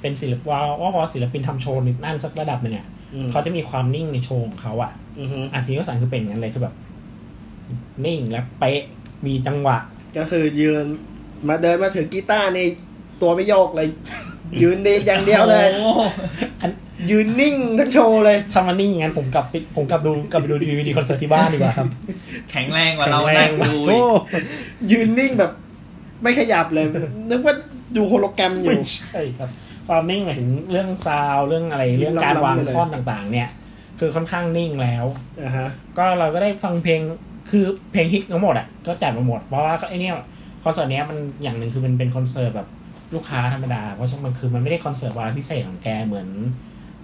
[0.00, 6.74] เป็นศิลปว่าว่าพอศิลปินทำโชว์นั่นสักระดับหนึ่งอะอืมเขาจะมีความนิ่งในโชว์ของเขาอะ อือฮึอัศนีวสันต์คือเป็นอย่างนั้นเลยคือแบบ
[8.04, 8.80] นิ่งและเป๊ะ
[9.26, 9.78] มีจังหวะ
[10.18, 10.84] ก็คือยืน
[11.48, 12.66] มาเดินมาถือกีตาร์นี่
[13.22, 13.88] ตัวไม่โยกเลย
[14.62, 16.00] ยืนเด่นอย่างเดียวเลยโอ้โห
[16.60, 16.70] อัน
[17.10, 21.88] ยืนนิ่งทั้งโชว์เลยถ้ามันนิ่งอย่างนั้นผมกลับไปผมกลับดูกลับไปดูดีวีดีคอนเสิร์ตที่บ้านดีกว่าครับ
[22.50, 23.98] แข็งแรงกว่าเราแข็งแรนั่งดูโอ้
[24.32, 24.44] อีก
[24.90, 25.52] ยืนนิ่งแบบ
[26.22, 26.86] ไม่ขยับเลย
[27.30, 27.54] นึกว่า
[27.96, 29.48] ดูโฮโลแกรมอไม่ใช่ครับ
[29.88, 33.48] ความนิ่งหมายถึงเรื่อง sound เรื่องอะไรเรื่องการวางล้ำๆไปเลยท่อนต่าง ๆ เนี่ย
[33.98, 35.04] คือค่อนข้างนิ่งแล้ว
[35.42, 37.00] อ่าฮะก็เราก็ได้ฟังเพลง
[37.50, 40.14] คือเพลงฮิตทั้งหมดอะก็จัดมาหมด เพราะว่าไอ้เนี่ย
[40.64, 42.68] คอนเสิร์ตเนี้ยมันอย่างหนึ่งคือมันเป็นคอนเสิร์ตแบบ
[43.14, 46.28] ลูกค้าธรรมดา เพราะฉะนั้นมันคือมันไม่ได้คอนเสิร์ตวาระพิเศษของแกเหมือน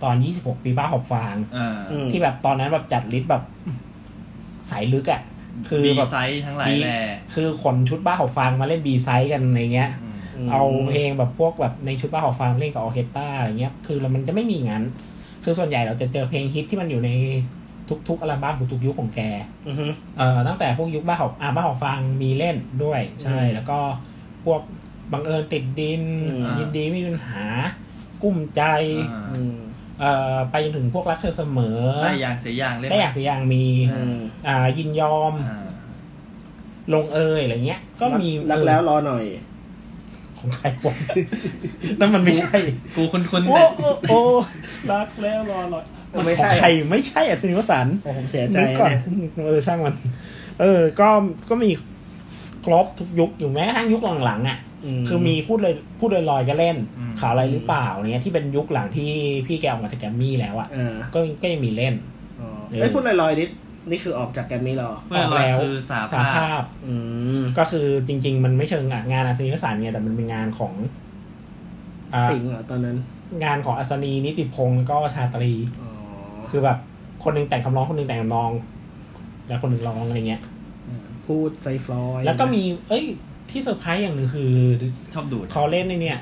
[0.02, 3.42] ตอน 26 ปีบ้าหอบฟางอ่าอืมที่แบบตอนนั้นแบบจัด list แบบ
[4.70, 5.22] สายลึกอะ
[5.68, 7.00] คือ B แบบ side ทั้งหลายบีแหล่
[7.34, 14.84] คือขนชุดบ้าหอบฟางมาเล่น B-side กันในเงี้ยอืมมเอาเพลงแบบพวกแบบในชุดบ้าหอบฟางเล่นกับออร์เคสตราอะไรเงี้ย คือเรามันจะไม่มีงั้น
[15.44, 17.10] คือส่วนใหญ่เราจะเจอเพลงฮิตที่มันอยู่ใน
[18.08, 19.20] ทุกๆอัลบั้มทุกๆยุคของแก
[19.68, 19.86] อือฮึ
[20.18, 23.78] เอ่อตั้งแต่พวกยุคบ้าหอบอ่าบ้าหอบฟางมีเล่นด้วย ใช่อืมแล้วก็
[24.44, 24.60] พวก
[25.12, 27.44] บังเอิญติดดินอืมยินดีไม่มีปัญหา
[28.22, 28.62] กลุ้มใจ
[29.12, 29.56] อ่าอืม
[30.00, 35.66] เอ่อไปจนถึงพวกรักเธอเสมอได้อย่างเสียอย่างเล่นได้อยากเสียอย่างมีอืมอ่ายินยอมอ่า
[36.94, 39.24] ลงเอยอะไรเงี้ย ก็มีรักแล้วรอหน่อย
[40.40, 40.94] ของใครวะ
[42.00, 42.56] นั่นมันไม่ใช่
[42.96, 44.20] กูคุ้นๆโอ้แต่โอ้โอ้
[44.92, 49.00] รักแล้วรอหน่อยมันไม่ใช่ของใครไม่ใช่อัศนีวสันต์โอ้ผมเสียใจนึกก่อนเนี่ย
[49.46, 49.94] เออช่างมัน
[50.60, 51.08] เออ ก็
[51.48, 51.70] ก็มี
[52.64, 54.58] ครบทุกยุคอยู่แม้กระทั่งยุคหลังๆอะ
[55.08, 56.76] คือมีพูดเลยพูดลอยๆก็เล่น
[57.20, 59.10] ข่าวอะไรหรือเปล่าเนี้ยที่เป็นยุคหลังที่
[59.46, 61.94] พี่แกออกมาจากแกรมมี่แล้วอะอ่าก็ก็ยังมีเล่น
[62.40, 63.50] อ๋อเออเอ้ยพูดลอยๆนิด
[63.90, 66.94] นี่คือออกจากแกรมมี่เหรอเพื่อนเราคือสาสาภาภาพพอื
[67.40, 70.72] ม ก็คือจริง ๆ มันไม่เชิงงานอาศนีวสันต์ไงแต่มันเป็นงานของ
[72.14, 72.96] อ่าสิงห์เหรอตอนนั้น
[73.44, 75.90] งานของอัศนีนิติพงศ์แล้วก็ชาตรี อ๋อ
[76.48, 76.78] คือแบบ
[77.24, 78.50] คนหนึงแต่งคำร้องคนหนึงแต่งคำนอง
[79.48, 80.42] แล้วคนหนึงร้องอะไรเงี้ย
[81.26, 83.04] พูดไซฟลอยแล้วก็มี เอ้ย
[83.50, 84.52] ที่เซอร์ไพรส์อย่างหนึ่งคือ
[85.14, 86.18] ชอบดูดเขาเล่นในเนี่ย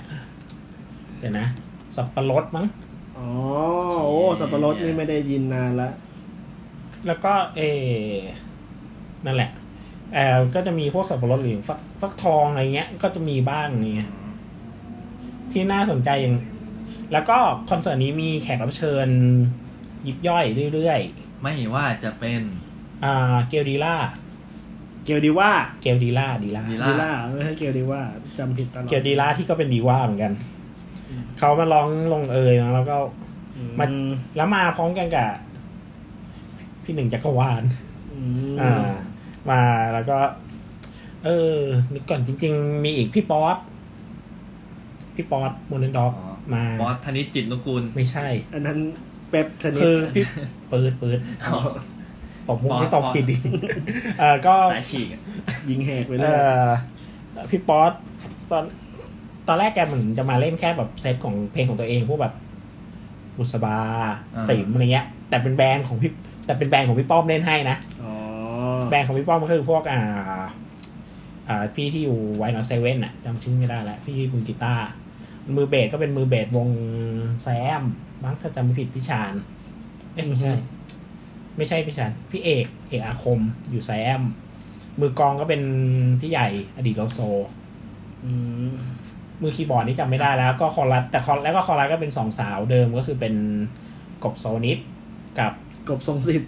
[1.19, 1.47] เดี๋ยวนะ
[1.95, 2.67] สับปะรดมั้ง
[3.19, 3.29] อ๋อ
[4.05, 5.91] โอ้สับปะรดนี่ไม่ได้ยินนานละ
[7.07, 7.61] แล้วก็เอ
[8.13, 8.17] อ
[9.27, 9.51] นั่นแหละ
[10.15, 14.11] เออก็จะมีพวกสับปะรดหรือฟักฟักทองอะไรเงี้ย ก็จะมีบ้างอย่างเงี้ย
[15.53, 16.37] ที่น่าสนใจอย่าง
[17.13, 17.39] แล้วก็
[17.71, 19.09] คอนเสิร์ตนี้มีแขกรับเชิญ
[20.07, 20.45] ยิบย่อย
[20.75, 21.01] เรื่อย
[21.43, 23.95] ไม่ว่าจะเป็นๆอ่าเกลดีล่า
[25.05, 28.01] เกียวดีว่าเกลดีล่าดีล่าดีดีล่าไม่ใช่เกียวดีว่า
[28.39, 30.33] จำผิดตลอดเกียวดีล่าที่ก็เป็นดีว่าเหมือนกัน
[31.39, 32.97] เขามาร้องลงเอยมาแล้วก็
[33.79, 35.29] มาอืมแล้วมาพร้อมกันกับ
[36.89, 37.63] พี่หนึ่งจักรวาล
[38.13, 38.19] อื
[38.53, 38.73] มอ่า
[39.51, 39.63] มา
[39.95, 40.19] แล้วก็
[41.25, 41.59] เออ
[41.95, 43.57] นึกก่อนจริง ๆ มีอีกพี่ป๊อต
[45.15, 48.79] พี่ป๊อตโมเดนด็อกอ๋อมาบอสธนิตจิตนุกูล ไม่ใช่ อันนั้น
[49.31, 50.25] เป๊ปชนิดคือพี่
[50.69, 51.19] เปิดเปิด
[52.49, 53.37] ตบมุกไม่ตบผิดดิ
[54.19, 55.21] เออก็สายฉีกอะ
[55.69, 56.67] ยิงแหกไปเลเอยอ
[57.51, 57.93] พี่ป๊อต
[58.51, 58.65] ตอน
[59.49, 62.35] ตอนแรกแกเหมือนจะมาเล่นแค่แบบเซตของเพลงของตัวเองพวกแบบ
[63.39, 63.77] บุษบา
[64.35, 66.13] อ่าติ๋มอะไรเงี้ย แต่เป็นแบรนด์ของพี่
[66.49, 68.13] แต่เป็นแบรนด์ของพี่ป้อมเล่นให้นะอ๋อ
[68.89, 70.01] แบรนด์ของพี่ป้อมก็คือพวกอ่า
[71.49, 74.89] อ่าพี่ที่อยู่ไวนอเซเว่นอะจำชื่อไม่ได้แล้วพี่มือกีตาร์
[75.57, 76.69] มือเบสก็เป็นมือเบสวง
[77.43, 77.49] แซ
[77.81, 77.83] ม
[78.23, 79.35] บ้างถ้าจำไม่ผิดพี่ชาน
[80.13, 80.53] เอ้ยไม่ใช่
[81.57, 83.41] ไม่ใช่พี่ชานพี่เอก เอกอาคม
[83.71, 84.21] อยู่แซม
[85.01, 85.63] มือกลองก็เป็น
[86.21, 87.21] พี่ใหญ่อดีตโลโซ
[88.25, 88.31] อื
[88.69, 88.75] ม
[89.43, 93.35] มือคีย์บอร์ดนี่จำไม่ได้แล้ว ก็คอรัสแต่คอแล้วก็คอรัสก็เป็นสองสาวเดิมก็คือเป็น
[94.25, 94.79] กบโซนิด
[95.39, 95.53] กับ
[95.89, 96.43] กบทรงสิบ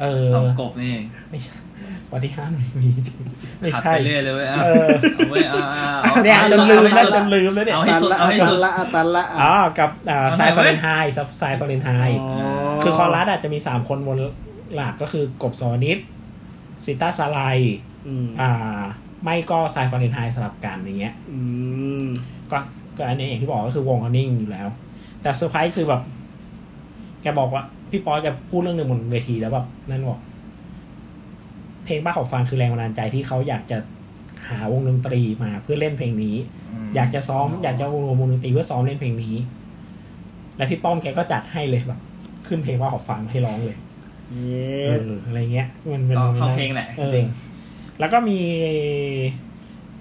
[0.00, 1.54] เออสองกบนี่เองไม่ใช่
[2.12, 3.16] ปฏิหารไม่มีจริง
[3.60, 12.30] ไม่ขัดใช่ ไปเรื่อยเลยเว้ยเอาเออ เอาเว้ยเอาเอาเอาเนี่ยอาจให้นสุดลืมเอาแล้วให้สุดจนลืมแล้วเนี่ยเอาให้ตันสุดละเอาให้ตัสุนด ละอะตันละอ๋ออะกับอ่าเอาทรายไหนฟอเว้เรยนไฮน์ทรายฟอเรนไฮน์อ๋อ
[12.82, 14.18] คือคอรัสอาจจะมีสามคนบน
[14.74, 15.98] หลักก็คือกบโซนิด
[16.84, 17.38] ซิต้าซาไล
[18.08, 18.80] อืมอ่า
[19.24, 21.38] ไม่ก็ทรายฟอเรนไฮน์สลับกันอย่างเงี้ย อื
[22.04, 22.06] ม
[22.50, 22.58] ก็
[22.96, 24.68] ก็อันนี้อย่างที่บอกก็คือวงเขานิ่งอยู่แล้ว
[25.22, 26.02] แต่เซอร์ไพรส์คือแบบ
[27.22, 27.64] แกบอกว่า
[27.94, 30.20] พี่ป๊อตแกพูดเรื่องหนึ่งบนเวทีแล้วแบบนั่นบอก
[31.84, 33.78] เพลงบ้าของฟังคือแรงบันดาลใจที่เขาอยากจะ
[34.48, 36.36] หาวงดนตรีมาเพื่อเล่นเพลงนี้
[36.84, 39.36] มอยากจะซ้อม อยากจะวงวงดนตรีเพื่อซ้อมเล่นเพลงนี้
[40.56, 42.00] และพี่ป้อมแกก็จัดให้เลยแบบ
[42.46, 43.78] ขึ้นเพลงบ้าของฟังให้ร้องเลย
[44.32, 47.26] เย้เอออะไรเงี้ย มันเป็นก็เข้าเพลงแหละออจริง
[48.00, 48.38] แล้วก็มี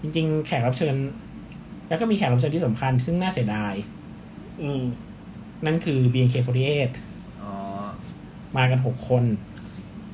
[0.01, 0.95] จริง ๆ แขกรับเชิญ
[1.89, 3.73] แล้วก็มีแขกรับเชิญที่สำคัญ ซึ่งน่าเสียดาย
[4.63, 4.81] อืม
[5.65, 7.12] นั่นคือ BNK48 อ๋อ
[8.57, 9.23] มากันหกคน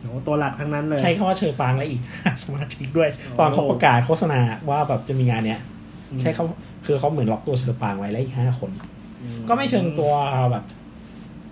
[0.02, 2.02] โหตัวหลักทั้งนั้นเลย ใช้คำว่าเชอปางและอีก
[2.44, 5.62] สมาชิกด้วยโอ้ตอนเขาประกาศโฆษณาว่าแบบจะมีงานเนี้ย
[6.22, 6.46] ใช้เขา
[6.86, 8.72] คือเขาเหมือนล็อกตัวเชอปางไว้แล้วอีกห้าคน
[9.22, 10.14] อืก็ไม่เชิงตัว
[10.52, 10.64] แบบ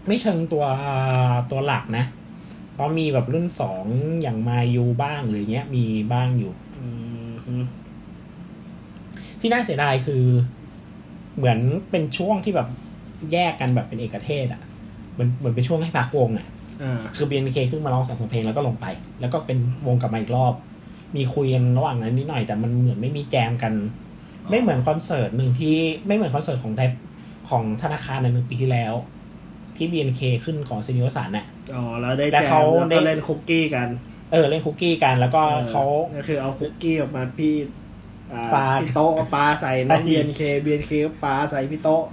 [0.07, 0.63] ไม่เชิงตัว
[1.51, 2.05] ตัวหลักนะ
[2.73, 3.85] เพราะมีแบบรุ่นสอง
[4.21, 5.83] อย่างมายูบ้างหรือเงี้ย มี
[6.13, 6.87] บ้างอยู่อื
[7.29, 7.63] มอืม
[9.39, 10.23] ที่น่าเสียดายคือ
[11.37, 11.59] เหมือน
[11.89, 12.67] เป็นช่วงที่แบบ
[13.31, 14.61] แยกกันแบบเป็นเอกเทศ อะ
[15.13, 16.45] เหมือนเหมือนเป็นช่วงให้พักวงอะ
[16.83, 18.85] อ่าคือ BNK ขึ้นมาร้องสองสามเพลงแล้วก็ลงไป
[19.21, 19.57] แล้วก็เป็น
[19.87, 20.53] วงกลับมาอีกรอบ
[21.15, 23.73] มีคุยกันระหว่างนั้นนิดหน่อยแต่มันเหมือนไม่มีแจมกัน
[24.49, 25.75] ไม่เหมือนคอนเสิร์ตหนึ่งที่
[26.07, 26.89] ไม่เหมือนคอนเสิร์ตของไทย
[27.49, 28.93] ของธนาคารในหนึ่งปีที่แล้ว
[29.75, 33.87] ที่ BNK ขึ้นของซินิวสันน่ะอ๋อแล้วได้แล้วแจมเขาแล้วได้ก็เล่นคุกกี้กัน
[34.31, 35.83] เออเล่นคุกกี้กัน แล้วก็เขา
[36.17, 37.55] ก็คือเอาคุกกี้ออกมาพี่
[38.33, 42.03] อ่าปาพี่โต๊ะเอาปลาใส่น้องใช่เบียนเคเบียนเคก็ปลาใส่พี่โต๊ะ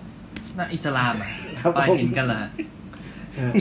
[0.59, 1.29] น่าอิสลามอะ
[1.61, 2.51] ครับไปผมเห็นกันเหรออะ
[3.39, 3.53] ครับ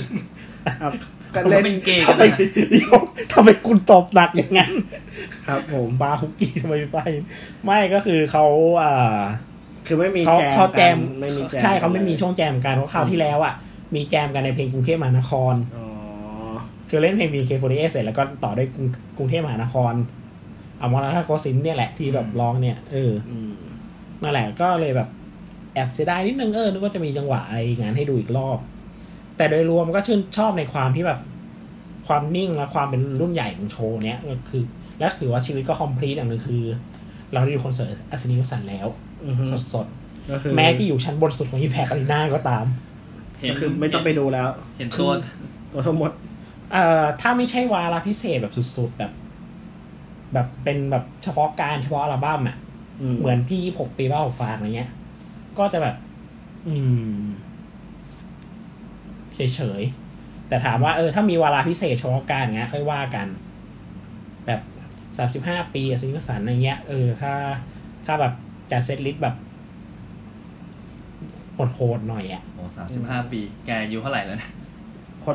[1.34, 2.38] ก็เขาเล่นเป็นเกย์ทำกันไมนะ
[2.72, 2.96] เดี๋ยว
[3.34, 4.72] ทำไมคุณตอบหนักอย่างนั้น
[5.48, 7.00] ครับ ผมบาร์คุกกี้ทำไมไม่ไป
[7.66, 8.46] ไม่ก็คือเขา
[8.82, 9.20] อ่า
[9.88, 13.54] คือไม่มีเขาแจมเขาแจมกันไม่มีแจมใช่เขาไม่มีกันลยช่วงแจมกันเพราะคราวที่แล้วอะ
[13.96, 15.86] มีแจมกันในเพลงกรุงเทพมหานครอ๋อ
[16.90, 18.88] คือเล่นเพลง BK48 เสร็จแล้วก็ต่อด้วยกรุง
[19.18, 19.94] กรุงเทพมหานคร
[20.80, 23.54] เอามาแล้วถ้าโกสินเนี่ยแหละที่แบบร้องเนี่ยเอออืม
[24.22, 25.10] นั่นแหละก็เลยแบบ
[25.74, 28.58] แอบเสียดายนิดนึงเออนึกว่าจะมีจังหวะอะไรงานให้ดูอีกรอบ
[29.38, 31.20] แต่โดยรวมก็ชื่นชอบในความที่แบบ
[32.08, 34.64] ความนิ่งและความเป็นรุ่นใหญ่ของโชว์เนี้ยก็คือ
[35.00, 36.64] และถือว่าชีวิตก็คอมพลีทอย่างหนึ่งคือ
[37.34, 38.88] เราได้ดูคอนเสิร์ตอัศนีวสันต์แล้ว
[39.26, 39.88] อือฮึสด
[40.32, 42.66] ก็คือๆแม้จะอยู่ชั้นบนสุดของอีแพคอารีนาก็ตาม
[43.40, 45.12] เห็นก็คือไม่ต้องไปดูแล้ว เห็นตัว
[45.72, 46.12] ตัวทั้งหมด
[46.72, 49.12] เอ่อถ้าไม่ใช่วาระพิเศษแบบสุดๆแบบ
[50.34, 52.58] แบบเป็นแบบเฉพาะการเฉพาะอัลบั้มอะ
[53.02, 54.92] อืมเหมือนที่หกปีบ้าหกฟางอะไรเงี้ย
[55.58, 55.96] ก็จะแบบ
[56.68, 56.76] อื
[57.22, 57.24] ม
[59.36, 63.28] เฉยๆ แต่ถามว่าเออถ้ามีวาระพิเศษเฉพาะการอย่างเงี้ยค่อยว่ากัน
[64.46, 64.62] แบบ
[65.18, 67.34] สามสิบห้าปีอสิงห์สันอะไรเงี้ยเออถ้า
[68.06, 68.34] ถ้าแบบ
[68.72, 69.36] จัดเซตลิสต์แบบ
[71.74, 74.50] โหดๆหน่อยอะโอ้สามสิบห้าปี แกอายุเท่าไหร่แล้วนะ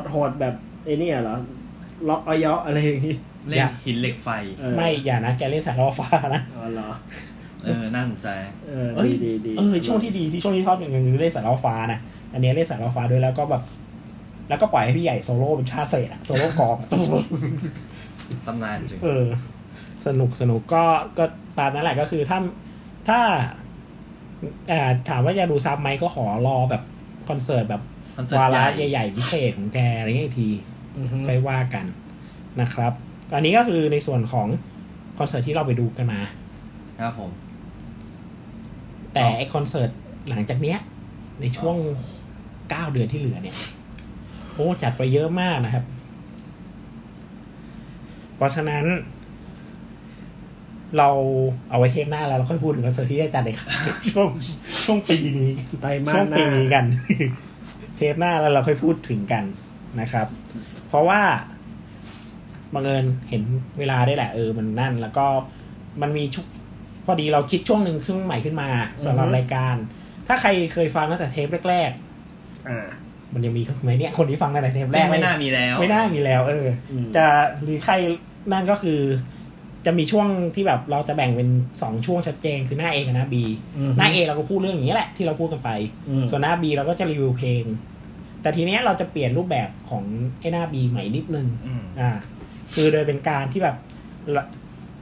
[0.09, 0.53] โหดๆแบบ
[0.85, 1.37] ไอ้เนี่ยเหรอ
[2.09, 3.15] ล็อกออยะอะไรอย่างงี้
[3.47, 4.29] เล่นหินเหล็กไฟ
[4.59, 6.89] เออไม่ อย่านะ แกเล่นสายล่อฟ้านะ อ๋อเหรอ
[7.63, 8.29] เออ น่าสนใจ
[8.67, 11.99] เออเอ้ยดีดีดีเออ ช่วงที่ดีที่ช่วงที่ชอบอย่างหนึงคือเล่นสายล่อฟ้านะ
[12.33, 13.63] อันนี้เล่นสายล่อฟ้าด้วยแล้วก็แบบ
[14.49, 16.77] แล้วก็ปล่อยให้พี่ใหญ่โซโล่เป็นชาติเศษอะโซโล่กอง
[18.47, 19.25] ตำนานจริงเออ
[20.07, 20.83] สนุกสนุกก็
[21.17, 21.25] ก็
[21.59, 22.39] ตามนั้นแหละก็คือถ้า
[23.09, 23.19] ถ้า
[24.71, 26.83] อ่าถามว่าจะดูซ้ำไหมก็ขอรอแบบ
[27.29, 27.81] คอนเสิร์ตแบบ
[28.17, 30.49] คอนเสิร์ตวาระใหญ่ใหญ่ๆพิเศษของแกอะไรเงี้ยอีกที
[30.97, 31.85] อือฮึค่อยว่ากัน
[32.61, 32.93] นะครับ
[33.35, 34.47] อันนี้ก็คือในส่วนของ
[35.17, 36.19] คอนเสิร์ตที่เราไปดูกันมา
[36.99, 37.31] ครับผม
[39.13, 39.89] แต่ไอคอนเสิร์ต
[40.29, 40.79] หลังจากเนี้ย
[41.41, 41.75] ในช่วง
[42.69, 45.85] เก้าเดือนที่เหลือเนี่ยโอ้จัดไปเยอะมากนะครับ
[48.35, 48.85] เพราะฉะนั้น
[50.97, 51.09] เรา
[51.69, 53.49] เอาไว้เทปหน้าแล้วเราค่อยพูดถึงคอนเสิร์ตที่จะจัดใน
[54.09, 54.29] ช่วง
[54.83, 55.51] ช่วงปีนี้
[55.81, 56.85] ไตรมาช่วสงหน้าปีนี้กัน
[57.95, 59.43] เทปหน้าแล้วเราค่อยพูดถึงกัน
[60.01, 60.27] นะครับ
[60.87, 61.21] เพราะว่า
[62.73, 63.43] บังเอิญเห็น
[63.79, 65.25] เวลาได้แหละเออมันนั่น แล้วก็
[66.01, 66.45] มันมีชุก
[67.05, 68.69] พอดีเราคิดช่วงหนึ่งช่วงใหม่ขึ้นมา
[69.05, 69.75] สำหรับรายการ
[70.27, 71.91] ถ้าใครเคยฟังตั้งแต่เทปแรก
[72.67, 72.98] อ่าๆ
[73.33, 77.25] มันยังมีไหมเนี่ยคนที่ฟังในเทปแรซึ่กงไม่น่ามีแล้ว ไม่น่ามีแล้ว เอออมจะ
[77.63, 77.93] หรือใคร
[78.51, 78.99] นั่นก็คือ
[79.85, 81.49] จะมีช่วงที่แบบเราจะแบ่งเป็น
[81.81, 83.35] สองช่วงชัดเจนคือหน้า A กับหน้า B
[83.77, 85.69] อืมหน้า A เราก็พูดเรื่องอย่างนี้ยแหละที่เราพูดกันไป
[86.09, 87.63] อืมส่วนหน้า B เราก็จะรีวิวเพลง
[88.41, 90.03] แต่ทีเนี้ยเราจะเปลี่ยนรูปแบบของ
[90.39, 92.11] ไอ้หน้า B ใหม่นิดนึงอืมอ่า
[92.73, 93.75] คือโดยเป็นการที่แบบ
[94.35, 94.45] ละ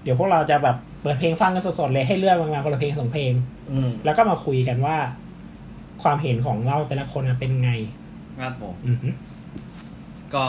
[0.03, 3.33] เดี๋ยวพวกเราจะแบบเปิดเพลงฟังกันสดๆเลยให้เลือกมาคนละเพลงสองเพลง
[3.71, 4.97] อืมแล้วก็มาคุยกันว่า
[6.03, 7.71] ความเห็นของเราแต่ละคนน่ะเป็นไง
[8.39, 9.09] ครับผมอือฮึ
[10.35, 10.45] ก็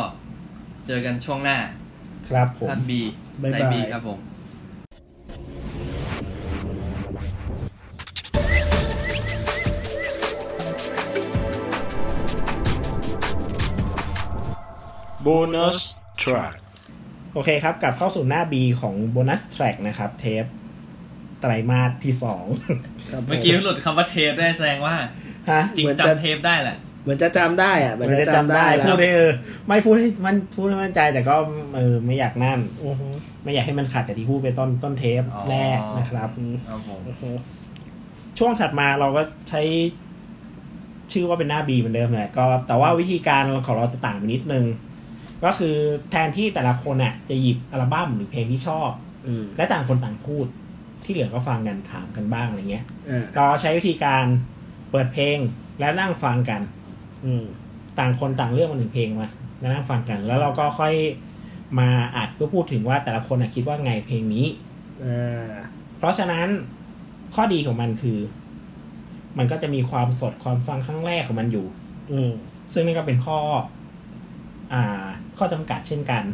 [0.86, 1.58] เจอกันช่วงหน้า
[2.28, 3.00] ครับผม ท่านบี
[3.42, 4.18] บ๊ายใส่บายบีครับผม
[15.26, 15.78] Bonus
[16.22, 16.54] track.
[17.34, 20.44] โอเคครับ กลับเข้าสู่หน้า B ของโบนัสแทร็กนะครับ เทป
[21.40, 22.44] ไตรมาสที่สอง
[23.10, 24.94] ครับเมื่อกี้หลุดคำว่าเทปได้แสดงว่า
[25.50, 29.32] ฮะ จริงเหมือนจะ จำเทปได้แหละเห มือนจะจำได้อะเหมือนมันจะจะจำจำได้ได้แล้พูวดได้เออ
[29.66, 31.36] ไม่พูดให้มันพูดให้มั่นใจแต่ก็
[31.76, 33.08] เออไม่อยากนั่นอือฮึ
[33.44, 36.28] ไม่อยากให้มันขัดกับที่พูดไปต้นต้นเทปอ๋อแรกนะครับ
[36.68, 37.30] ครับผมอือฮึ
[38.38, 39.62] ช่วงถัดมาเราก็ใช้
[41.12, 44.66] ชื่อว่าเป็นหน้า B เหมือนเดิมแหละก็แต่ว่าวิธีการของเราจะต่างไปนิดนึง
[45.44, 45.76] ก็คือ
[46.10, 48.90] แทนที่แต่ละคนอะ จะหยิบอัลบั้มหรือเพลงที่ชอบ
[49.26, 50.46] อืมและต่างคนต่างพูด
[51.04, 54.24] ที่เหลือก็ฟังกันถามกันบ้างอะไรเงี้ยอ่าเราใช้วิธีการ
[54.90, 55.38] เปิดเพลง
[55.80, 56.60] แล้วนั่งฟังกัน
[57.24, 57.44] อืม
[57.98, 59.28] ต่างคนต่างเลือกมาหนึ่งเพลงมา
[59.60, 60.94] แล้วนั่งฟังกัน แล้วเราก็ค่อย
[61.78, 64.46] มาอัดเพื่อพูดถึงว่าแต่ละคนอะคิดว่าไงเพลงนี้
[65.04, 65.50] อ่า
[65.98, 66.48] เพราะฉะนั้น
[67.34, 68.18] ข้อดีของมันคือ
[69.38, 71.66] มันก็จะมีความสดความฟังครั้งแรกของมันอยู่
[72.12, 72.30] อืม
[72.72, 73.38] ซึ่งนี่ก็เป็นข้อ
[74.72, 75.06] อ่า
[75.38, 76.24] ข้อจำกัดเช่นกัน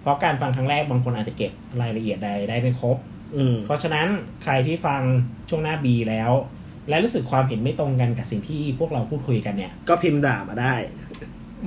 [0.00, 2.96] เพราะการฟังครั้งแรกบางคนอาจจะเก็บรายละเอียดใดได้ไม่ครบ
[3.36, 4.06] อืมเพราะฉะนั้น
[4.42, 5.00] ใครที่ฟัง
[5.48, 6.30] ช่วงหน้า B แล้ว
[6.88, 10.74] และรู้สึกความเห็นไม่ตรงกันกับสิ่งที่พวกเราพูดคุยกันเนี่ย ก็พิมพ์ด่ามาได้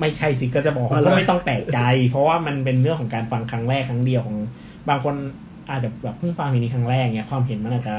[0.00, 4.36] ไม่ใช่สิก็จะบอกอ๋อเหรอว่าไม่ต้องแปลกใจ เพราะว่ามันเป็นเรื่องของการฟังครั้งแรกครั้งเดียวของ
[4.88, 5.14] บางคน
[5.70, 7.96] อาจจะแบบเพิ่งฟังเพลงนี้ครั้งแรกเนี่ยความเห็นมันอาจจะ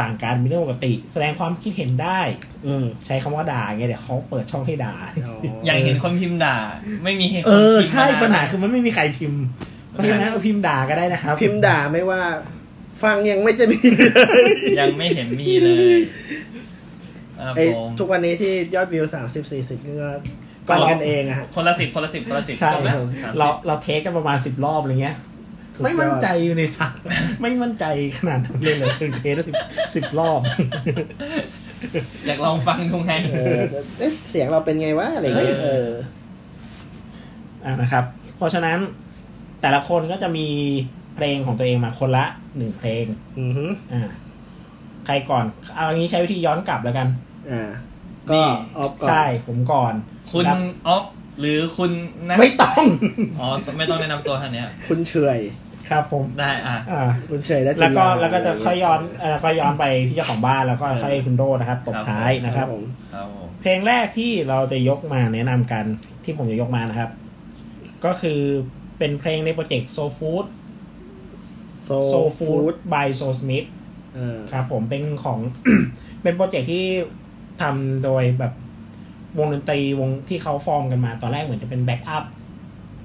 [0.00, 2.20] ต่างกันเป็นเรื่องปกติ แสดงความคิดเห็นได้
[2.66, 4.94] อืมใช้คำว่าด่าไงเดี๋ยวเขาเปิดช่องให้ด่า
[5.64, 6.56] อย่างเห็นคนพิมพ์ด่า
[7.04, 9.42] ไม่มีให้คนเออพิมพ์ใช่มนนปัญหาคือมันไม่มีใครพิมพ์
[9.90, 12.20] เพราะฉะนั้นเอาพิมพ์ด่าก็ได้นะครับพิมพ์ด่าไม่ว่า
[13.02, 13.78] ฟังยังไม่จะมี
[14.80, 15.98] ยังไม่เห็นมีเลย
[17.46, 20.10] ครับไอ้ผมทุกวันนี้ที่ยอดวิวสามสิบสี่สิบก็
[20.68, 25.16] ก็กันเรากันเองอะฮะ คนละสิบคนละสิบคนละสิบใช่จบแล้วสามสิบเราเราเทสกันประมาณสิบรอบอะไรเงี้ย
[25.74, 26.96] สุดยอด ไม่มั่นใจอยู่ในสาม
[27.42, 27.84] ไม่มั่นใจ
[28.18, 29.54] ขนาดนั้นเลยเลยคือเทสสิบ
[29.94, 30.40] สิบรอบ
[32.26, 33.60] อยากลองฟังดูไง เออ
[33.98, 35.90] เอ๊ะเสียงเราเป็นไงวะอะไรเงี้ยเอเอออ
[37.64, 38.04] อ่านะครับ
[38.36, 38.78] เพราะฉะนั้น
[39.62, 40.48] แต่ละคนก็จะมี
[41.18, 42.24] เพลงของตัวเองมาคนละ
[42.56, 43.04] หนึ่งเพลง
[43.38, 44.08] อือฮึอ่า
[45.06, 45.44] ใครก่อน
[45.74, 47.08] เอาอันนี้ใช้วิธีย้อนกลับแล้วกัน
[47.50, 47.70] อ่า
[48.28, 48.42] นี่ก็
[48.78, 49.94] ออฟก่อนใช่ผมก่อน
[50.30, 51.04] คุณรับ ออฟ
[51.40, 51.90] หรือคุณ
[52.28, 52.84] นะไม่ต้อง
[53.38, 53.46] อ๋อ
[53.78, 55.40] ไม่ต้องแนะนำตัวท่านเนี้ยคุณเฉย
[55.90, 65.84] ครับผม ได้อะ อ่า คุณเฉยและจุแล้วก็ฬาแล้วก็จะค่อยย้อนเอ่อแล้วก็ย้อนไปที่เจ้าของบ้านแล้วก็ค่อยคุณโดนะครับตบท้ายนะครับ ผมครับผมเพลงแรกที่เราจะยกมาแนะนำกัน
[66.24, 67.10] ที่ผมจะยกมานะครับ
[68.04, 68.40] ก็คือ
[68.98, 73.68] เป็นเพลงในโปรเจกต์ Soul Food Soul Food by Soul Smith
[74.16, 75.38] อ่าครับผมเป็นของ
[76.22, 76.84] เป็นโปรเจกต์ที่
[77.60, 78.52] ทำโดยแบบ
[79.38, 82.24] วงดนตรีวงที่เขาฟอร์มกันมาตอนแรกเหมือนจะเป็น backup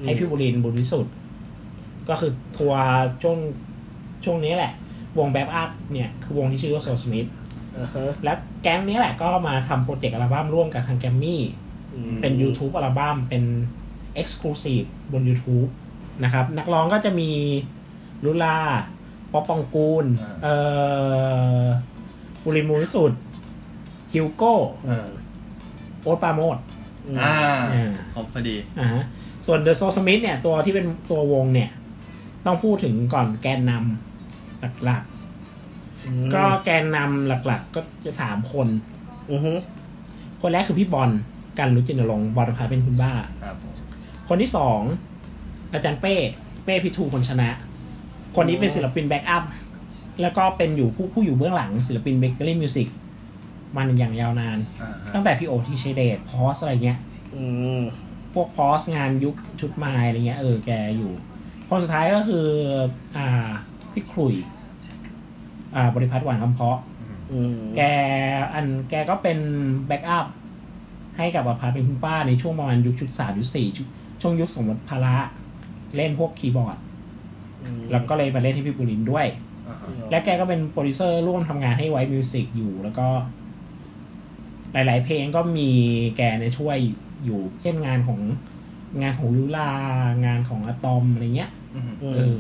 [0.03, 1.13] ให้พี่บุรินทร์บุญวิสุทธ์
[2.09, 2.84] ก็คือทัวร์
[3.21, 3.38] ช่วง
[4.25, 4.73] ช่วงนี้แหละ
[5.17, 7.29] วง backup เนี่ย คือวงที่ชื่อว่า Soul Smith
[7.77, 11.41] อ่าฮะและแก๊งนี้แหละก็มาทำโปรเจกต์อัลบั้มร่วมกับทางแกรมมี่
[11.95, 13.43] อืมเป็น YouTube อัลบั้มเป็น
[14.21, 15.69] Exclusive บน YouTube
[16.23, 17.29] นะครับ นักร้องก็จะมี
[18.26, 18.57] ลุลา
[19.32, 20.55] ป๊อบปองกูลอ่าเอ่
[21.63, 21.65] อ
[22.43, 23.19] บุรินทร์มูลวิสุทธ์
[24.13, 24.53] ฮิวโก้
[24.89, 25.07] อ่า
[26.01, 26.57] โอ๊ตปราโมด
[27.19, 27.36] อ่า
[27.74, 29.03] อ่าครบพอดีอ่าฮะ
[29.45, 31.69] ส่วน The Soul Smith เนี่ย ตัวที่เป็นตัววงเนี่ย
[32.45, 35.03] ต้องพูดถึงก่อนแกนนำหลัก
[36.05, 38.67] อืมๆก็แกนนำหลักๆ ก็จะสามคน
[39.32, 39.53] อือฮึ
[40.41, 41.09] คนแรกคือพี่บอล
[41.59, 43.13] กันรุจินรงค์บอลพาเป็นคุณบ้า
[43.43, 43.74] ครับผม
[44.30, 44.82] คนที่สอง
[45.74, 46.15] อาจารย์เป้
[46.65, 47.49] เป้พิทูคนชนะ
[48.36, 49.43] คนนี้เป็นศิลปินแบ็กอัพ
[50.21, 52.88] แล้วก็เป็นอยู่ผู้ผู้อยู่เบื้องหลังศิลปินเบเกอรี่มิวสิก
[53.77, 56.97] มันอย่างยาวนานอ่าฮะตั้งแต่พี่โอที่เชเดตพอสอะไรเงี้ย
[57.36, 57.43] อื
[57.79, 57.81] ม
[58.34, 61.11] พวกพอสงานยุคชุดไม้อะไรเงี้ยเออแกอยู่
[61.67, 62.47] คนสุดท้ายก็คือ
[63.17, 63.27] อ่า
[63.93, 64.36] พี่ขลุย
[65.75, 66.79] อ่าบริพัตรหวานคำเพาะ
[67.31, 67.81] อืมแก
[68.53, 69.38] อันแกก็เป็น
[69.88, 70.27] แบ็กอัพ
[71.17, 73.88] ให้กับอภาเป็นคุณป้าในช่วงประมาณยุคชุดสามยุคสี่ชุด
[74.21, 75.15] ช่วงยุคสมมติภาระ
[75.95, 76.93] เล่นพวกคีย์บอร์ดอืม
[77.91, 79.28] แล้วก็เลยมาเล่นให้พี่บุรินทร์ด้วย
[79.68, 83.07] อ่าฮะและแกก็เป็นโปรดิวเซอร์ร่วมทำงานให้ไว t ์มิวสิกอยู่ แล้วก็
[84.74, 85.70] หลาย ๆ เพลงก็มี
[86.18, 86.78] แกในยช่วย
[87.26, 88.20] อยู่ เช่นงานของ
[89.01, 89.72] งานของวิลา
[90.26, 92.39] งานของอะตอมอะไรเงี้ยอืมอืมเออ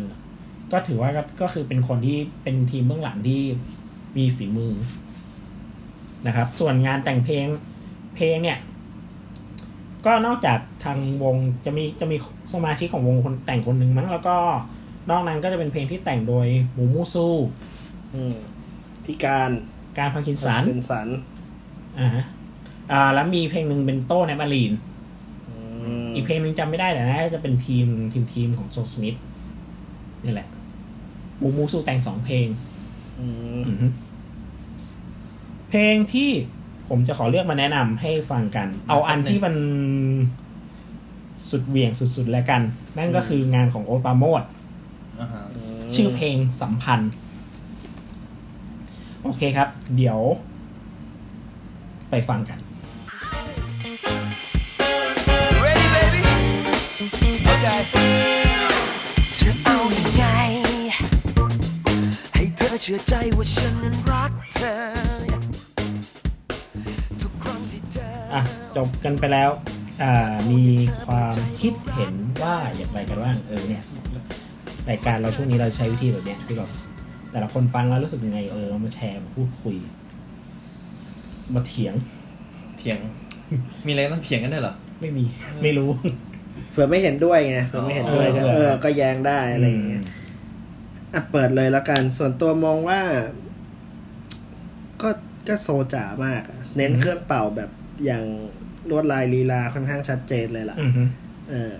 [0.71, 3.41] ก็ถือว่าก็ก็คือเป็นคนที่เป็นทีมเบื้องหลังที่
[4.17, 4.73] มีฝีมือ
[6.27, 7.45] นะครับ ส่วนงานแต่งเพลง
[8.15, 8.59] เพลงเนี่ย
[10.05, 12.17] ก็นอกจากทางวงจะมีจะมี
[12.53, 14.37] สมาชิกของวงคนแต่งคนหนึ่งมั้งแล้วก็
[15.09, 17.27] นอกนั้นก็จะเป็นเพลงที่แต่งโดยหมูมูซู
[18.13, 18.35] อืม
[19.05, 19.49] พิการ
[19.97, 21.07] การพาคินสันเป็นสัน
[21.99, 22.23] อ่าฮะ
[22.91, 24.73] อ่า แล้วมีเพลงหนึ่งเป็นโต้ในมารีน
[25.49, 25.55] อื
[26.05, 29.17] มอีกเพลงหนึ่งจำไม่ได้แต่น่าจะเป็นทีมทีมทีมของโซสมิธ
[30.23, 30.47] นี่แหละ
[31.37, 32.47] หมูมูซูแต่งสองเพลง
[33.19, 33.25] อื
[33.59, 33.87] มอือฮึ
[35.69, 36.29] เพลงที่
[36.89, 39.55] ผมจะขอเลือกมาแนะนำให้ฟังกัน เอาอันที่มัน
[41.49, 42.61] สุดเหวี่ยงสุดๆแล้วกัน
[42.97, 44.51] นั่นก็คืองานของโอตปราโมดอ่าฮะ
[45.95, 47.11] ชื่อเพลงสัมพันธ์
[49.23, 50.19] โอเคครับ เดี๋ยว
[52.09, 52.59] ไปฟังกัน
[55.63, 56.21] Ready, baby?
[57.51, 57.79] Okay.
[59.37, 60.23] จะเอาอยัางไง
[62.33, 64.75] ให้เธอเชื่อใจว่าฉันนั้นรักเธอ
[67.21, 68.41] ทุกครั้งที่เจออะ
[68.75, 69.51] จบกันไปแล้ว
[70.01, 70.13] อ่า
[70.51, 70.61] มี
[71.05, 73.83] ความคิดเห็นว่าอย่างไรกันบ้างเออเนี่ย
[74.89, 76.69] รายการเราช่วงนี้เราใช้วิธีแบบเนี้ยที่แบบ
[77.31, 79.75] แต่ละคนฟังแล้วรู้สึกยังไง เออมาแชร์มาพูดคุย
[81.53, 81.93] มาเถียง
[82.77, 82.99] เถียง
[83.85, 85.25] มีอะไรต้องเถียงกันด้วยเหรอ ไม่มี
[85.63, 85.89] ไม่รู้
[86.71, 90.03] เผื่อไม่เห็นด้วยไงเผื่อไม่เห็นด้วยก็เออเออ ก็แย้งได้อะไรอย่างเงี้ย
[91.13, 93.01] อะเปิดเลยแล้วกัน ส่วนตัวมองว่า
[95.01, 95.09] ก็
[95.47, 97.69] ก็โซจ๋ามากอะเน้นเครื่องเป่าแบบ
[98.05, 98.23] อย่าง
[98.89, 101.03] ลวดลายลีลาค่อนข้างชัดเจนเลยล่ะ อือฮึ
[101.49, 101.73] เออ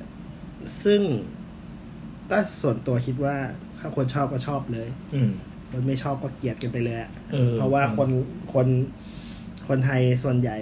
[0.83, 1.01] ซึ่ง
[2.33, 3.35] ก็ส่วนตัวคิดว่า
[3.79, 5.31] ถ้าคนชอบก็ชอบเลย อืม
[5.71, 8.09] คนไม่ชอบก็เกลียดกันไปเลยอะเออเพราะว่าคน
[8.53, 8.67] คน
[9.67, 10.59] คนไทยส่วนใหญ่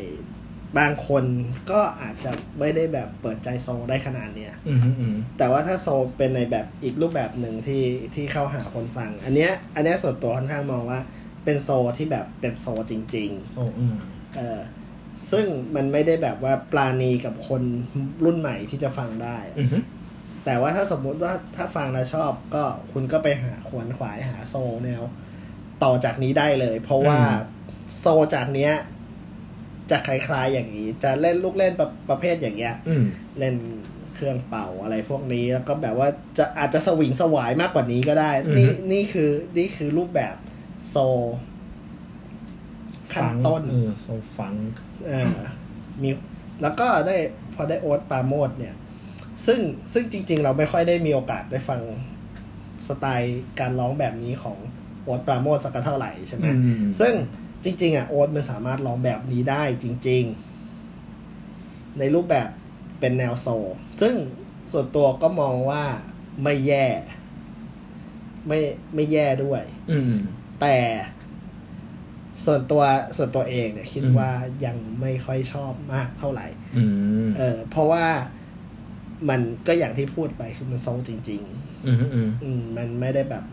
[0.80, 1.24] บางคน
[1.72, 7.84] ก็อาจจะไม่ได้แบบเปิดใจโซได้ขนาดเนี้ยอืมฮึอืมแต่ว่าถ้าโซเป็นในแบบอีกรูปแบบหนึ่งที่
[8.15, 10.99] ที่เข้าหาคนฟัง อันเนี้ย อันเนี้ยส่วนตัวค่อนข้างมองว่า
[11.45, 14.59] เป็นโซที่แบบเป็นโซจริงโซอืมๆเออ
[15.32, 15.45] ซึ่ง
[15.76, 17.61] มันไม่ได้แบบว่าปราณีกับคน
[18.26, 19.78] รุ่นใหม่ที่จะฟังได้อือฮึ
[20.45, 22.63] แต่ว่าถ้าสมมุติว่าถ้าฟังแล้วชอบก็
[22.93, 25.03] คุณก็ไปหาขวนขวายหาโซแนว
[25.83, 27.19] ต่อจากนี้ได้เลย เพราะว่า
[27.99, 28.73] โซจากเนี้ย
[29.91, 33.05] จะคล้ายๆอย่างนี้ จะเล่นลูกเล่นประประเภทอย่างเงี้ยอืม
[33.39, 33.55] เล่น
[34.15, 40.35] เครื่องเป่าอะไรพวกนี้แล้วก็แบบว่าจะอาจจะสวิงสวายมากกว่านี้ก็ได้อือฮึนี่นี่คือนี่คือรูปแบบ
[40.89, 40.95] โซ
[43.13, 44.53] ขั้นต้นเออโซฟัง
[45.07, 45.37] เออ
[46.01, 46.09] มี
[46.61, 47.17] แล้วก็ได้
[47.53, 48.75] พอได้โอ๊ตปราโมดเนี่ย
[49.45, 49.59] ซึ่ง
[49.93, 51.81] ซึ่งจริง ๆ เราไม่ค่อยได้มีโอกาสได้ฟัง
[52.87, 54.57] สไตล์การร้องแบบนี้ของ
[55.03, 57.13] โอ๊ตปราโมดสักเท่าไหร่ใช่ไหมอืมซึ่ง
[57.63, 60.23] จริง ๆ อะโอ๊ตมันสามารถร้องแบบนี้ได้จริง
[61.11, 62.49] ๆ ในรูปแบบ
[62.99, 63.65] เป็นแนวโซล
[64.01, 64.15] ซึ่ง
[64.71, 65.83] ส่วนตัวก็มองว่า
[66.43, 66.85] ไม่แย่
[68.47, 68.59] ไม่
[68.93, 70.13] ไม่แย่ด้วย อืม
[70.61, 70.77] แต่
[72.45, 72.83] ส่วนตัว
[73.17, 74.31] ส่วนตัวเองเนี่ยคิดอืมว่า
[74.65, 76.83] ยังไม่ค่อยชอบมากเท่าไหร่อื
[77.25, 78.05] มเออเพราะว่า
[79.30, 81.41] มันก็อย่างที่พูดไปคือมันโซลจริง
[81.86, 83.43] อืมอืมๆอืมมันไม่ได้แบบ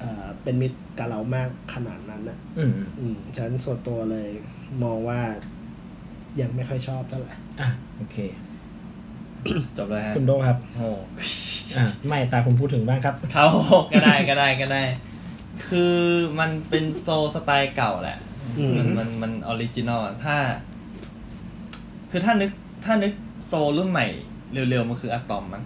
[0.00, 4.28] เอ่อเป็นมิตรกับเรามากขนาดนั้นนะอืมอืมฉันส่วนตัวเลย
[4.82, 5.20] มองว่า
[6.40, 8.16] ยังไม่ค่อยชอบเท่าไหร่อะโอเค
[9.76, 10.88] จบเลยฮะคุณโดครับ โอ้
[11.76, 13.46] อะไม่ตาคุณพูดถึงบ้างครับ เขา
[13.92, 14.82] ก็ได้ก็ได้ก็ได้
[15.68, 15.96] คือ
[16.38, 18.18] มันเป็น soul สไตล์เก่าแหละ
[18.58, 20.36] อืมมันมันมัน original ถ้า
[22.10, 22.50] คือถ้านึก
[22.84, 23.12] ถ้านึก
[23.46, 24.06] soul รุ่นใหม่
[24.52, 25.62] เร็วๆมันคืออะตอมมั้ง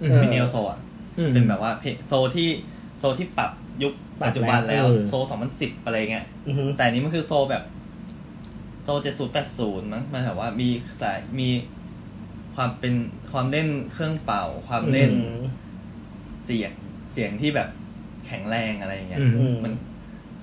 [0.00, 0.78] อืมเป็น neo soul อะ
[1.18, 2.48] อืมเป็นแบบว่าเพลงโซที่
[2.98, 3.50] โซที่ปรับ
[3.82, 7.62] ยุคปรับปัจจุบันแล้วแล้วเออ soul สองพันสิบอะไรเงี้ยอือฮึแต่อันนี้มันคือโซแบบ
[8.84, 10.68] โซเจ็ดศูนย์แปดศูนย์มั้งมันแบบว่ามี
[11.00, 11.48] สายมี
[12.54, 12.94] ความเป็น
[13.32, 15.42] ความเล่นเครื่องเป่า ความเล่นอืม
[16.44, 16.72] เสียง
[17.12, 17.68] เสียงที่แบบ
[18.26, 19.72] แข็งแรงอะไรอย่างเงี้ยอืมอืมมัน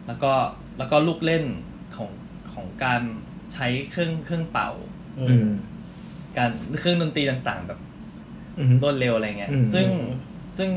[0.08, 0.32] แล้วก็
[0.78, 1.44] แล้วก็ลูกเล่น
[1.96, 2.10] ของ
[2.54, 3.02] ของการ
[3.54, 4.70] ใช้เครื่องเครื่องเป่า
[5.20, 5.50] อือืมม
[6.38, 7.80] การเครื่องดนตรีต่างๆ แบบ
[8.60, 10.08] อืมรวดเร็วอะไรเงี้ยอืมซึ่งอืม
[10.58, 10.72] ซึ่ง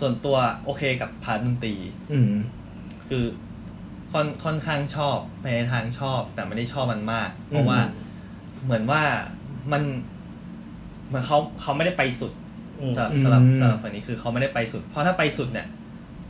[0.00, 1.74] ส่วนตัวโอเคกับ part ดนตรี
[2.12, 2.32] อืม
[3.08, 3.24] คือ
[4.12, 8.06] ค่อนค่อนข้างชอบไปในทางชอบ แต่ไม่ได้ชอบมันมาก เพราะว่าอืม
[8.64, 9.02] เหมือนว่า
[9.72, 9.82] มัน
[11.06, 12.32] เหมือนเขาเขาไม่ได้ไปสุด
[12.80, 15.66] อืมสำหรับสำหรับสำหรับฝั่งนี้คือเขาไม่ได้ไปสุด เพราะถ้าไปสุดเนี่ย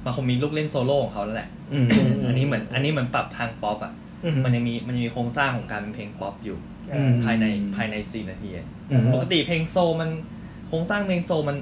[0.05, 1.86] มันคงมีลูกเล่นโซโล่ของเขาแล้วแหละอืม
[2.26, 3.93] อันนี้เหมือน อันนี้เหมือนปรับทางป๊อปอะ
[4.24, 6.78] อืมมันยังมีมันยังมีโครงสร้างของการเป็นเพลงป๊อปอยู่อืม
[7.24, 10.11] ภายในภายในสี่นาทีอะอืมปกติเพลง soul มัน
[10.68, 11.57] โครงสร้างเพลง soul มัน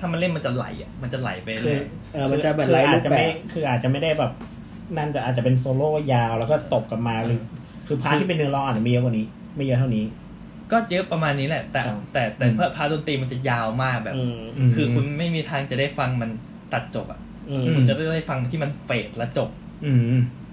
[0.00, 1.82] ถ้ามันเล่นมันจะไหลอะมันจะไหลไปคืเลอย
[2.14, 4.32] เออมันจะแบบคือหลายรูอาจปจะแบไม่บคืออาจจะไม่ได้แบบ
[4.96, 7.40] นั่นจะอาจจะเป็นโซโล่ยาวแล้วก็ตบกลับมาหรือ
[7.86, 10.04] คือ part ที่เป็นเนื้อร้องอาจจะมีเยอะกว่านี้ ไม่เยอะเท่านี้
[10.72, 16.30] ก็เยอะประมาณนี้แหละ แต่อ๋อแต่แต่อืมเพื่อ part ดนตรีมันจะยาวมากแบบอืมมคือคุณไม่มีทางจะได้ฟังมัน
[16.72, 17.20] ตัดจบอะ
[17.50, 19.48] อืมอืมคุณจะได้ฟังที่มัน fade และจบ
[19.84, 20.00] อืม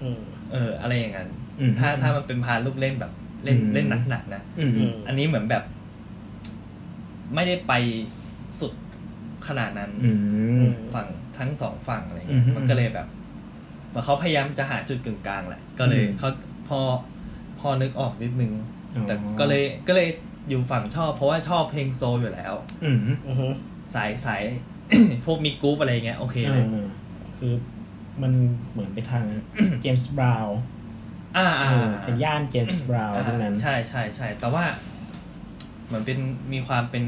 [0.02, 0.20] อืม
[0.52, 1.28] เออ อะไรอย่างนั้น
[1.60, 3.12] อืมถ้าถ้ามันเป็น part ลูกเล่นแบบ
[3.44, 5.64] เล่นอืมเล่นหนักๆนะอืมอืมอันนี้เหมือนแบบ
[7.34, 7.72] ไม่ได้ไป
[8.60, 8.72] สุด
[9.48, 10.10] ขนาดนั้นอื
[10.62, 10.64] ม
[10.94, 13.06] ฝั่งทั้งสองฝั่งอะไรอืเงี้มยมันก็เลยแบบ
[13.88, 16.30] เหมือนเขาพยายามจะหาจุดกึ่งกลางแหละ ก็เลยอืมเขา
[16.68, 16.80] พอ
[17.60, 18.52] พอนึกออกนิดนึง
[18.94, 20.08] อ๋อแต่ก็เลยก็เลย
[20.48, 23.52] อยู่ฝั่งชอบ เพราะว่าชอบเพลง soul อยู่แล้วอืมอืม
[23.94, 24.42] สายสาย
[25.24, 26.76] พวกมี groove อะไรเงี้ยโอเคเอเลยอ
[27.38, 27.52] คือ
[28.22, 28.32] มัน
[28.72, 29.24] เหมือนไปทาง
[29.80, 30.58] เจมส์บราวน์
[31.36, 31.70] อ่าอ่า
[32.04, 34.64] เป็นย่านเจมส์บราวน์ทั้งนั้น ใช่ใช่ใช่แต่ว่า
[35.86, 36.18] เหมือนเป็น
[36.52, 37.04] มีความเป็น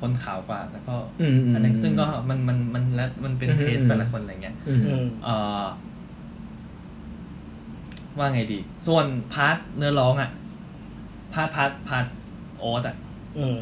[0.00, 5.64] คนขาวกว่า แล้วก็อืมอืมอันนั้นซึ่งก็มันมันมันแล้วมันเป็นอืม taste อืมแต่ละคนอะไรเงี้ยอืมอืมเอ่อ
[8.18, 10.30] ว่าไงดี ส่วน part เนื้อร้องอะ
[11.34, 12.06] part part part
[12.58, 12.96] โอ๊ตอะ
[13.38, 13.58] อืม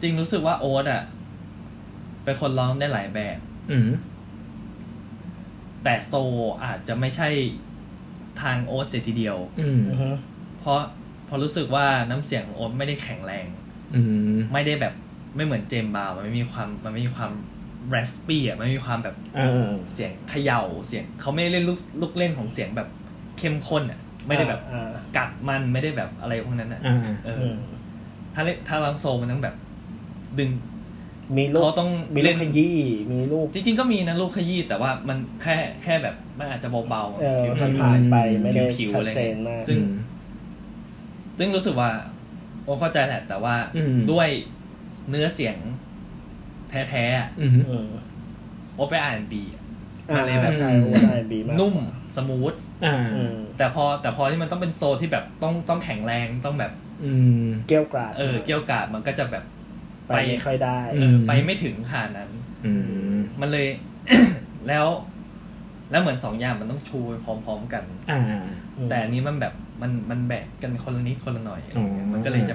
[0.00, 1.02] จริงรู้สึกว่าโอ๊ตอะ
[2.24, 3.38] เป็นคนร้องได้หลายแบบ
[3.70, 3.88] อืม
[5.82, 6.14] แต่ soul
[6.64, 7.28] อาจจะไม่ใช่
[8.42, 10.14] ทางโอ๊ตเสียทีเดียว อืมอืม
[10.60, 10.78] เพราะ
[11.26, 13.46] เพอรู้สึกว่าน้ำเสียงของโอ๊ตไม่ได้แข็งแรง
[13.94, 14.00] อื
[14.34, 14.94] มไม่ได้แบบ
[15.36, 17.32] ไม่เหมือนเจมส์บราวน์มันไม่มีความมันไม่มีความ
[17.94, 22.88] raspy อะมันไม่มีความแบบเออ เสียงเขย่าเสียงเขาไม่ได้เล่นลูกลูกเล่นของเสียงแบบ
[23.38, 27.56] เข้มข้นอะไม่ได้แบบอ่ากัดมันไม่ได้แบบอะไรพวกนั้นอะอ่า เออือม
[28.34, 29.56] ถ้าเล่นถ้าลังโซมันต้องแบบ
[30.38, 30.50] ดึง
[31.36, 32.76] มีลูกเขาต้องมีเล่ลูกนขยี้
[33.12, 39.78] มีลูกจริง ๆ ก็มีนะลูกขยี้แต่ว่ามันแค่แค่แบบมันอาจจะเบาๆเออผิวผ่านๆผ่านๆไปไม่ได้ผิวๆชัดอะไรเจเงี้นยมากซึ่ง
[41.38, 41.90] ซึ่งรู้สึกว่า
[42.64, 44.28] โอ้เข้าใจแหละ แต่ว่าอืมด้วย
[45.10, 45.56] เนื้อเสียง
[46.70, 47.86] แท้ๆอะอืมอืม
[48.74, 49.44] โอ้ไปอ่านดี
[50.10, 51.76] อ่าอะไรแบบใช่ว่าได้บีมากนุ่ม
[52.16, 52.54] สมูท
[52.84, 56.72] อ่าอืมแต่พอแต่พอที่มันต้องเป็นโซนที่แบบต้องต้องแข็งแรงต้องแบบ
[57.04, 57.12] อื
[57.44, 59.44] มเกี้ยวกราด เออ เกี่ยวกาดมันก็จะแบบ
[60.08, 62.30] ไปไม่ค่อยได้อืเอมอไปไม่ถึงขนาดนั้น
[62.66, 62.72] อื
[63.16, 63.66] มมันเลย
[64.68, 64.86] แล้ว
[65.90, 68.22] แล้วเหมือนสองอย่างมันต้องชูไปพร้อม ๆ กันอ่า
[68.90, 72.54] แต่อันนี้มันแบบมันมันแบกกันคนละนิดคนละหน่อยอะไรเงี้ยอ๋อมันก็เลยจะ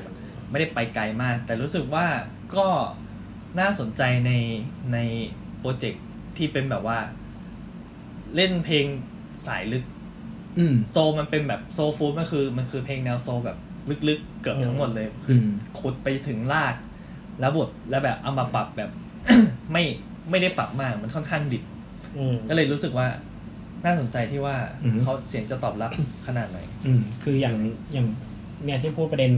[0.49, 2.05] ไม่ได้ไปไกลมาก แต่รู้สึกว่า
[2.55, 2.67] ก็
[3.59, 4.31] น่าสนใจใน
[4.93, 4.97] ใน
[5.59, 6.05] โปรเจกต์
[6.37, 6.97] ที่เป็นแบบว่า
[8.35, 8.85] เล่นเพลง
[9.45, 9.83] สายลึก
[10.59, 13.57] อืมโซลมันเป็นแบบโซลฟูดมันคือ มันคือเพลงแนวโซลแบบ
[14.09, 16.75] ลึกๆ เกือบทั้งหมดเลยคืออมขุดไปถึงราก
[17.39, 18.89] แล้วบทแล้วแบบเอามาปรับแบบ
[19.71, 19.83] ไม่
[20.29, 21.63] ไม่ได้ปรับมากมันค่อนข้างดิบ
[22.17, 23.07] อืม ก็เลยรู้สึกว่า
[23.85, 25.91] น่าสนใจที่ว่าอือฮึ เขาเสียงจะตอบรับ
[26.27, 27.55] ขนาดไหน อืมคืออย่าง
[27.93, 28.07] อย่าง
[28.63, 29.31] เนี่ยที่พูดประเด็น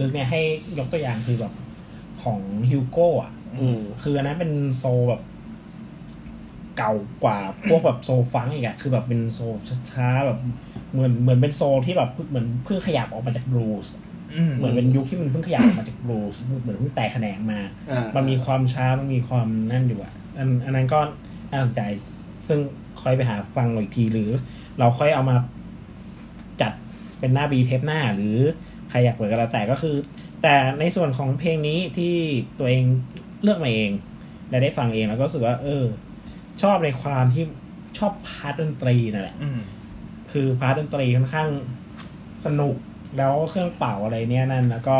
[0.00, 0.40] ลึกเนี่ยให้
[0.78, 1.52] ยกตัวอย่างคือแบบ
[2.22, 2.40] ของ
[2.70, 5.22] ฮิวโก้อะ อืม คืออันนั้นเป็นโซแบบ
[6.78, 6.92] เก่า
[7.24, 7.38] กว่า
[7.68, 9.40] พวกแบบโซฟังก์อีกอะคือแบบเป็นโซ
[9.90, 10.38] ช้าๆแบบ
[10.92, 13.94] เหมือนเหมือนเป็นโซที่แบบเหมือนเพิ่งขยับออกมาจากบลูส์
[14.56, 17.60] เหมือนเป็นยุคที่มันเพิ่งขยับออกมาจากบลูส์เหมือนเพิ่งแตกแขนงมา
[17.90, 21.00] อ่ามันมีความช้ามันมีความนั่นอยู่อะอันอันนั้นก็
[21.50, 21.80] น่าสนใจ
[22.48, 22.60] ซึ่ง
[23.02, 24.30] ค่อยไปหาฟังอีกทีหรือ
[24.78, 25.36] เราค่อยเอามา
[26.60, 26.72] จัด
[27.20, 28.36] เป็นหน้าบีเทปหน้าหรือ
[28.90, 29.96] ใครอยากเปิดก็แล้วแต่ก็คือ
[30.42, 32.14] แต่ในส่วนของเพลงนี้ที่
[32.58, 32.84] ตัวเอง
[33.42, 33.90] เลือกมาเอง
[34.50, 35.84] และได้ฟังเองแล้วก็รู้สึกว่า เออ
[36.62, 37.44] ชอบในความที่
[37.98, 39.60] ชอบ part ดนตรีนั่นแหละอืม
[40.32, 41.50] คือ part ดนตรีค่อนข้าง
[42.44, 42.76] สนุก
[43.16, 44.96] แล้วเครื่องเป่าอะไรเนี่ยนั่นแล้วก็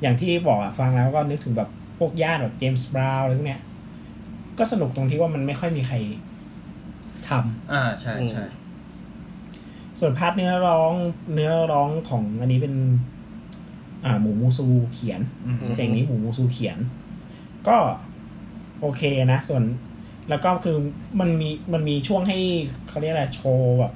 [0.00, 3.62] อย่างที่บอกอะฟังแล้วก็นึกถึงแบบพวกย่านแบบเจมส์บราวน์อะไรพวกเนี้ย
[4.58, 5.96] ก็สนุกตรงที่ว่ามันไม่ค่อยมีใคร
[7.28, 8.44] ทำอ่าใช่ใช่
[9.98, 10.92] ส่วน part เนื้อร้อง
[11.34, 12.74] เนื้อร้องของอันนี้เป็น
[14.04, 16.78] อ่าหมูมูซูเขียนอืมเพลงนี้หมูมูซูเขียน
[17.68, 17.76] ก็
[18.80, 19.62] โอเคนะ ส่วน
[20.30, 20.76] แล้วก็คือ
[21.20, 22.38] มันมีมันมีช่วงให้
[22.88, 23.92] เขาเรียกอะไรโชว์แบบ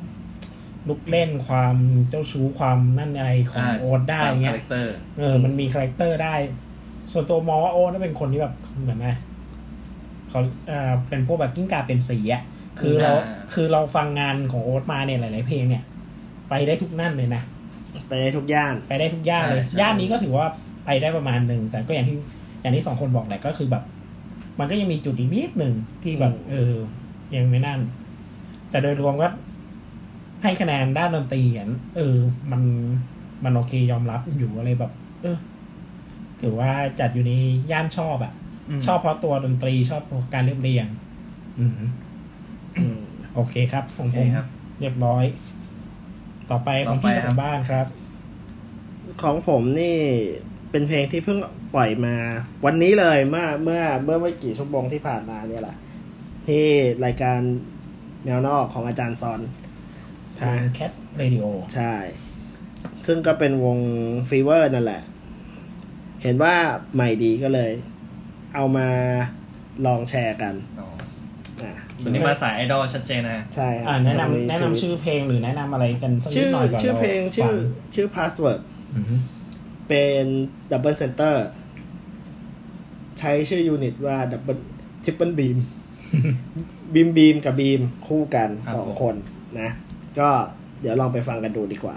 [0.89, 1.77] ลูกเล่นความ
[2.09, 6.35] เจ้าชู้ความนั่นอะไรของอ่าโอ๊ตได้ตามเงี้ย character เออ มันมี character ได้
[7.13, 9.11] ส่วนตัวมองว่าโอ๊ตน่าเป็นคนที่แบบเหมือนไง
[10.29, 12.43] เขาเอ่อเป็นพวกแบบกิ้งก่าเปลี่ยนสีอะ
[12.81, 15.83] คือเราอ่าคือเราฟังงานของโอ๊ตมาเนี่ยหลาย ๆ เพลงเนี่ย
[16.49, 17.43] ไปได้ทุกนั่นเลยนะ
[18.09, 20.47] ไปได้ทุกย่านไปได้ทุกย่านเลยใช่ใช่ย่านนี้ก็ถือว่า
[20.87, 22.17] ไปได้ประมาณหนึ่งแต่ก็อย่างที่
[22.61, 23.85] อย่างที่สองคนบอกแหละก็คือแบบ
[24.59, 26.75] มันก็ยังมีจุดอีกนิดหนึ่งที่แบบอืมเออ
[27.37, 27.81] ยังไม่นั่น
[28.71, 29.29] แต่โดยรวมก็
[30.43, 32.17] ให้คะแนนด้านดนตรีอะเออ
[32.51, 32.63] มัน
[33.45, 35.39] มันโอเคยอมรับอยู่อะไรแบบ เออ
[36.41, 36.71] ถือว่า
[37.01, 37.33] จัดอยู่ใน
[37.71, 38.33] ย่านชอบอะ
[38.79, 40.87] มชอบเพราะตัวดนตรีชอบเพราะการเรียบเรียง
[41.59, 41.73] อืม
[42.79, 43.01] อืม
[43.35, 44.47] โอเคครับของโอเคผมครับ
[44.81, 45.25] เรียบร้อย
[46.51, 47.87] ต่อไปของต่อไปพี่คขรัอบงบ้านครับ
[49.23, 49.97] ของผมนี่
[50.71, 51.39] เป็นเพลงที่เพิ่ง
[51.75, 52.15] ปล่อยมา
[52.65, 55.77] วันนี้เลยเมื่อเมื่อเมื่อไม่กี่ชั่วโมงที่ผ่านมาเนี่ยแหละ
[56.47, 56.65] ที่
[57.05, 57.39] รายการ
[58.27, 59.41] แนวนอกของอาจารย์ซอน
[60.41, 61.45] ทาง Cat Radio
[61.75, 61.95] ใช่
[63.07, 63.79] ซึ่งก็เป็นวง
[64.29, 65.03] FEVER นั่นแหละ
[66.23, 66.55] เห็นว่า
[66.95, 67.73] ใหม่ดีก็เลย
[68.55, 68.89] เอามา
[69.87, 70.89] ลองแชร์กันอ๋อ
[71.63, 71.73] อะ
[72.03, 77.55] วันนี้มาสายไอดอลชัดเจนนะ ใช่ครับอ่าแนะช่วงนำแนะนำชื่อเพลงหรือแนะนำอะไรกันสักนิชื่ดอหน่อยก่อนชื่อเพลงชื่อฟั
[77.95, 78.61] ชื่อ password
[78.97, 79.15] อือฮึ
[79.89, 80.25] เป็น
[80.71, 81.47] double center
[83.19, 84.59] ใช้ชื่อ unit ว่า double
[85.05, 85.59] triple บีม
[86.95, 89.17] บีมบีมกับบีมคู่กันครับสองผม คน
[89.61, 89.71] นะ
[90.19, 90.31] ก็
[90.81, 91.97] เดี๋ยวลองไปฟังกันดูดีกว่า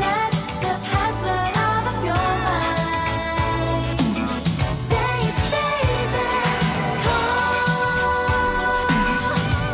[0.03, 0.31] let
[0.65, 3.99] the password out of your mind.
[4.89, 6.27] Say it, baby,
[7.05, 8.87] call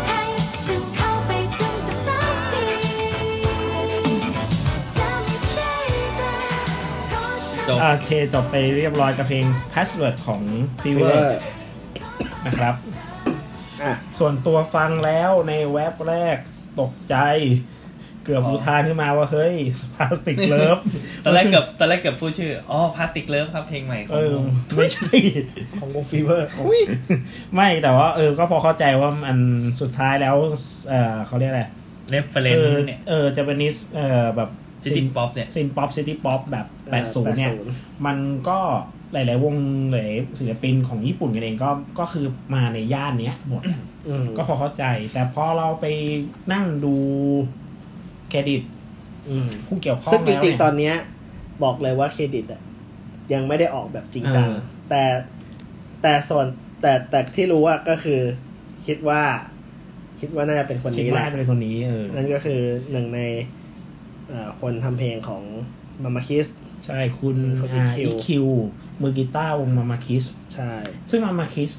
[0.07, 0.21] ให้
[0.65, 2.67] ฉันเข้าไปถึงจะสักที
[4.97, 6.31] Tell me, baby,
[7.09, 10.43] เพราะฉันจบโอเคจบไปเรียบร้อยกับเพลง Password ของ
[10.83, 11.23] Fever Fever
[12.47, 12.75] นะครับ
[13.83, 16.37] อะส่วนตัวฟังแล้วในเว็บแรก
[16.81, 17.17] ตกใจ
[18.25, 20.79] เกือบอ๋ออุทานขึ้นมาว่าเฮ้ย Plastic Love
[21.25, 24.45] ตอนแรกเกือบตอนแรกเกือบพูดชื่อ อ๋อ Plastic Love ครับเพลงใหม่ขอเองอวง
[24.77, 25.09] ไม่ใช่
[25.81, 26.81] ของวง FEVER อุ้ย
[27.55, 29.39] ไม่แต่ว่าเออก็พอเข้าใจว่ามัน
[29.81, 30.37] สุดท้ายแล้ว
[30.89, 31.65] เออเขาเรียกอะไร
[32.11, 34.51] reference คือเนี่ย เออจะเป็นนิสเออแบบ
[34.83, 38.19] City Pop เนี่ย synth pop city pop แบบเออ80 เนี่ย80มัน
[38.49, 38.61] ก็
[39.13, 39.55] หลาย ๆ วง
[39.91, 43.63] หลายศิลปินของญี่ปุ่นกันเองก็ก็คือมาในย่านเนี้ยหมด
[44.09, 45.87] อืมก็พอเข้าใจ แต่พอเราไป
[46.53, 46.95] นั่งดู
[48.29, 48.63] เครดิต
[49.29, 50.95] อืมผู้เกี่ยวข้องซึ่งจแล้วริงเนี่ยๆตอนเนี้ย
[51.63, 52.61] บอกเลยว่าเครดิตอะ
[53.33, 55.03] ยังไม่ได้ออกแบบจริงจังเออแต่
[56.03, 56.47] แต่ส่วน
[56.83, 58.21] แต่แต่ที่รู้อะก็คือ
[58.87, 59.23] คิดว่า
[60.21, 62.61] คิดว่าน่าจะเป็นคนคิดนี้แหว่าละจะเป็นคนนี้เออนั่นก็คือ
[62.93, 63.21] หนึ่งใน
[64.29, 65.43] เอ่อคนทำเพลงของ
[66.03, 66.47] มามาคิส
[66.85, 68.47] ใช่คุณคนอา EQ อีคิว
[69.03, 70.25] มือกีตาร์วงมามาคิส
[70.55, 70.73] ใช่
[71.11, 71.73] ซึ่งมามาคิส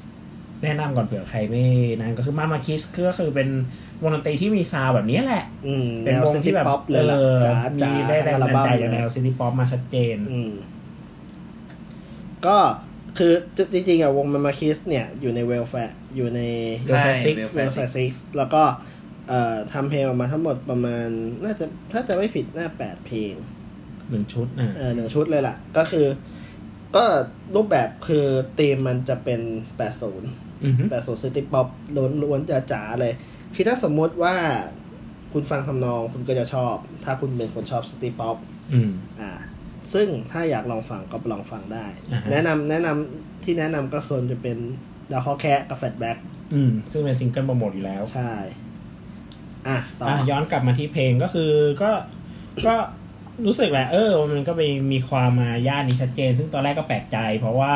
[0.62, 1.64] แนะนำก่อนเผื่อใครไม่
[1.98, 3.48] นั่นก็คือมามาคิสก็คือเป็น
[4.02, 10.52] วงดนตรีที่มีซาวด์แบบนี้แหละอืมเป็นแนววงซิตี้ที่แบบป๊อปเลยล่ะออจ๋าจ๋ามีได้แรงทั้งอัลบันดาลบั้มใจจากเลแนยวซิตี้ป๊อปมาชัดเจนอืม
[12.46, 12.58] ก็
[13.18, 13.32] คือ
[13.72, 15.74] จริงๆอะวงมามาคิสเนี่ยอยู่ในเวลแฟ
[16.16, 16.40] อยู่ใน
[16.86, 18.62] ใช่ Six เวลแฟซิกแล้วก็
[19.28, 21.08] เอ่อทำเพลงออกมาทั้งหมดประมาณ
[21.44, 23.34] น่าจะถ้าจะไม่ผิดน่าแปดเพลง
[24.10, 26.06] หนึ่งชุดนะเออหนึ่งชุดเลยล่ะ ก็คือ
[26.96, 27.04] ก็
[27.54, 28.26] รูปแบบคือ
[28.58, 29.40] ธีมมันจะเป็น
[29.98, 32.40] 80อือฮึ80 city pop ล้วนล้วน
[32.72, 33.14] จ๋าๆเลย
[33.54, 34.34] คือถ้าสมมุติว่า
[35.32, 38.36] คุณฟังทำนองคุณก็จะชอบ ถ้าคุณเป็นคนชอบ city pop
[38.72, 38.90] อืม
[39.20, 39.32] อ่า
[39.92, 44.58] ซึ่งถ้าอยากลองฟังก็ลองฟังได้อ่าฮะแนะนำแนะนำที่แนะนำก็ควรจะเป็น
[45.12, 46.16] ดาวคอแคะกับ Flashback
[46.54, 48.32] อืมซึ่งเป็นซิงเกิลโปรโมทอยู่แล้ว ใช่
[49.68, 51.52] อะ ต่ออะอย้อนกลับมาที่เพลงก็คือ
[51.82, 51.90] ก็
[52.66, 52.74] ก็
[53.46, 54.62] รู้สึกแหละเออ มันก็ไป
[54.92, 57.74] มีความมาย่านนี้ชัดเจน ซึ่งตอนแรกก็แปลกใจ เพราะว่า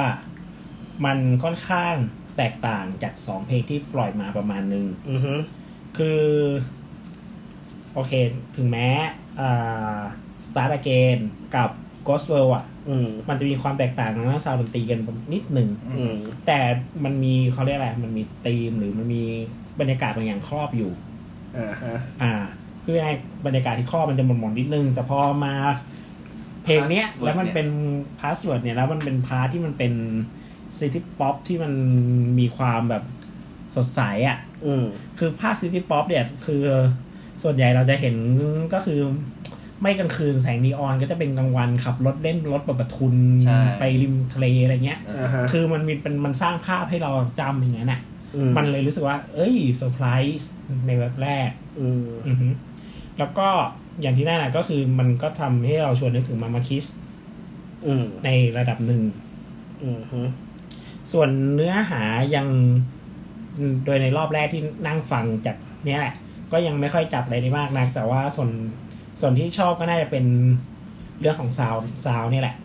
[1.04, 1.94] มันค่อนข้าง
[2.36, 5.34] แตกต่างจากสองเพลงที่ปล่อยมาประมาณนึงอือฮึ
[5.98, 6.22] คือ
[7.94, 8.12] โอเค
[8.56, 8.88] ถึงแม้
[9.40, 9.98] อ่า
[10.46, 11.18] Start Again
[11.56, 11.70] กับ
[12.06, 15.00] Ghost World อะ อืม มันจะมีความแตกต่างทางด้านซาวด์ดนตรีกัน
[15.34, 16.58] นิดหนึ่ง อืม แต่
[17.04, 19.24] มันมีเขาเรียกอะไร มันมีธีมหรือมันมี
[19.80, 20.92] บรรยากาศบางอย่างครอบอยู่
[21.56, 22.34] อ่าฮะ อ่า
[22.84, 23.12] คือไอ้
[23.46, 25.54] บรรยากาศที่ครอบมันจะหม่นๆนิดนึง แต่พอมา
[26.64, 27.68] เพลงเนี้ย Password แล้วมันเป็น
[28.20, 29.92] password เนี่ยแล้วมันเป็น part ที่มันเป็น
[30.78, 31.72] city pop ที่มัน
[32.38, 33.04] มีความแบบ
[33.76, 34.84] สดใสอะอืม
[35.18, 36.62] คือภาพ city pop เนี่ย คือ
[37.42, 38.16] ส่วนใหญ่เราจะเห็น
[38.74, 39.00] ก็คือ
[39.82, 43.14] ไม่กลางคืนแสงนีออนก็จะเป็นกลางวันขับรถเล่นรถแบบประทุน
[43.44, 48.00] ใช่ไปริมทะเลอะไรเงี้ยอ่าฮะคือมันมีเป็นมันสร้างภาพให้เราจำอย่างนั้นน่ะ
[48.36, 50.06] อืมันเลยรู้สึกว่า เอ้ยเซอร์ไพร
[50.38, 50.50] ส์
[50.86, 52.48] ในแบบแรก อืมอือฮึ
[53.18, 53.48] แล้วก็
[54.00, 56.84] อย่างที่แน่น่ะก็คือมันก็ทำให้เราชวนนึกถึงมามาคิส
[57.86, 59.02] อืมในระดับหนึ่ง
[59.82, 60.20] อืมฮึ
[61.12, 62.02] ส่วนเนื้อหา
[62.34, 62.46] ยัง
[63.84, 66.14] โดยในรอบแรกที่นั่งฟังจากเนี้ยแหละ
[66.52, 68.50] ก็ยังไม่ค่อยจับอะไรได้มากนัก แต่ว่าส่วน
[69.20, 70.24] ส่วนที่ชอบก็น่าจะเป็น
[71.20, 72.56] เรื่องของซาวซาวนี่แหละ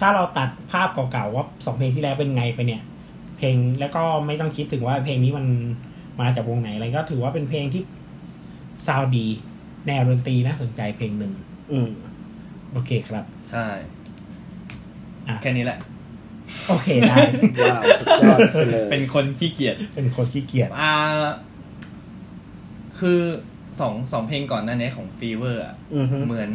[0.00, 2.82] ถ้าเราตัดภาพเก่าๆว่าสองเพลงที่แล้วเป็นไงไปเนี่ย
[3.38, 5.46] เพลงแล้วก็ไม่ต้องคิดถึงว่าเพลงนี้มัน
[6.20, 7.82] มาจากวงไหนอะไรก็ถือว่าเป็นเพลงที่
[8.86, 9.26] ซาวดี
[9.86, 11.32] แนวดนตรีน่าสนใจเพลงหนึ่ง
[11.72, 11.90] อืม
[12.72, 13.66] โอเคครับ ใช่
[15.28, 15.78] อะ แค่นี้แหละ
[16.68, 17.16] โอเคได้
[17.62, 20.94] ว้าวสุดยอดไปเลยเป็นคนขี้เกียจเป็นคนขี้เกียจอ่า
[23.00, 23.20] คือ
[23.80, 26.52] สองสองเพลงก่อนหน้านี้ของ FEVER อะอือฮึเหมือน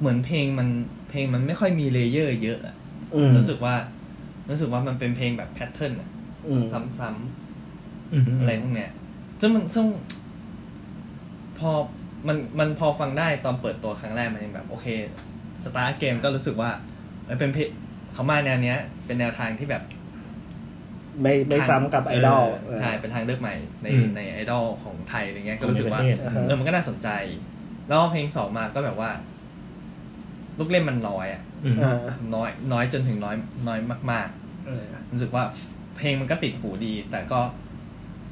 [0.00, 0.68] เหมือนเพลงมัน
[1.10, 2.74] เพลงมันไม่ค่อยมี layer เยอะอะ
[3.14, 3.74] อืมรู้สึกว่า
[4.50, 6.08] รู้สึกว่ามันเป็นเพลงแบบ pattern อะ
[6.48, 8.90] อืมซ้ำอือฮึๆอะไรพวกเนี้ย
[9.40, 10.23] ซึ่งมันซึ่งพ
[11.70, 11.72] อ
[12.28, 14.86] มันมันพอฟังได้ตอนเปิดตัวครั้งแรกมันยังแบบ โอเค
[15.64, 16.70] Start Again ก็รู้สึกว่า
[17.26, 17.68] เอ้ยเป็นเพลง
[18.14, 19.82] เขามาแนวเนี้ย เป็นแนวทางที่แบบ
[21.22, 27.08] ไม่ไม่ซ้ำกับไอดอลเใช่เป็นทางเลือกใหม่ในอืม ในไอดอลของไทยอะไรเงี้ยก็รู้สึกว่าในประเทศ อ่าฮะ เออมันก็น่าสนใจ
[27.88, 29.10] แล้วเพลงสองมาก็แบบว่า
[30.58, 31.98] ลูกเล่นมันน้อยอะอืม อ่า
[32.34, 33.36] น้อยน้อยจนถึงน้อย
[33.68, 33.78] น้อย
[34.12, 34.28] มาก
[34.66, 35.42] เออๆรู้สึกว่า
[35.96, 37.40] เพลงมันก็ติดหูดี แต่ก็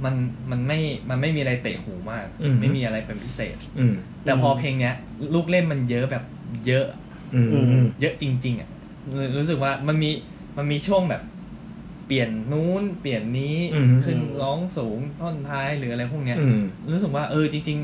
[0.05, 0.15] มัน
[0.51, 0.79] มันไม่
[1.11, 4.95] มันไม่มีอะไรเตะหูมาก อืม ไม่มีอะไรเป็นพิเศษ อืมแต่พอเพลงเนี้ย
[5.35, 6.25] ลูกเล่นมันเยอะแบบ
[6.67, 6.87] เยอะ
[7.35, 8.69] อืมอืม เยอะจริง ๆอะ
[9.17, 10.11] รู้รู้สึกว่ามันมี
[10.57, 11.23] มันมีช่วงแบบ
[12.07, 16.63] เปลี่ยนนู้นเปลี่ยนนี้อืม ขึ้นร้องสูงท่อนท้ายหรืออะไรพวกเนี้ย อืม
[16.93, 17.79] รู้สึกว่าเออจริง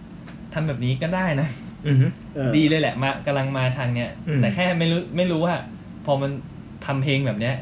[0.00, 1.48] ๆทำแบบนี้ก็ได้นะ
[1.86, 1.96] อืม
[2.34, 5.54] เออดีเลยแหละมากำลังมาทางเนี้ย อืม แต่แค่ไม่รู้ไม่รู้ว่า
[6.06, 6.30] พอมัน
[6.86, 7.54] ทำเพลงแบบเนี้ย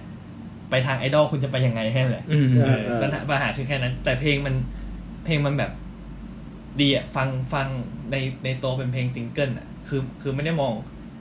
[0.70, 4.54] ไปทางไอดอลคุณจะไปยังไงแค่นั้นแหละอืมเอเอออปัญหาปัญหาคือแค่นั้น แต่เพลงมัน
[5.24, 5.72] เพลงมันแบบ
[6.80, 7.66] ดีอะฟังฟัง
[8.10, 10.72] ในในตัวเป็นเพลงซิงเกิลอะคือคือไม่ได้มอง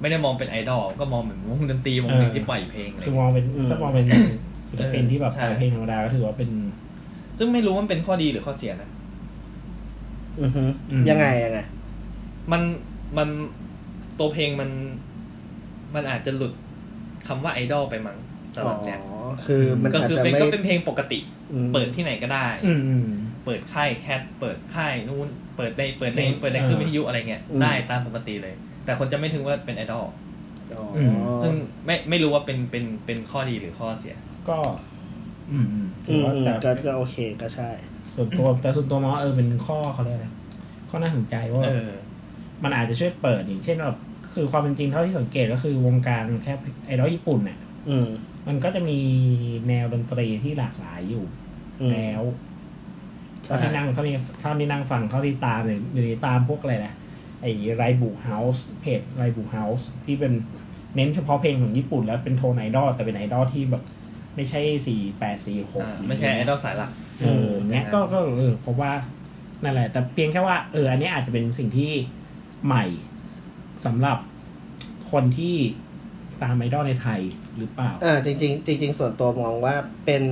[0.02, 4.06] ไม่ได้มองเป็นไอดอลก็มองเหมือนวงดนตรีวงหนึ่งเออที่ปล่อยเพลงอะไรคือมเงี้ยองเป็นอืมถ้ามองเป็น
[4.70, 6.50] ศิลปินที่แบบใช่ปล่อยเพลงธรรมดาก็ถือว่าเป็น
[7.40, 8.90] ซึ่งไม่รู้ว่ามันเป็นข้อดีหรือข้อเสียนะ
[10.42, 11.60] อือฮึอืมยังไงยังไง
[12.52, 12.62] มัน
[13.18, 13.30] มัน
[14.20, 14.70] ตัวเพลงมัน
[15.96, 16.54] มันอาจจะหลุด
[17.28, 19.00] คำว่าไอดอลไปมั้งสำหอ๋อรับเนี่ย
[19.46, 21.20] คือมันก็อาจคือจะเป็นไม่ก็เป็นเพลงปกติ
[21.54, 23.10] อืม เปิดที่ไหนก็ได้ อืมอืม
[23.46, 28.56] เปิดค่ายแคทเปิดค่ายนู่นเปิดในเปิดในเพลงเปิดในเออคลื่นวิทยุอะไรเงี้ยอืม ได้ตามปกติเลย
[28.86, 30.06] แต่คนจะไม่ถึงว่าเป็นไอดอล
[30.74, 31.54] อ๋ออม ซึ่ง
[31.86, 34.16] ไม่ไม่รู้ว่าเป็นเป็นเป็นข้อดีหรือข้อเสีย
[34.50, 34.58] ก็
[35.52, 37.70] อืมอืมถือือมว่าอืมแต่ก็ก็โอเคก็ใช่
[38.16, 40.28] ส่วนตัวแต่ส่วนตัวมองว่าเออเป็นข้อเขาเรียกอะไร
[40.90, 41.90] ข้อน่าสนใจว่า เออ
[42.64, 43.98] มันอาจจะช่วยเปิดอย่างเช่นแบบ
[44.34, 46.54] คือความเป็นจริงเท่าที่สังเกตก็คือวงการแค่
[46.86, 47.58] ไอดอลญี่ปุ่นเนี่ย
[47.90, 48.08] อืม
[48.48, 49.00] มันก็จะมี
[49.68, 51.26] แนวดนตรีที่หลากหลายอยู่
[51.80, 52.22] อืมแล้ว
[53.46, 56.94] ใช่เท่าที่นั่งเท่าที่เท่าที่นั่งฟังเท่าที่ตามเนี่ยเดี๋ยวนี้ตามพวกอะไรนะ
[57.42, 60.34] ไอ้ไรบุเฮาส์เพจไรบุเฮาส์ที่เป็น
[60.96, 63.84] เน้นเฉพาะเพลงของญี่ปุ่นแล้วเป็นโทนไอดอลแต่เป็นไอดอลที่แบบ
[64.36, 66.90] ไม่ใช่สี่แปดสี่หกอ่าไม่ใช่ไอดอลสายหลัก
[67.22, 68.92] เออเนี้ยก็ก็เออเพราะว่า
[69.64, 71.92] นั่นแหละ แต่เพียงแค่ว่าเอออันนี้อาจจะเป็นสิ่งที่
[72.66, 72.86] ใหม่
[73.86, 74.18] สำหรับ
[75.12, 75.56] คนที่
[76.44, 77.22] ตามไอดอลในไทย
[77.60, 80.24] หรือเปล่าอ่าจริง ๆ จริง ๆ ส่วนตัวมองว่าเป็น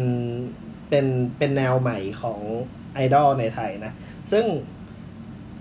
[0.89, 1.05] เป็น
[1.37, 2.39] เป็นแนวใหม่ของ
[2.93, 3.91] ไอดอลในไทยนะ
[4.31, 4.45] ซึ่ง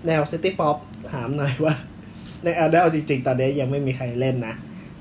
[0.07, 0.77] แนว city pop
[1.13, 1.75] ถามหน่อยว่า
[2.43, 4.55] ในไอดอลจริง ๆ ตอนนี้ยังไม่มีใครเล่นนะ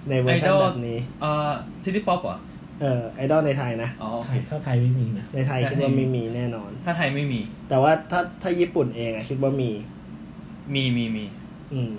[0.08, 1.52] ในเวอร์ชัน Idol แบบนี้เอ่อ
[1.84, 2.38] city pop เหรอ
[2.80, 9.70] เออไอดอลในไทยนะอ๋อโอไทเคยถ้าไทยไม่มีนะในไทยคิดว่าไม่มีแน่นอน ถ้าไทยไม่มี แต่ว่าถ้าถ้าญี่ปุ่นเองอะคิดว่ามี
[10.74, 11.24] มีมีมี
[11.72, 11.92] อืม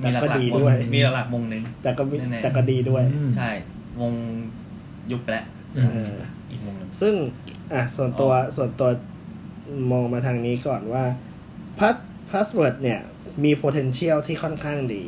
[0.00, 3.50] มีหลัแต่ก็กดีๆวงด้วยมีหลักๆวงหนึ่งแต่ก็มีแน่ๆแต่ก็ดีด้วยอืมใช่
[4.00, 4.12] วง
[5.10, 6.16] ยุบไปแล้วอืมเออ
[6.50, 7.14] อีกวงหนึ่งซึ่ง
[7.72, 8.88] อะส่วนตัวส่วนตัว
[9.90, 11.04] มองมาทางนี้ก่อนว่า
[11.78, 11.96] pass
[12.30, 13.00] password เนี่ย
[13.44, 15.02] มี potential ที่ค่อนข้างดี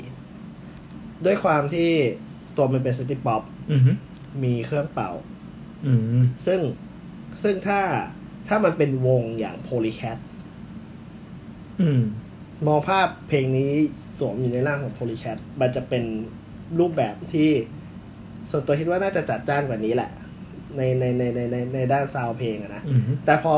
[1.24, 1.88] ด้วยความที่
[2.56, 3.92] ตัวมันเป็น city pop อืมฮึ
[4.44, 5.10] มีเครื่องเป่า
[5.86, 6.60] อืมซึ่ง
[7.42, 7.80] ซึ่งถ้า
[8.48, 10.18] ถ้ามันเป็นวงอย่าง Polycat
[11.80, 12.02] อืม
[12.66, 13.70] มองภาพเพลงนี้
[14.18, 16.04] สวมอยู่ในร่างของ Polycat มันจะเป็น
[16.78, 17.50] รูปแบบที่
[18.50, 20.10] ส่วนตัวคิดว่าน่าจะจัดจ้านกว่านี้แหละ
[20.76, 23.52] ในในในในในในด้าน sound เพลงอะนะอืมฮึแต่พอ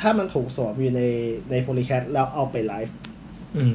[0.00, 1.02] ถ้ามันถูกสวมอยู่ใน
[1.50, 2.96] ใน Polycat แล้วเอาไปไลฟ์
[3.56, 3.74] อืม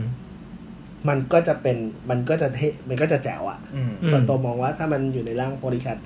[1.09, 1.77] มันก็จะเป็น
[2.09, 5.97] มันก็จะเทมันก็จะแจ๋วอะอืมอืมส่วนตัวมองว่าถ้ามันอยู่ในร่าง Polycat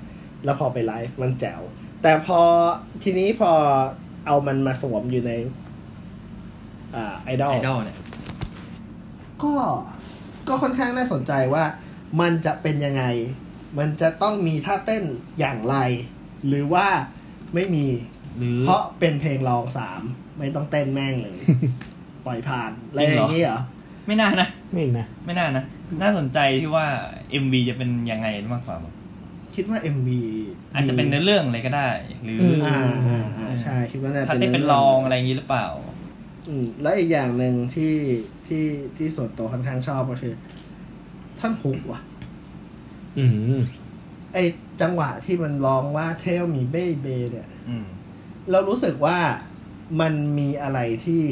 [0.45, 1.61] แล้วพอไปไลฟ์มันแจ๋ว
[2.01, 2.39] แต่พอ
[3.03, 3.51] ทีนี้พอ
[4.27, 5.31] เอามันมาสวมอยู่ใน
[6.95, 7.97] อ่าไอดอลไอดอลเนี่ย
[9.43, 9.53] ก็
[10.47, 11.63] ก็ค่อนข้างน่าสนใจว่า
[12.21, 13.03] มันจะเป็นยังไง
[13.77, 15.03] มันจะต้องมีท่าเต้น
[15.39, 15.75] อย่างไร
[16.47, 16.87] หรือว่า
[17.53, 17.85] ไม่มี
[18.37, 20.01] หรือ เพราะเป็นเพลงรองสาม
[20.39, 21.35] ไม่ต้องเต้นแม่งเลย
[22.25, 23.59] ปล่อยผ่านอะไรจริงอเหรอ ย่างนี้เหรอ
[24.07, 25.63] ไม่น่านะไม่นะ ไม่น่านะ
[26.01, 26.85] น่าสนใจที่ว่า
[27.43, 28.93] MV จะเป็นยังไงมากกว่ามั้ง
[29.55, 30.09] คิดว่า MV
[30.73, 31.89] อาจจะเป็นเนื้อเรื่องอะไรก็ได้
[32.23, 35.67] หรือม อ่าอ่าอ่าใช่คิดว่าน่าถ้าจะได้เป็นรองอะไรอย่างนี้หรือเปล่า
[36.47, 37.93] อืมแล้วอีกอย่างหนึ่งที่
[38.47, 38.63] ที่
[38.97, 40.33] ที่ส่วนตัวค่อนข้างชอบก็คือ
[41.39, 42.01] ท่อนฮุกว่ะ
[43.17, 43.25] อื
[43.59, 43.61] ม
[44.33, 44.37] ไอ
[44.81, 47.85] จังหวะที่มันร้องว่าเทลมีเบ้เบเนี่ย อืม
[48.51, 49.17] เรารู้สึกว่า
[50.01, 51.23] มันมีอะไรที่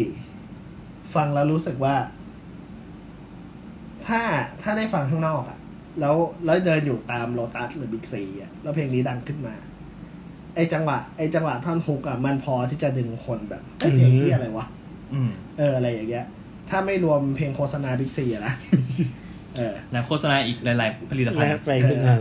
[1.16, 1.96] ฟังแล้วรู้สึกว่า
[4.08, 4.22] ถ้า
[4.62, 5.58] ถ้าได้ฟังข้างนอกอะ
[6.00, 6.16] แล้ว
[6.46, 9.56] แล้วเดินอยู่ตามโลตัสหรือบิ๊กซีอะแล้วเพลงนี้ดังขึ้นมา
[10.56, 14.66] ไอจังหวะไอจังหวะท่อนฮุกอะมันพอที่จะดึงคนแบบไอยเพลงที่อะไรวะ
[15.14, 16.26] อืม เอออะไรอย่างเงี้ย
[16.70, 19.21] ถ้าไม่รวมเพลงโฆษณาบิ๊กซีอะนะเออ
[19.92, 22.16] แล้วโฆษณาอีกหลาย ๆ ผลิตภัณและฑ์ไปขึ้นมา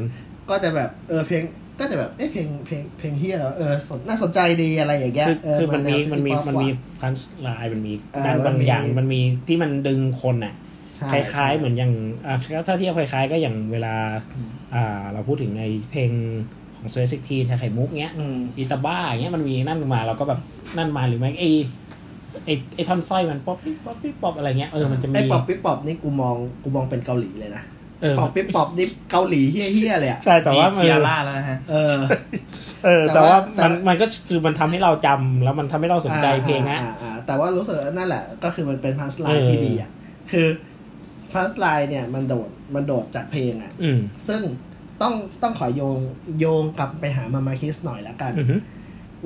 [0.51, 1.43] ก็จะแบบเออเพลง
[1.81, 10.55] ก็จะแบบเอ้เพลงเพลงเพลงเฮียแล้วเออสนน่าสนใจดีอะไรอย่างเงี้ยคือเออคือมันมีแวมันมี city pop มันมีว่ะพันส์ไลน์มันมีเออด้านมันบางมีอย่างมันมีที่มันดึงคนอะ
[10.97, 11.93] ใช่คล้ายๆเหมือนอย่าง
[12.27, 13.95] อะถ้าเทียบคล้ายๆ ก็อย่างเวลา
[14.75, 16.11] อ่าเราพูดถึงในเพลง
[16.77, 20.41] ขของเซอร์ซิกทีไข่มุกเงี้ยอืมอีตาบ้าอย่างเงี้ยมันมีนั่นมาเราก็แบบ
[20.77, 21.45] นั่นมาหรือไม่ไอ
[22.47, 27.63] ไอไอท่อนสร้อยมันป๊อปปิ๊บป๊อปปิ๊บป๊อปอะไรเงี้ยเออมันจะมีไอ้ป๊อปปิ๊บป๊อปนี่กูมองกูมองเป็นเกาหลีเลยนะ
[28.03, 31.97] เออป๊อปปิ๊บป๊อปนี่เกาหลีเฮี้ยๆเลยอะใช่แต่ว่ามีมันเทียร่าแล้วนะฮะเออ
[32.85, 39.91] เออ แต่แต่ว่าว่าแต่มันมันก็คือมันทำให้เราจำแล้วมันทำให้เราสนใจเพลงนะอ่าอ่าแต่ว่ารู้สึกว่านั่นแหละ ก็คือมันเป็น punchline ที่ดีอะ
[40.33, 40.47] คือ
[41.33, 44.41] punchline เนี่ยมันโดดมันโดดจากเพลงอะอืมซึ่ง
[45.03, 45.99] ต้องต้องขอโยง
[46.41, 48.57] โยงกลับไปหามามาคิสหน่อยแล้วกันอือฮึ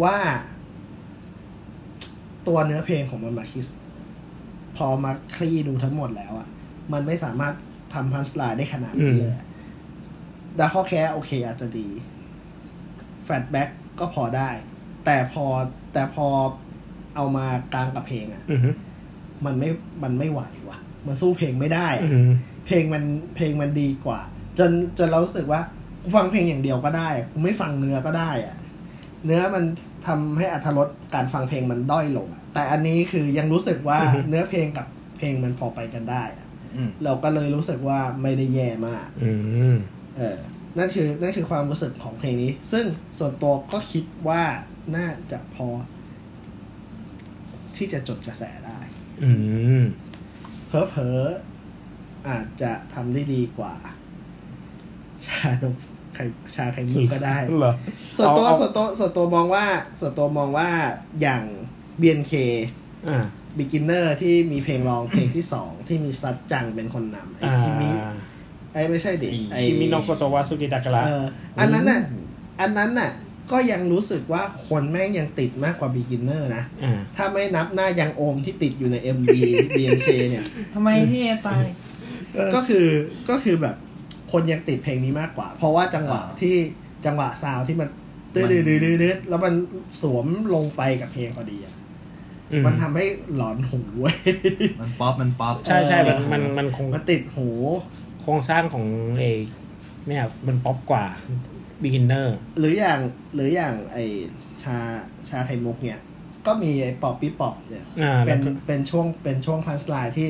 [0.03, 0.17] ว่า
[2.49, 3.66] ตัวเนื้อเพลงของมามาคิส
[4.76, 6.49] พอมาคลี่ดูทั้งหมดแล้วอะ
[6.92, 7.55] มันไม่สามารถ
[7.95, 9.45] ทำ punchline ได้ขนาดนี้เลยอะ
[10.59, 11.88] ดาข้อแค่โอเคอาจจะดี
[13.24, 13.68] แฟลชแบ็ก
[14.01, 14.51] ก็พอได้
[15.05, 15.45] แต่พอ
[15.92, 16.26] แต่พอ
[17.16, 18.70] เอามากลางกับเพลงอะอือฮึ
[19.45, 19.70] มันไม่
[20.03, 22.20] มันไม่ไหวว่ะ มันสู้เพลงไม่ได้อือะอฮึ
[22.66, 23.03] เพลงมัน
[23.36, 24.20] เพลงมันดีกว่า
[24.59, 25.61] จนจนเรารู้สึกว่า
[26.03, 28.55] กูฟังเพลงอย่างเดียวก็ได้อะกูไม่ฟังเนื้อก็ได้อะ
[29.25, 29.64] เนื้อมัน
[30.07, 33.99] ทำให้อัธรสการฟังเพลงมันด้อยลงอะแต่อันนี้คือยังรู้สึกว่า
[34.29, 39.33] เนื้อเพลงกับเพลงมันพอไปกันได้อะอืมเราก็เลยรู้สึกว่าไม่ได้แย่มากอื
[39.75, 39.77] ม
[40.16, 40.39] เออ
[40.79, 42.85] นั่นคือนั่นคือความรู้สึกของเพลงนี้ ซึ่ง
[43.18, 44.43] ส่วนตัวก็คิดว่า
[44.97, 45.68] น่าจะพอ
[47.77, 48.81] ที่จะจดกระแสได้
[49.22, 49.31] อื
[49.83, 49.85] ม
[50.68, 53.75] เพอเพอๆอาจจะทำได้ดีกว่า
[55.27, 55.75] ชานม
[56.15, 56.25] ไข่
[56.57, 57.75] ชาไข่มุกก็ได้เหรอ
[58.19, 59.65] ส่วนตัวเอาเอาส่วนตัวส่วนตัวมองว่า
[60.01, 60.69] ส่วนตัวมองว่า
[61.21, 61.43] อย่าง
[62.01, 62.33] BNK
[63.09, 63.27] อ่า
[63.59, 67.91] Beginner ที่มีเพลงร้องเพลงที่สองที่มีซัดจังเป็นคนนำไออ่าคิมิ
[68.73, 71.25] ไอไม่ใช่ดิไอชิมิโนโกโตวาสุกิดากะระเออ
[71.61, 72.01] อันนั้นน่ะ
[72.61, 73.11] อันนั้นน่ะ
[73.53, 79.29] ก็ยังรู้สึกว่าคนแม่งยังติดมากกว่า Beginner นะอ่าถ้าไม่นับหน้ายังโอมที่ติดอยู่ใน MV
[79.79, 80.45] BNK เนี่ย
[80.75, 81.65] ทำไมที่เอตาย
[82.55, 82.87] ก็คือ
[83.31, 83.77] ก็คือแบบ
[84.33, 86.55] คนยังติดเพลงนี้มากกว่า เพราะว่าจังหวะอ่าที่
[87.07, 87.89] จังหวะ sound ที่มัน
[88.35, 89.55] ตื้อดื้อดื้อดื้อดื้อแล้วมัน
[90.01, 91.75] สวมลงไปกับเพลงพอดีอะ
[92.53, 93.05] อืมมันทำให้
[93.37, 94.16] หลอนหูเว้ย
[94.81, 97.49] มันป๊อปมันป๊อปใช่ใช่มันมันมันคงมันติดหู
[98.22, 98.87] โครงสร้างของ
[99.20, 99.25] เอ
[100.07, 101.05] เนี่ยมันป๊อปกว่า
[101.83, 102.27] beginner
[102.59, 103.01] หรืออย่าง
[103.35, 103.99] หรืออย่างไอ
[104.62, 104.77] ชา
[105.29, 106.01] ชาไข่มุกเนี่ย
[106.47, 110.29] ก็มีไอปอบปี้ปอบเนี่ยอ่าเป็แล้วก็เป็นช่วงเป็นช่วง punchline ที่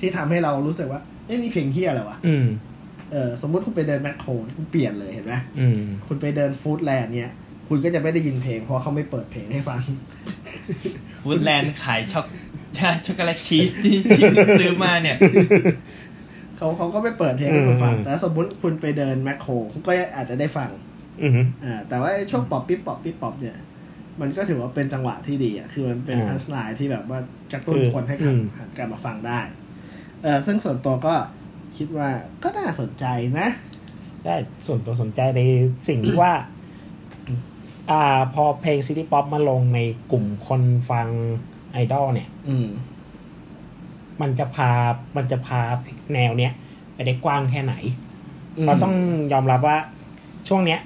[0.00, 2.46] ที่ทำให้เรารู้สึกว่าเอ้นี่เพลงเหี้ยอะไรวะอืม
[3.12, 7.32] เออสมมติคุณไปเดินแมคโครคุณเปลี่ยนเลยเห็นไหมอืมคุณไปเดินฟู้ดแลนด์เนี่ย
[7.68, 9.80] คุณก็จะไม่ได้ยินเพลง เพราะเขาไม่เปิดเพลงให้ฟัง
[11.22, 12.26] ฟู้ดแลนด์ขายช็อก
[12.78, 15.16] ชาช็อกโกแลตชีสที่ชีสซื้อมาเนี่ย
[16.56, 20.70] เขาเขาก็ไม่เปิดเพลงให้คุณฟังอืมแต่สมมติคุณไปเดินแมคโครคุณก็อาจจะได้ฟัง
[21.22, 21.32] อืม
[21.64, 23.56] อ่าแต่ว่าไอ้ช่วงป๊อปปิ๊บป๊อปปิ๊บป๊อปเนี่ย
[24.20, 27.20] มันก็ถือว่าเป็นจังหวะที่ดีอะคือมันเป็นอ่า punchline ที่แบบว่า
[27.52, 29.40] กระตุ้นคือคนให้อืมหันกลับมาฟังได้
[30.22, 31.14] เออซึ่งส่วนตัวก็
[31.76, 32.08] คิดว่า
[32.42, 33.04] ก็น่าสนใจ
[33.38, 33.48] นะ
[34.22, 34.34] ใช่
[34.66, 35.40] ส่วนตัวสนใจใน
[35.88, 36.32] สิ่งที่ว่า
[37.90, 41.08] อ่า พอเพลง city pop มาลงในกลุ่มคนฟัง
[41.72, 42.68] ไอดอลเนี่ย อืม
[44.20, 44.70] มันจะพา
[45.16, 45.60] มันจะพา
[46.14, 46.52] แนวเนี้ย
[46.94, 47.74] ไปได้กว้างแค่ไหน
[48.58, 48.94] อืมเราต้อง
[49.32, 49.78] ยอมรับว่า
[50.48, 50.80] ช่วงเนี้ย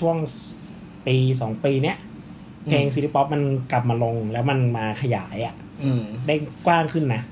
[0.00, 0.16] ช่วง
[1.06, 1.96] ปีสองปีเนี้ย
[2.66, 3.42] เพลง city pop มัน
[3.72, 5.54] กลับมาลงแล้วมันมาขยายอะ่ะ
[5.84, 6.34] อืมได้
[6.66, 7.22] กว้างขึ้นนะ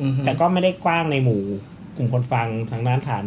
[0.00, 1.42] อืมแต่ก็ไม่ได้กว้างในหมู่
[1.96, 3.26] กลุ่มคนฟังทางด้านฐาน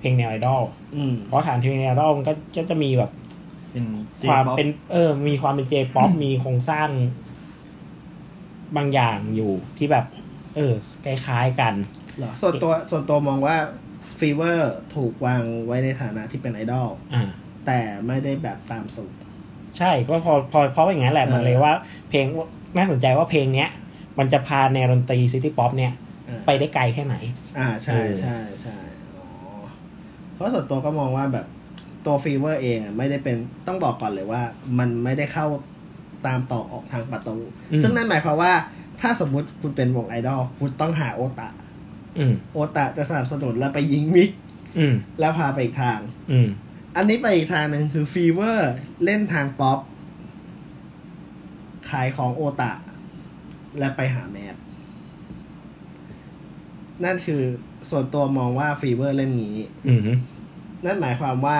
[0.00, 0.62] เพลงแนวไอดอล
[0.96, 3.10] อืมเพราะฐานเพลงแนวไอดอลมันก็ก็จะมีแบบ
[3.72, 3.86] เป็น
[4.28, 6.88] ความ J-pop เป็นเออ มีความเป็น J-pop มีโครงสร้าง
[8.76, 10.06] บางอย่างอยู่ที่แบบ
[10.56, 10.72] เออ
[11.04, 11.74] คล้ายๆกัน
[12.18, 13.56] เหรอส่วนตัวส่วนตัวมองว่า
[14.18, 17.24] ฟีเวอร์ถูกวางไว้ในฐานะที่เป็นไอดอลอ่า
[17.66, 19.16] แต่ไม่ได้แบบตามสูตร
[19.78, 21.74] ใช่ก็พอพอเพราะอย่างนั้นแหละเออมันเลยว่า
[22.10, 22.24] เพลง
[22.76, 23.70] น่าสนใจว่าเพลงเนี้ย
[24.18, 25.98] มันจะพาแนวดนตรี city pop เนี่ยอ่า
[26.46, 27.16] ไปได้ไกลแค่ไหน
[27.58, 28.78] อ่าใช่เออใช่ใช่
[29.16, 29.26] อ๋อ
[30.34, 31.46] เพราะส่วนตัวก็มองว่าแบบ
[32.06, 33.36] ตัวฟีเวอร์เองอะไม่ได้เป็น
[33.66, 34.42] ต้องบอกก่อนเลยว่า
[34.78, 35.46] มันไม่ได้เข้า
[36.26, 37.36] ตามตรอกออกทางประตู
[37.82, 38.52] ซึ่งนั่นหมายความว่า
[39.00, 41.48] ถ้าสมมุติคุณเป็นวงไอดอลคุณต้องหาโอตะ
[42.18, 44.30] อืมโอตะจะสนับสนุนแล้วไปยิง mix
[44.78, 45.98] อืมแล้วพาไปอีกทาง
[46.30, 46.48] อืม
[46.96, 48.72] อันนี้ไปอีกทางหนึ่งคือฟีเวอร์
[49.04, 49.78] เล่นทางป๊อป
[51.90, 52.72] ขายของโอตะ
[53.78, 54.56] และไปหา mass
[57.04, 57.42] นั่นคือ
[57.90, 59.58] ส่วนตัวมองว่าฟีเวอร์เล่นงี้
[59.88, 60.00] อืม
[60.84, 61.58] นั่นหมายความว่า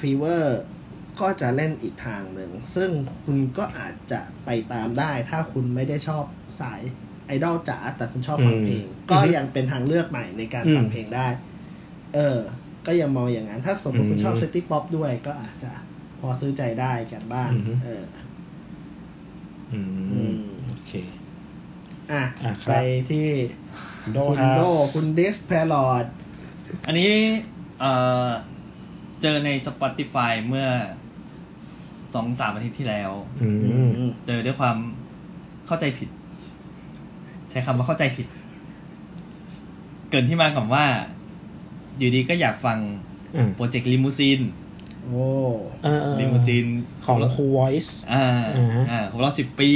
[0.00, 0.60] ฟีเวอร์
[1.20, 2.90] ก็จะเล่นอีกทางหนึ่ง ซึ่ง
[3.24, 6.24] คุณก็อาจจะไปตามได้ ถ้าคุณไม่ได้ชอบ
[6.60, 6.80] สาย
[7.26, 11.28] ไอดอลจ๋าแต่คุณชอบฟังเพลงอืมก็ยังเป็นทางเลือกใหม่ในการอืมฟังเพลงได้
[12.14, 12.38] เออ
[12.86, 15.72] ก็ยังมองอย่างนั้น ถ้าสมมติคุณอืมชอบ city pop ด้วยก็อาจจะ
[16.20, 18.04] พอซื้อใจได้กันบ้างอืมเออ
[19.72, 19.80] อื
[20.10, 20.34] อืมม
[20.66, 20.92] โอเค
[22.12, 22.72] อะอะครับ ไป
[23.10, 23.28] ที่
[24.12, 24.60] โดคุณครับ โด
[24.94, 26.04] คุณดิสแพลอด
[26.86, 27.10] อันนี้
[27.80, 27.92] เอ่
[28.26, 28.28] อ
[29.22, 30.68] เจอใน Spotify เมื่อ
[32.14, 33.10] สองสามอาทิตย์ที่แล้ว
[33.42, 33.48] อื
[33.86, 34.76] ม เจอด้วยความ
[35.66, 36.08] เข้าใจผิด
[37.50, 38.26] ใช้คำว่าเข้าใจผิด
[40.10, 40.84] เกินที่มากับว่า
[41.98, 42.78] อยู่ดีก็อยากฟัง
[43.36, 44.40] อืม project ลิมูซีน
[45.06, 45.26] โอ้
[45.84, 46.66] เออเออลิมูซีน
[47.04, 48.24] ของ Cool Voice อ่า
[48.56, 49.70] อ่าฮะอ่าของเราสิบปี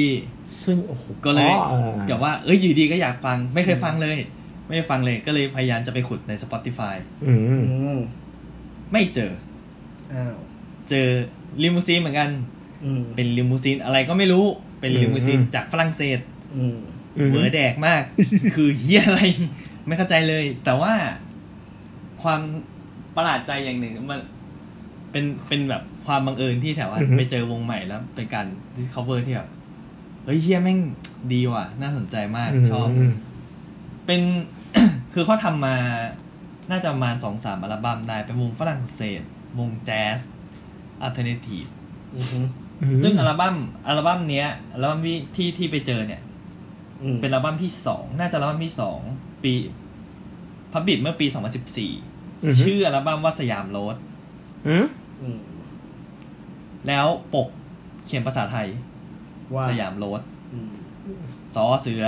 [0.65, 4.19] ซึ่งโอ้โหก็เลยอ๋อออกับว่าเอ้ยอยู่ดีก็อยากฟังไม่เคยฟังเลย
[4.67, 6.95] ไม่ได้ฟังเลยก็เลยพยายามจะไปขุดใน Spotify
[7.25, 7.55] อืมอื
[7.97, 7.99] ม
[8.93, 9.33] ไม่เจอ
[10.13, 10.35] อ้าว
[10.89, 11.09] เจอ
[11.63, 12.31] ลิมูซีนเหมือนกัน
[12.85, 14.45] อืมเป็นลิมูซีนอะไรก็ไม่รู้
[14.81, 16.19] เป็นลิมูซีนจากฝรั่งเศส
[16.57, 16.77] อืม
[17.17, 18.03] อืมเหมือแดกมาก
[18.55, 19.21] คือเหี้ยอะไร
[19.87, 20.93] ไม่เข้าใจเลย แต่ว่า
[22.23, 22.41] ความ
[23.17, 24.21] ประหลาดใจอย่างหนึ่งมัน
[25.15, 28.47] เป็นเป็นแบบความบังเอิญที่แบบว่าอือฮึ ไปเจอวงใหม่แล้วเป็นการ
[28.77, 29.49] discover ที่แบบ
[30.24, 30.78] เฮ้ยเหี้ยแม่ง
[31.32, 33.12] ดีว่ะ น่าสนใจมากชอบ ม
[34.07, 34.20] เป็น
[35.12, 35.77] คือเขาทำมา
[36.70, 39.23] น่าจะประมาณสองสามอัลบั้มได้ เป็นวงฝรั่งเศส
[39.59, 40.19] วงแจ๊ส
[41.03, 41.66] alternative
[42.15, 42.47] อืม
[43.03, 46.23] ซึ่งอัลบั้มอัลบั้มเนี้ยอัลบั้มที่ที่ที่ไปเจอเนี่ย
[47.03, 48.99] อืมเป็นอัลบั้มที่สองน่าจะอัลบั้มที่สอง
[49.43, 49.53] ปี
[50.73, 51.51] พับบิดเมื่อปี อือฮึ
[52.61, 53.97] 2014ชื่ออัลบั้มว่า Siam Roads
[54.69, 54.86] อืมอืม
[56.89, 57.49] แล้วปก
[58.07, 58.69] เขียนภาษาไทย
[59.55, 60.23] ว่าสยามโรส
[60.53, 60.69] อืม
[61.55, 62.05] สอเสือ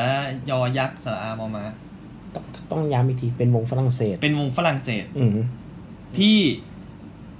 [0.50, 1.64] ยอยักษ์สระอามอมา
[2.34, 5.36] ต้องต้องย้ำอีกทีเป็นวงฝรั่งเศส เป็นวงฝรั่งเศสอืม
[6.18, 6.36] ที่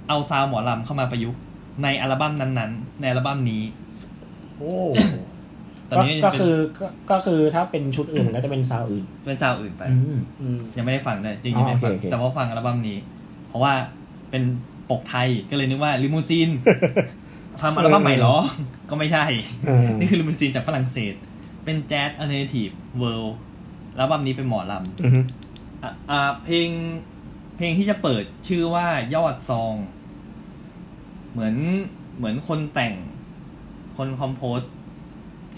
[0.07, 1.41] เอา sound หมอลำเข้ามาประยุกต์
[1.83, 3.63] ในอัลบั้มนั้นๆ ในอัลบั้มนี้
[4.57, 4.73] โอ้
[5.89, 12.97] ตอนก็นี้ก็คือก็ก็คือถ้าเป็นชุดอื่นมันก็จะเป็น sound อื่น เป็น sound อื่นไปอืมอืมยังไม่ได้ฟังเลยจริงอ๋ๆอไม่ได้ฟังโอเคโอเคแต่ว่าฟังอัลบั้มนี้
[13.47, 13.73] เพราะว่า
[14.29, 14.43] เป็น
[14.89, 16.49] ปกไทยก็เลยนึกว่า Limousine
[17.61, 18.35] ทำอัลบั้มใหม่เหรอ
[18.89, 19.25] ก็ไม่ใช่
[19.65, 21.13] เออนี่คือ Limousine จากฝรั่งเศส
[21.63, 23.37] เป็นแจ๊ส alternative world
[23.95, 25.21] แล้วอัลบั้มนี้เป็นหมอลำอืม
[25.83, 26.69] อะอ่าเพลง
[27.57, 29.73] เพลงที่จะเปิดชื่อว่ายอด song
[31.31, 31.55] เหมือน
[32.17, 32.93] เหมือนคนแต่ง
[33.97, 34.59] คน compose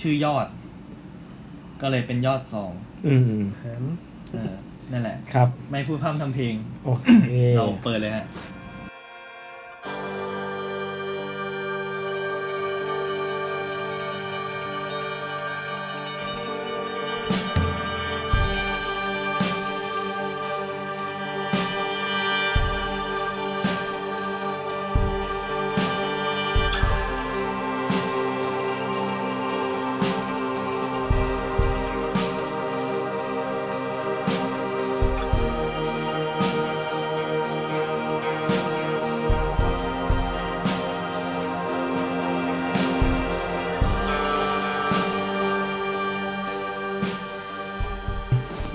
[0.02, 0.48] ชื่อยอด
[1.82, 2.72] ก็เลยเป็นยอด song
[3.08, 3.86] อืมแฮม
[4.34, 4.54] เออ
[4.92, 6.54] นั่นแหละ ครับ ไม่พูดพร่ำทำเพลง
[6.86, 7.08] โอเค
[7.58, 8.26] เราเปิดเลยฮะ
[9.90, 10.29] thank you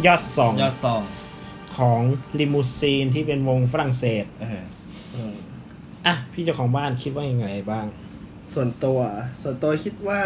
[0.07, 1.03] ยอดสองยอดซอง
[1.77, 2.01] ของ
[2.39, 4.65] ลิมูซีนที่เป็นวงฝรั่งเศส เออ
[5.15, 5.35] อืม
[6.07, 7.87] อะ พี่เจ้าของบ้านคิดว่ายังไงบ้าง
[8.53, 9.01] ส่วนตัว
[9.43, 10.23] ส่วนตัวคิดว่า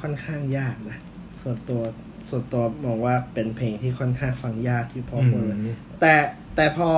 [0.00, 0.98] ค่อนข้างยากนะ
[1.42, 1.80] ส่วนตัว
[2.28, 6.14] ส่วนตัวมองว่าเป็นเพลงที่ค่อนข้างฟังยากที่พอควรเลยอืมแต่
[6.56, 6.88] แต่พอ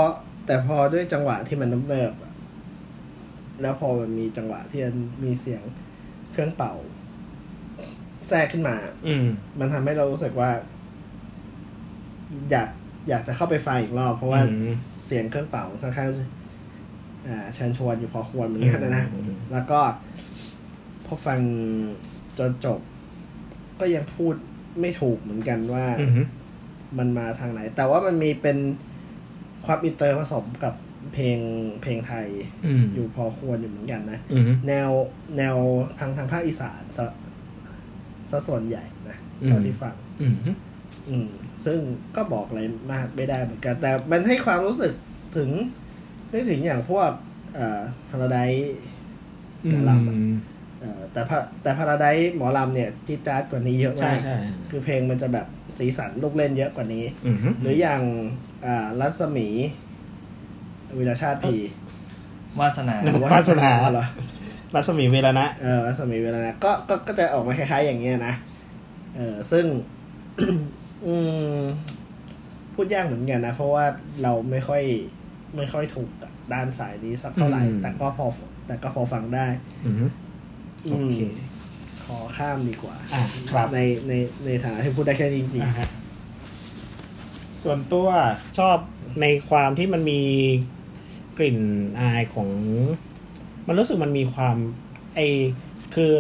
[0.47, 2.33] แต่พอด้วยจังหวะที่มันน้ำเนิบอะ
[3.61, 5.63] แล้วพอมันมีจังหวะที่มันมีเสียง
[6.33, 6.75] เครื่องเป่า
[8.29, 8.77] แทรกขึ้นมา
[9.07, 9.27] อืม
[9.59, 10.51] มันทำให้เรารู้สึกว่า
[12.51, 12.69] อยาก
[13.09, 14.75] อยากจะเข้าไปฟังอีกรอบ เพราะว่าอืม
[15.05, 16.25] เสียงเครื่องเป่าค่อนข้างจะ
[17.27, 19.81] อ่าเชิญชวนอยู่พอควรเหมือนกันนะนะอืมแล้วก็
[21.07, 21.41] พอฟัง
[22.39, 22.81] จนจบ
[23.81, 24.35] ก็ยังพูด
[24.81, 26.13] ไม่ถูกเหมือนกันว่าอืม
[26.99, 28.59] มันมาทางไหน แต่ว่ามันมีเป็น
[29.67, 30.75] ความอินเตอร์ผสมกับ
[31.15, 31.39] เพลง
[31.83, 32.27] เพลงไทย
[32.67, 34.91] อืมอยู่พอควรอยู่เหมือนกันนะอืมแนว
[35.39, 35.57] แนว
[35.99, 36.83] ทางทางภาคอีสาน
[38.31, 40.35] ซะซะส่วนใหญ่นะอืมเท่าที่ฟังอืม
[41.09, 41.29] อืม
[41.65, 41.79] ซึ่ง
[42.17, 42.61] ก็บอกอะไร
[42.93, 44.93] มากไม่ได้เหมือนกัน แต่มันให้ความรู้สึก
[45.37, 45.51] ถึง
[46.33, 47.11] นึกถึงอย่างพวก
[47.55, 47.81] เอ่อ
[48.11, 48.39] พาราได
[49.65, 50.17] อืหมอมลำอะ
[50.81, 54.37] เอ่อแต่พาแต่พาราไดหมอลำเนี่ยจิดจาดกว่านี้เยอะใช่มากใช่
[54.71, 55.47] คือเพลงมันจะแบบ
[55.79, 58.03] สีสันลูกเล่นเยอะกว่านี้อืมหรืออย่าง
[58.67, 59.49] อ่ารัศมี
[60.99, 61.57] วิรชาติพี
[62.61, 64.07] วาสนาหรือวาสนาเหรอ
[64.75, 68.35] รัศมีเวลานะเออรัศมีเวลานะก็ก็ก็จะออกมาคล้ายๆ อย่างเงี้ยนะ
[69.17, 69.65] เออซึ่ง
[71.07, 71.15] อื
[71.57, 71.61] ม
[72.75, 73.85] พูดยากเหมือนกันนะ เพราะว่า
[74.23, 74.83] เราไม่ค่อย
[75.57, 78.27] ไม่ค่อยถูกกับด้านสายนี้สักเท่าไหร่ อืม แต่ก็พอ
[78.67, 79.47] แต่ก็พอฟังได้
[79.85, 79.95] อืม
[80.91, 81.33] โอเคม
[82.05, 84.13] ขอข้ามดีกว่าอะครับ ในใน
[84.45, 85.89] ในฐานะที่พูดได้แค่นี้จริงอ่าฮะ
[87.63, 88.09] ส่วนตัว
[88.59, 88.77] ชอบ
[89.21, 90.21] ในความที่มันมี
[91.39, 91.59] กลิ่น
[92.01, 92.51] อายของ
[93.71, 94.57] มันรู้สึกมันมีความ
[95.17, 95.21] ไอ
[95.95, 96.13] คือ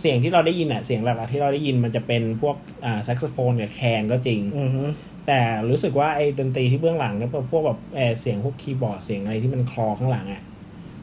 [0.00, 4.82] เสียงที่เราได้ยินอะเสียงหลักๆที่เราได้ยินมันจะเป็นพวกอ่าแซกโซโฟนกับแคนก็จริงๆอือฮึ
[5.26, 5.38] แต่
[5.70, 10.42] รู้สึกว่าไอ้ดนตรีที่เบื้องหลังเนี่ยพวกแบบเอ่อเสียงพวกคีย์บอร์ดเสียงอะไรที่มันคลอข้างหลังอะ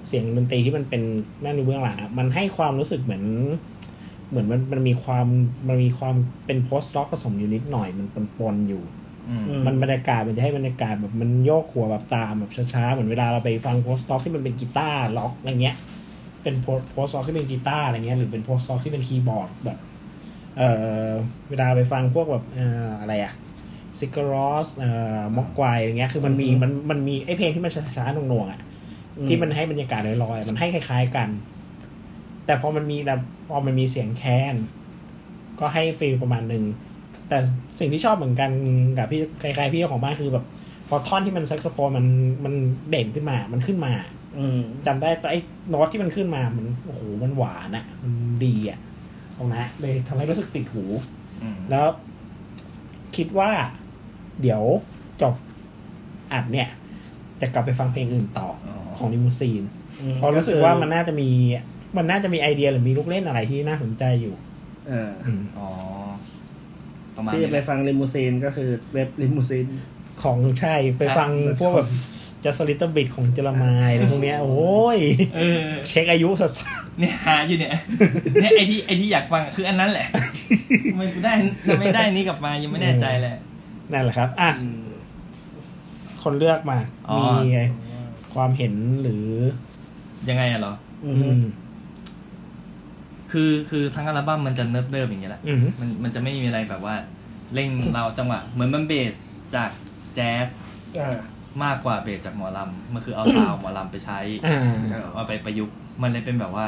[0.07, 1.01] เสียงดนตรีที่มันเป็น
[1.43, 3.23] นั่นในเบื้องหลังอะมันให้ความรู้สึกเหมือน
[4.29, 5.27] เหมือนมันมันมีความ
[5.67, 6.15] มันมีความ
[6.45, 8.07] เป็น post rock ผสมอยู่นิดหน่อยมัน
[8.39, 8.96] ปนๆอยู่อื
[9.41, 15.75] มมันบรรยากาศมันจะให้บรรยากาศแบบมันโยกหัวแบบตามแบบช้าๆ เหมือนเวลาเราไปฟัง post rock ที่มันเป็นกีตาร์ล็อกอะไรเงี้ย
[16.43, 19.77] เป็น post rock ที่เป็นกีตาร์อะไรเงี้ยหรือเป็น post rock ที่เป็นคีย์บอร์ดแบบ
[20.57, 20.69] เอ่
[21.05, 21.07] อ
[21.49, 23.33] เวลาไปฟังพวกแบบเอ่ออะไรอะ
[23.99, 28.61] Sigur Rós เอ่อ Mogwai อะไรเงี้ยคือมันมีมันมันมีไอเพลงที่มันช้าๆหน่วงๆอะ
[29.27, 31.29] ที่มันให้บรรยากาศลอยๆ มันให้คล้ายๆกัน
[32.45, 34.23] แต่พอมันมีแบบพอมันมีเสียงแค
[34.53, 34.55] น
[35.59, 36.63] ก็ให้ฟีลประมาณหนึ่ง
[37.29, 37.37] แต่
[37.79, 38.51] สิ่งที่ชอบเหมือนกัน
[38.97, 40.45] กับพี่คล้ายๆพี่เจ้าของบ้านคือแบบ
[40.89, 42.05] พอท่อนที่มันแซกโซโฟนมัน
[42.45, 42.53] มัน
[42.89, 43.93] เด่นขึ้นมา มันขึ้นมา
[44.37, 45.39] อืมจำได้ไอ้
[45.69, 48.11] โน้ตที่มันขึ้นมา มันโอ้โหมันหวานอะมัน
[48.45, 48.79] ดีอะ
[49.37, 50.83] ตรงนั้นเลยทำให้รู้สึกติดหู
[51.41, 51.87] อืมแล้ว
[53.15, 53.49] คิดว่า
[54.41, 54.63] เดี๋ยว
[55.21, 55.33] จบ
[56.33, 56.67] อัดเนี่ย
[57.41, 59.63] จะกลับไปฟังเพลงอื่นต่อออของนิมูซีน
[60.01, 61.29] อืมเพราะรู้สึกว่ามันน่าจะมี
[61.97, 64.35] มันน่าจะมีไอเดียหรือมีลูกเล่นอะไรที่น่าสนใจอยู่
[64.87, 65.69] เอออืมอ๋อ
[67.17, 69.65] ประมาณที่นี้จะแหไปละฟังลิมูซีนก็คือเว็บลิมูซีน
[70.23, 71.29] ของใช่ไปใช่ฟัง
[71.59, 71.89] พวกแบบ
[72.43, 74.99] จัสลิตบิดของเจรมายอะไรพวกเนี้ย โอ้ย
[75.35, 76.57] เออเช็คอายุสัส
[76.99, 77.71] เนี่ยหาอยู่เนี่ย
[78.41, 80.07] เนี่ยไอที่ไอที่อยากฟังคืออันนั้นแหละ
[80.93, 81.33] ทำไมกูได้
[81.67, 83.33] ทำไมได้นี้กลับมายังไม่แน่ใจเลย
[83.91, 84.49] นั่นแหละครับอะ
[86.23, 86.77] คนเลือกมา
[87.09, 87.61] อ๋อมีไง
[88.33, 88.73] ความเห็น
[89.03, 89.25] หรือ
[90.29, 90.73] ยังไงอะเหรอ
[91.05, 91.41] อือืมม
[93.31, 96.95] คือคือทั้งอัลบั้มมันจะเนิบเดิมอย่างเงี้ยแหละอืมมันมันจะไม่มีอะไรแบบว่า
[97.53, 99.13] เร่งเราจังหวะเหมือนมันเบส
[99.55, 99.69] จาก
[100.15, 100.47] แจ๊ส
[100.99, 101.17] อ่า
[101.63, 106.65] มากกว่าเบสจากหมอลำมันคือเอาซาวด์หมอลำไปใช้ อ่า เอาไปประยุกต์มันเลยเป็นแบบว่า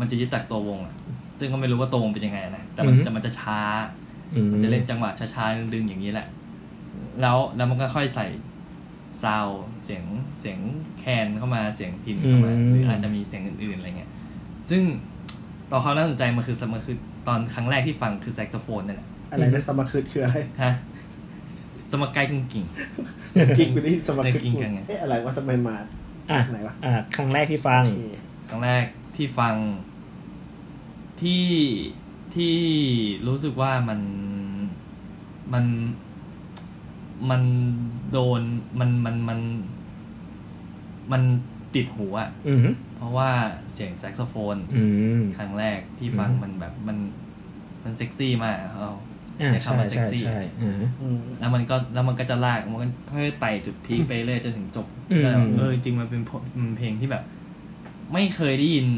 [0.00, 0.94] มันจะยึดจากตัววงอะ
[1.38, 3.60] ซึ่งก็ไม่รู้ว่าตัววงเป็นยังไงนะแต่มันอืมแต่มันจะช้า
[4.34, 6.26] อืม มันจะเล่นจังหวะช้าๆดึงๆอย่างนี้แหละ
[7.20, 8.26] แล้วแล้วมันก็ค่อยใส่
[9.22, 10.04] ซาวด์เสียง
[10.40, 10.58] เสียง
[10.98, 14.10] แคนเข้ามาเสียงพินเข้ามาอืม หรืออาจจะมีเสียงอื่นๆอะไรเงี้ย
[14.70, 14.82] ซึ่ง
[15.72, 16.96] ตอนเขามน่าสนใจมันคือมันคือ
[17.28, 20.72] ตอนครั้งแรกที่ฟังคือแซกโซโฟนนั่นแหละอะไรนะสมาคืดคืออะไรฮะ
[21.90, 22.64] สมกายกุ้งกิ่ง
[23.58, 25.76] กินกูได้ยินสมาคืดกินกันไงเอ๊ะอะไรวะทำไมมา
[26.30, 28.02] อะไหนวะอะครั้งแรกที่ฟังโอเค
[28.48, 28.84] ครั้งแรก
[29.16, 29.54] ที่ฟัง
[31.22, 31.46] ที่
[32.34, 32.56] ที่
[33.28, 34.00] รู้สึกว่ามัน
[35.52, 35.64] มัน
[37.30, 37.42] มัน
[38.12, 38.40] โดน
[38.78, 39.40] มันมันมัน
[41.12, 41.22] มัน
[41.74, 43.30] ติดหูอะอืมเพ ราะว่า
[43.72, 44.84] เสียงแซกโซโฟนอื
[45.18, 46.98] มครั้งแรกที่ฟังอืมมันแบบมัน
[47.84, 48.92] มันเซ็กซี่มากอะเรา
[49.40, 56.30] อ่าใช้ใช่คำว่าเซ็กซี่ใช่ใช่อ่าอืมแล้วมันก็แล้วมันก็จะลากมันก็ค่อยๆไต่จุด peak ไปเรื่อยจนถึงจบอืมแล้วเออจริงมันเป็นเพ
[56.60, 57.24] มันเพลงที่แบบ
[58.12, 58.88] ไม่เคยได้ยิน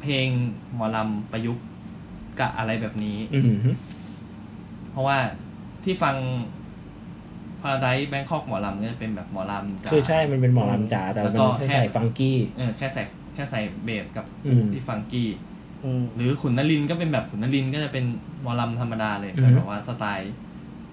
[0.00, 0.26] เพลง
[0.74, 1.64] หมอลำประยุกต์
[2.40, 3.56] กับอะไรแบบนี้อืม
[4.90, 5.18] เพราะว่า
[5.84, 6.16] ที่ฟัง
[7.64, 13.02] พาราไดแบงคอกหมอลำก็จะเป็นแบบหมอลำจ๋า คือใช่มันเป็นหมอลำจ๋าแต่แล้มัวนก็แค่แค่ใส่ฟังกี้ เออแค่ใส่
[13.34, 15.28] แค่ใส่เบสกับอืม ที่ฟังกี้
[15.84, 18.04] อืมหรือขุนนรินทร์ก็เป็นแบบขุนนรินทร์ก็จะเป็น
[18.42, 20.32] หมอลำธรรมดาเลยอือฮึแต่แบบว่าสไตล์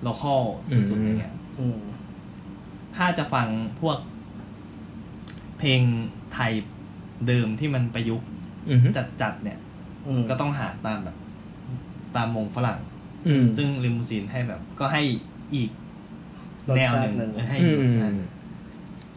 [0.02, 0.44] local
[0.90, 1.80] สุดๆอืมอย่างเงี้ย อืม
[2.96, 3.48] ถ้าจะฟัง
[3.82, 3.98] พวก
[5.58, 5.82] เพลง
[6.34, 6.52] ไทย
[7.28, 8.28] เดิมที่มันประยุกต์
[8.70, 8.80] อืม
[9.22, 9.58] จัดๆเนี่ย
[10.08, 11.16] อืมก็ต้องหาตามแบบ
[12.16, 12.80] ตามวงฝรั่ง
[13.28, 15.02] อืมซึ่ง Limousine ให้แบบ ก็ให้
[15.56, 15.81] อีกรส
[16.78, 18.16] แนวชาหตินึ่งหนึ่งเออให้อือีกรสมชาติ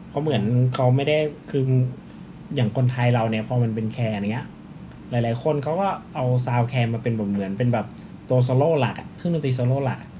[0.09, 0.43] เพราะเหมือน
[0.74, 1.18] เขาไม่ได้
[1.51, 1.62] คือ
[2.55, 4.47] อย่างคนไทยเราเนี่ยพอมันเป็นแคนเนี้ย
[5.10, 7.86] หลาย ๆ คนเขาก็เอา sound แคนมาเป็นแบบเหมือนเป็นแบบ
[8.31, 10.10] ตัวโซโล่หลักอะเครื่องดนตรีโซโล่หลักอะ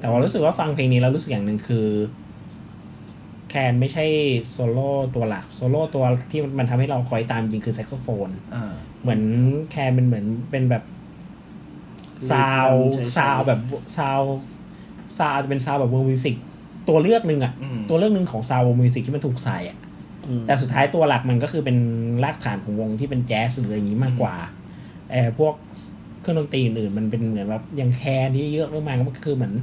[0.00, 1.86] แต่ว่ารู้สึกว่าฟังเพลงนี้แล้วรู้สึกอย่างหนึ่งคือ
[3.48, 4.04] แคนไม่ใช่
[4.48, 9.22] โซโล่ตัวหลักโซโล่ตัวที่มันทำให้เราคอยตามจริงคือแซกโซโฟนอ่าเหมือน
[9.70, 10.84] แคนเป็นเหมือนเป็นแบบ
[12.30, 13.60] ซาวใช่ๆซาวแบบ
[13.96, 14.20] ซาว
[15.18, 16.36] ซาวจะเป็นซาวแบบวงมิวสิก
[16.90, 19.76] ตัวเลือกหนึ่งอะอืม ตัวเลือกหนึ่งของ sound world music ที่มันถูกใส่อะ
[20.28, 21.76] อืมแต่สุดท้ายตัวหลักมันก็คือเป็น
[22.24, 24.34] รากฐานของวงที่เป็นแจ๊สหรืออะไรอย่างนี้มากกว่า
[25.12, 25.54] เออพวก
[26.20, 29.54] เครื่องดนตรีอื่นๆมันเป็นเหมือนแบบอย่างแคนที่เยอะมากๆก็คือเหมือน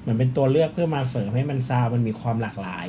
[0.00, 2.86] เหมือนเป็นตัวเลือกเพื่อมาเสริมให้มันซาวด์มันมีความหลากหลาย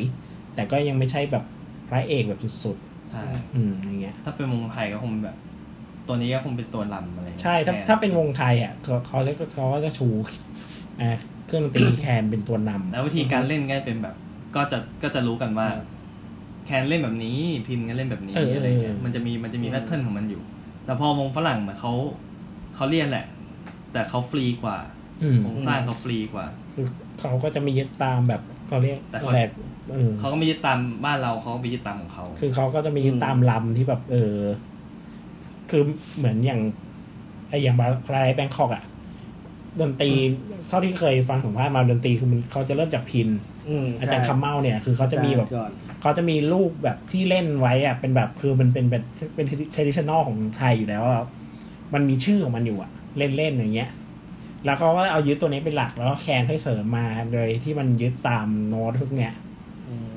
[0.55, 1.43] แต่ก็ยังไม่ใช่แบบ
[1.89, 2.77] พระเอกแบบสุด
[3.11, 5.35] ใช่ๆอืมอย่างเงี้ย ถ้าเป็นวงไทยก็คงแบบ
[6.07, 10.07] ตัวนี้ก็คงเป็นตัวลำอะไรเงี้ยใช่ถ้าแทนถ้าเป็นวงไทยอะเขาเขาจะเขาก็จะชู
[11.01, 11.17] อ่า
[11.47, 14.15] เครื่องดนตรีแคนเป็นตัวนำ แล้ววิธีการเล่นก็เป็นแบบ
[14.55, 15.67] ก็จะก็จะรู้กันว่า
[16.65, 20.41] แคนเล่นแบบนี้พิณก็เล่นแบบนี้เออออะไรเงี้ยมันจะมีมันจะมี pattern ของมันอยู่
[20.85, 21.93] แต่พอวงฝรั่งเหมือนเขา
[22.75, 23.25] เขาเรียนแหละ
[23.93, 24.77] แต่เขาฟรีกว่า
[25.23, 26.85] อืมโครงสร้างเขาฟรีกว่า คือ
[27.19, 29.41] เขาก็จะไม่ยึดตามแบบเขาเรียกแต่เขาอะไร
[29.91, 34.37] เออเขาก็ไม่ยึดตามบ้านเราเขาก็ไปยึดตามของเขา คือเขาก็จะมีตามลำที่แบบ เออ
[35.69, 35.83] คือ
[36.17, 36.61] เหมือนอย่าง
[37.49, 38.83] ไออย่าง Paradise Bangkok อะ
[39.81, 40.11] ดนตรี
[40.67, 43.27] เท่าที่เคยฟังของพาดมาดนตรีคือมันเขาจะเริ่มจากพิณ
[43.69, 45.71] อืมอาจารย์คำเม้าเนี่ยคือเขาจะมีแบบก่อน
[46.01, 49.03] เขาจะมีรูปแบบที่เล่นไว้อะเป็นแบบคือมันเป็นเป็น
[49.35, 51.23] เป็น traditional ของไทยอยู่แล้วอะ
[51.93, 53.89] มันมีชื่อของมันอยู่อะเล่นเล่นๆอย่างเงี้ย
[54.65, 59.33] แล้วเขาก็เอายึดตัวนี้เป็นหลักแล้วก็แคนให้เสริมมาโดยที่มันยึดตามโน้ตพวกเนี้ย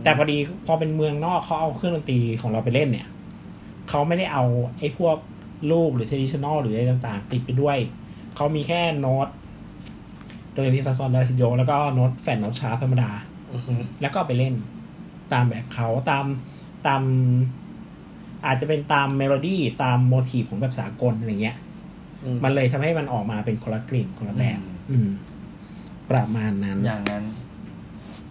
[0.02, 3.06] แต่พอดีพอเป็นเมืองนอกเขาเอาเครื่องดนตรีของเราไปเล่นเนี่ย
[3.88, 4.44] เขาไม่ได้เอา
[4.78, 5.16] ไอ้พวก
[5.72, 7.78] ลูกหรือ traditional หรืออะไรต่างๆ ติดไปด้วย
[8.36, 9.28] เขามีแค่โน้ต
[10.56, 13.10] โดยมีฟาซอลลาทีโดแล้วก็โน้ตแฟนโน้ต sharp ธรรมดา
[13.52, 14.54] อือฮึแล้วก็เอาไปเล่น
[15.32, 16.24] ตามแบบเขาตาม
[16.86, 17.02] ตาม
[18.46, 21.56] อาจจะเป็นตามเมโลดี้ตาม motif ของแบบสากลอะไรเงี้ย
[22.24, 24.58] อืมมันเลยทำให้มันออกมาเป็นคนละกลิ่นคนละแบบ
[24.90, 25.08] อืม
[26.10, 27.24] ประมาณนั้น อย่างนั้น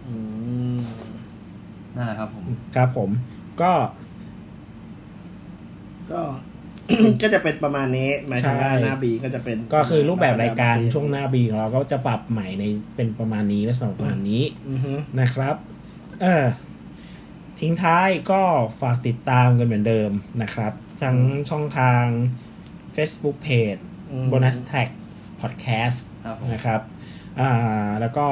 [0.06, 0.14] อื
[0.76, 0.78] ม
[1.96, 2.44] นั่นแหละครับผม
[2.76, 3.10] ครับผม
[3.60, 3.72] ก็
[6.12, 6.20] ก็
[7.22, 12.64] ก็จะเป็นประมาณนี้หมายถึงว่าใช่หน้าบีก็จะเป็นก็คือรูปแบบรายการแบบช่วงหน้าบีของเราก็จะปรับใหม่ใน
[12.96, 15.56] เป็นประมาณนี้และสำหรับประมาณนี้อือฮึนะครับ
[16.22, 16.44] เออ
[17.60, 18.42] ทิ้งท้ายก็
[18.80, 20.10] ฝากติดตามกันเหมือนเดิม
[20.42, 20.72] นะครับ
[21.02, 21.16] ทั้ง
[21.50, 22.04] ช่องทาง
[22.96, 23.80] Facebook Page
[24.10, 24.88] อืม Bonus Tag
[25.40, 26.80] Podcast ครับผมนะครับ
[27.40, 28.26] อ่าแล้วก็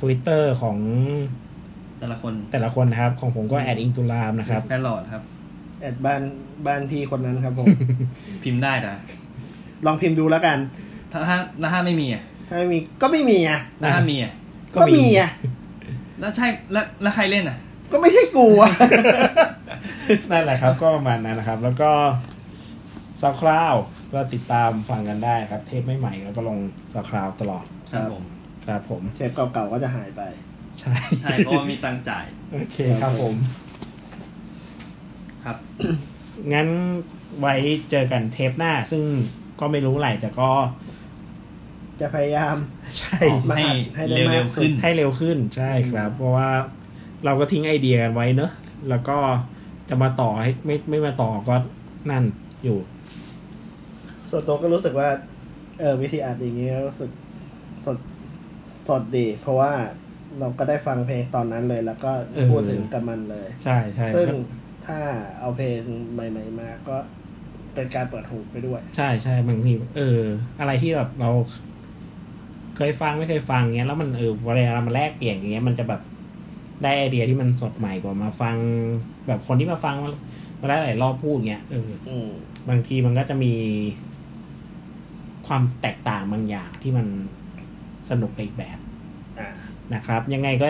[0.00, 0.78] Twitter ของ
[2.00, 5.22] แต่ละคนแต่ละคนนะครับ ของผมก็แอดอิงตุลามนะครับแอดลอดครับ
[5.80, 6.22] แอดบ้าน
[6.66, 7.66] บ้านพี่คนนั้นครับผม
[8.42, 8.92] พิมพ์ได้แต่
[9.86, 10.58] ลองพิมพ์ดูแล้วกัน
[11.12, 14.32] ถ้าถ้าแล้วถ้าไม่มีอะถ้าไม่มีก็ไม่มีอะแล้วถ้ามีอะ
[14.74, 15.30] ก็มีอะ
[16.20, 17.58] แล้วใช่แล้วแล้วใครเล่นอะ
[17.92, 18.72] ก็ไม่ใช่กูอะ
[20.30, 21.90] นั่นแหละครับ ก็ประมาณนั้นนะครับ แล้วก็
[23.20, 23.74] ซาวคลาว
[24.12, 26.58] ก็ติดตามฟังกันได้ครับ เทปใหม่ๆแล้วก็ลง
[26.92, 28.22] ซาวคลาวตลอดครับผม
[28.64, 30.22] ครับผม เทปเก่าๆก็จะหายไป
[30.78, 33.34] ใช่ใช่เพราะว่ามีตังค์จ่าย โอเคครับผม
[35.46, 35.58] ครับ
[36.52, 36.68] งั้น
[37.40, 37.54] ไว้
[37.90, 39.02] เจอกันเทปหน้า ซึ่ง
[39.60, 40.50] ก็ไม่รู้ไหร่แต่ก็
[42.00, 42.56] จะพยายาม
[42.98, 43.18] ใช่
[43.50, 46.48] มาให้อัดให้ได้เร็มาวกๆสุดขึ้น ให้เร็วขึ้นใช่ครับ เพราะว่า
[47.24, 48.50] เราก็ทิ้งไอเดียกันไว้เนอะ
[48.88, 49.18] แล้วก็
[49.88, 51.56] จะมาต่อให้ไม่ไม่มาต่อก็
[52.10, 52.24] นั่น
[52.64, 52.78] อยู่
[54.30, 55.08] ส่วนตัวก็รู้สึกว่า
[55.80, 57.10] เออวิธีอัดอย่างเงี้ยรู้สึก
[57.86, 57.98] สด
[58.88, 59.72] สดดี เพราะว่า
[60.38, 64.26] เราก็ได้ฟังเพลงตอนนั้นเลย แล้วก็เออพูดถึงกับมันเลย ใช่ใช่ซึ่ง
[64.86, 64.98] ถ้า
[65.40, 65.80] เอาเพลง
[66.12, 66.96] ใหม่ ๆ มาก็
[67.74, 70.20] เป็นการเปิดหูไปด้วย ใช่ใช่บางทีเออ
[70.60, 71.30] อะไรที่แบบเรา
[72.76, 76.00] เคยฟังไม่เคยฟังเงี้ยแล้วมันเออเวลามาแลกเปลี่ยนอย่างเงี้ยมันจะแบบ
[76.82, 78.56] ได้ไอเดียที่มันสดใหม่กว่ามาฟัง
[79.26, 79.94] แบบคนที่มาฟัง
[80.60, 82.28] มาหลายๆรอบพูดเงี้ยเอออืม
[82.68, 83.54] บางทีมันก็จะมี
[85.46, 87.06] ความแตกต่างบางอย่างที่มัน
[88.08, 88.78] สนุกไปอีกแบบ
[89.38, 89.50] อ่า
[89.94, 90.68] นะครับ ยังไงก็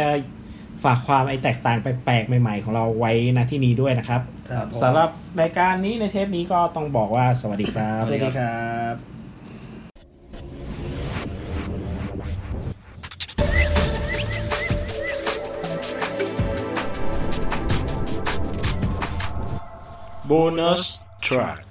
[0.84, 4.20] ฝากความไอแตกต่างแปลกๆ ใหม่ ๆ ของเราไว้ณที่นี้ด้วยนะครับ
[4.50, 8.96] ครับผมสำหรับรายการนี้ในเทปนี้ก็ต้องบอกว่าสวัสดีครับ สวัสดีครับ
[20.28, 21.65] Bonus track.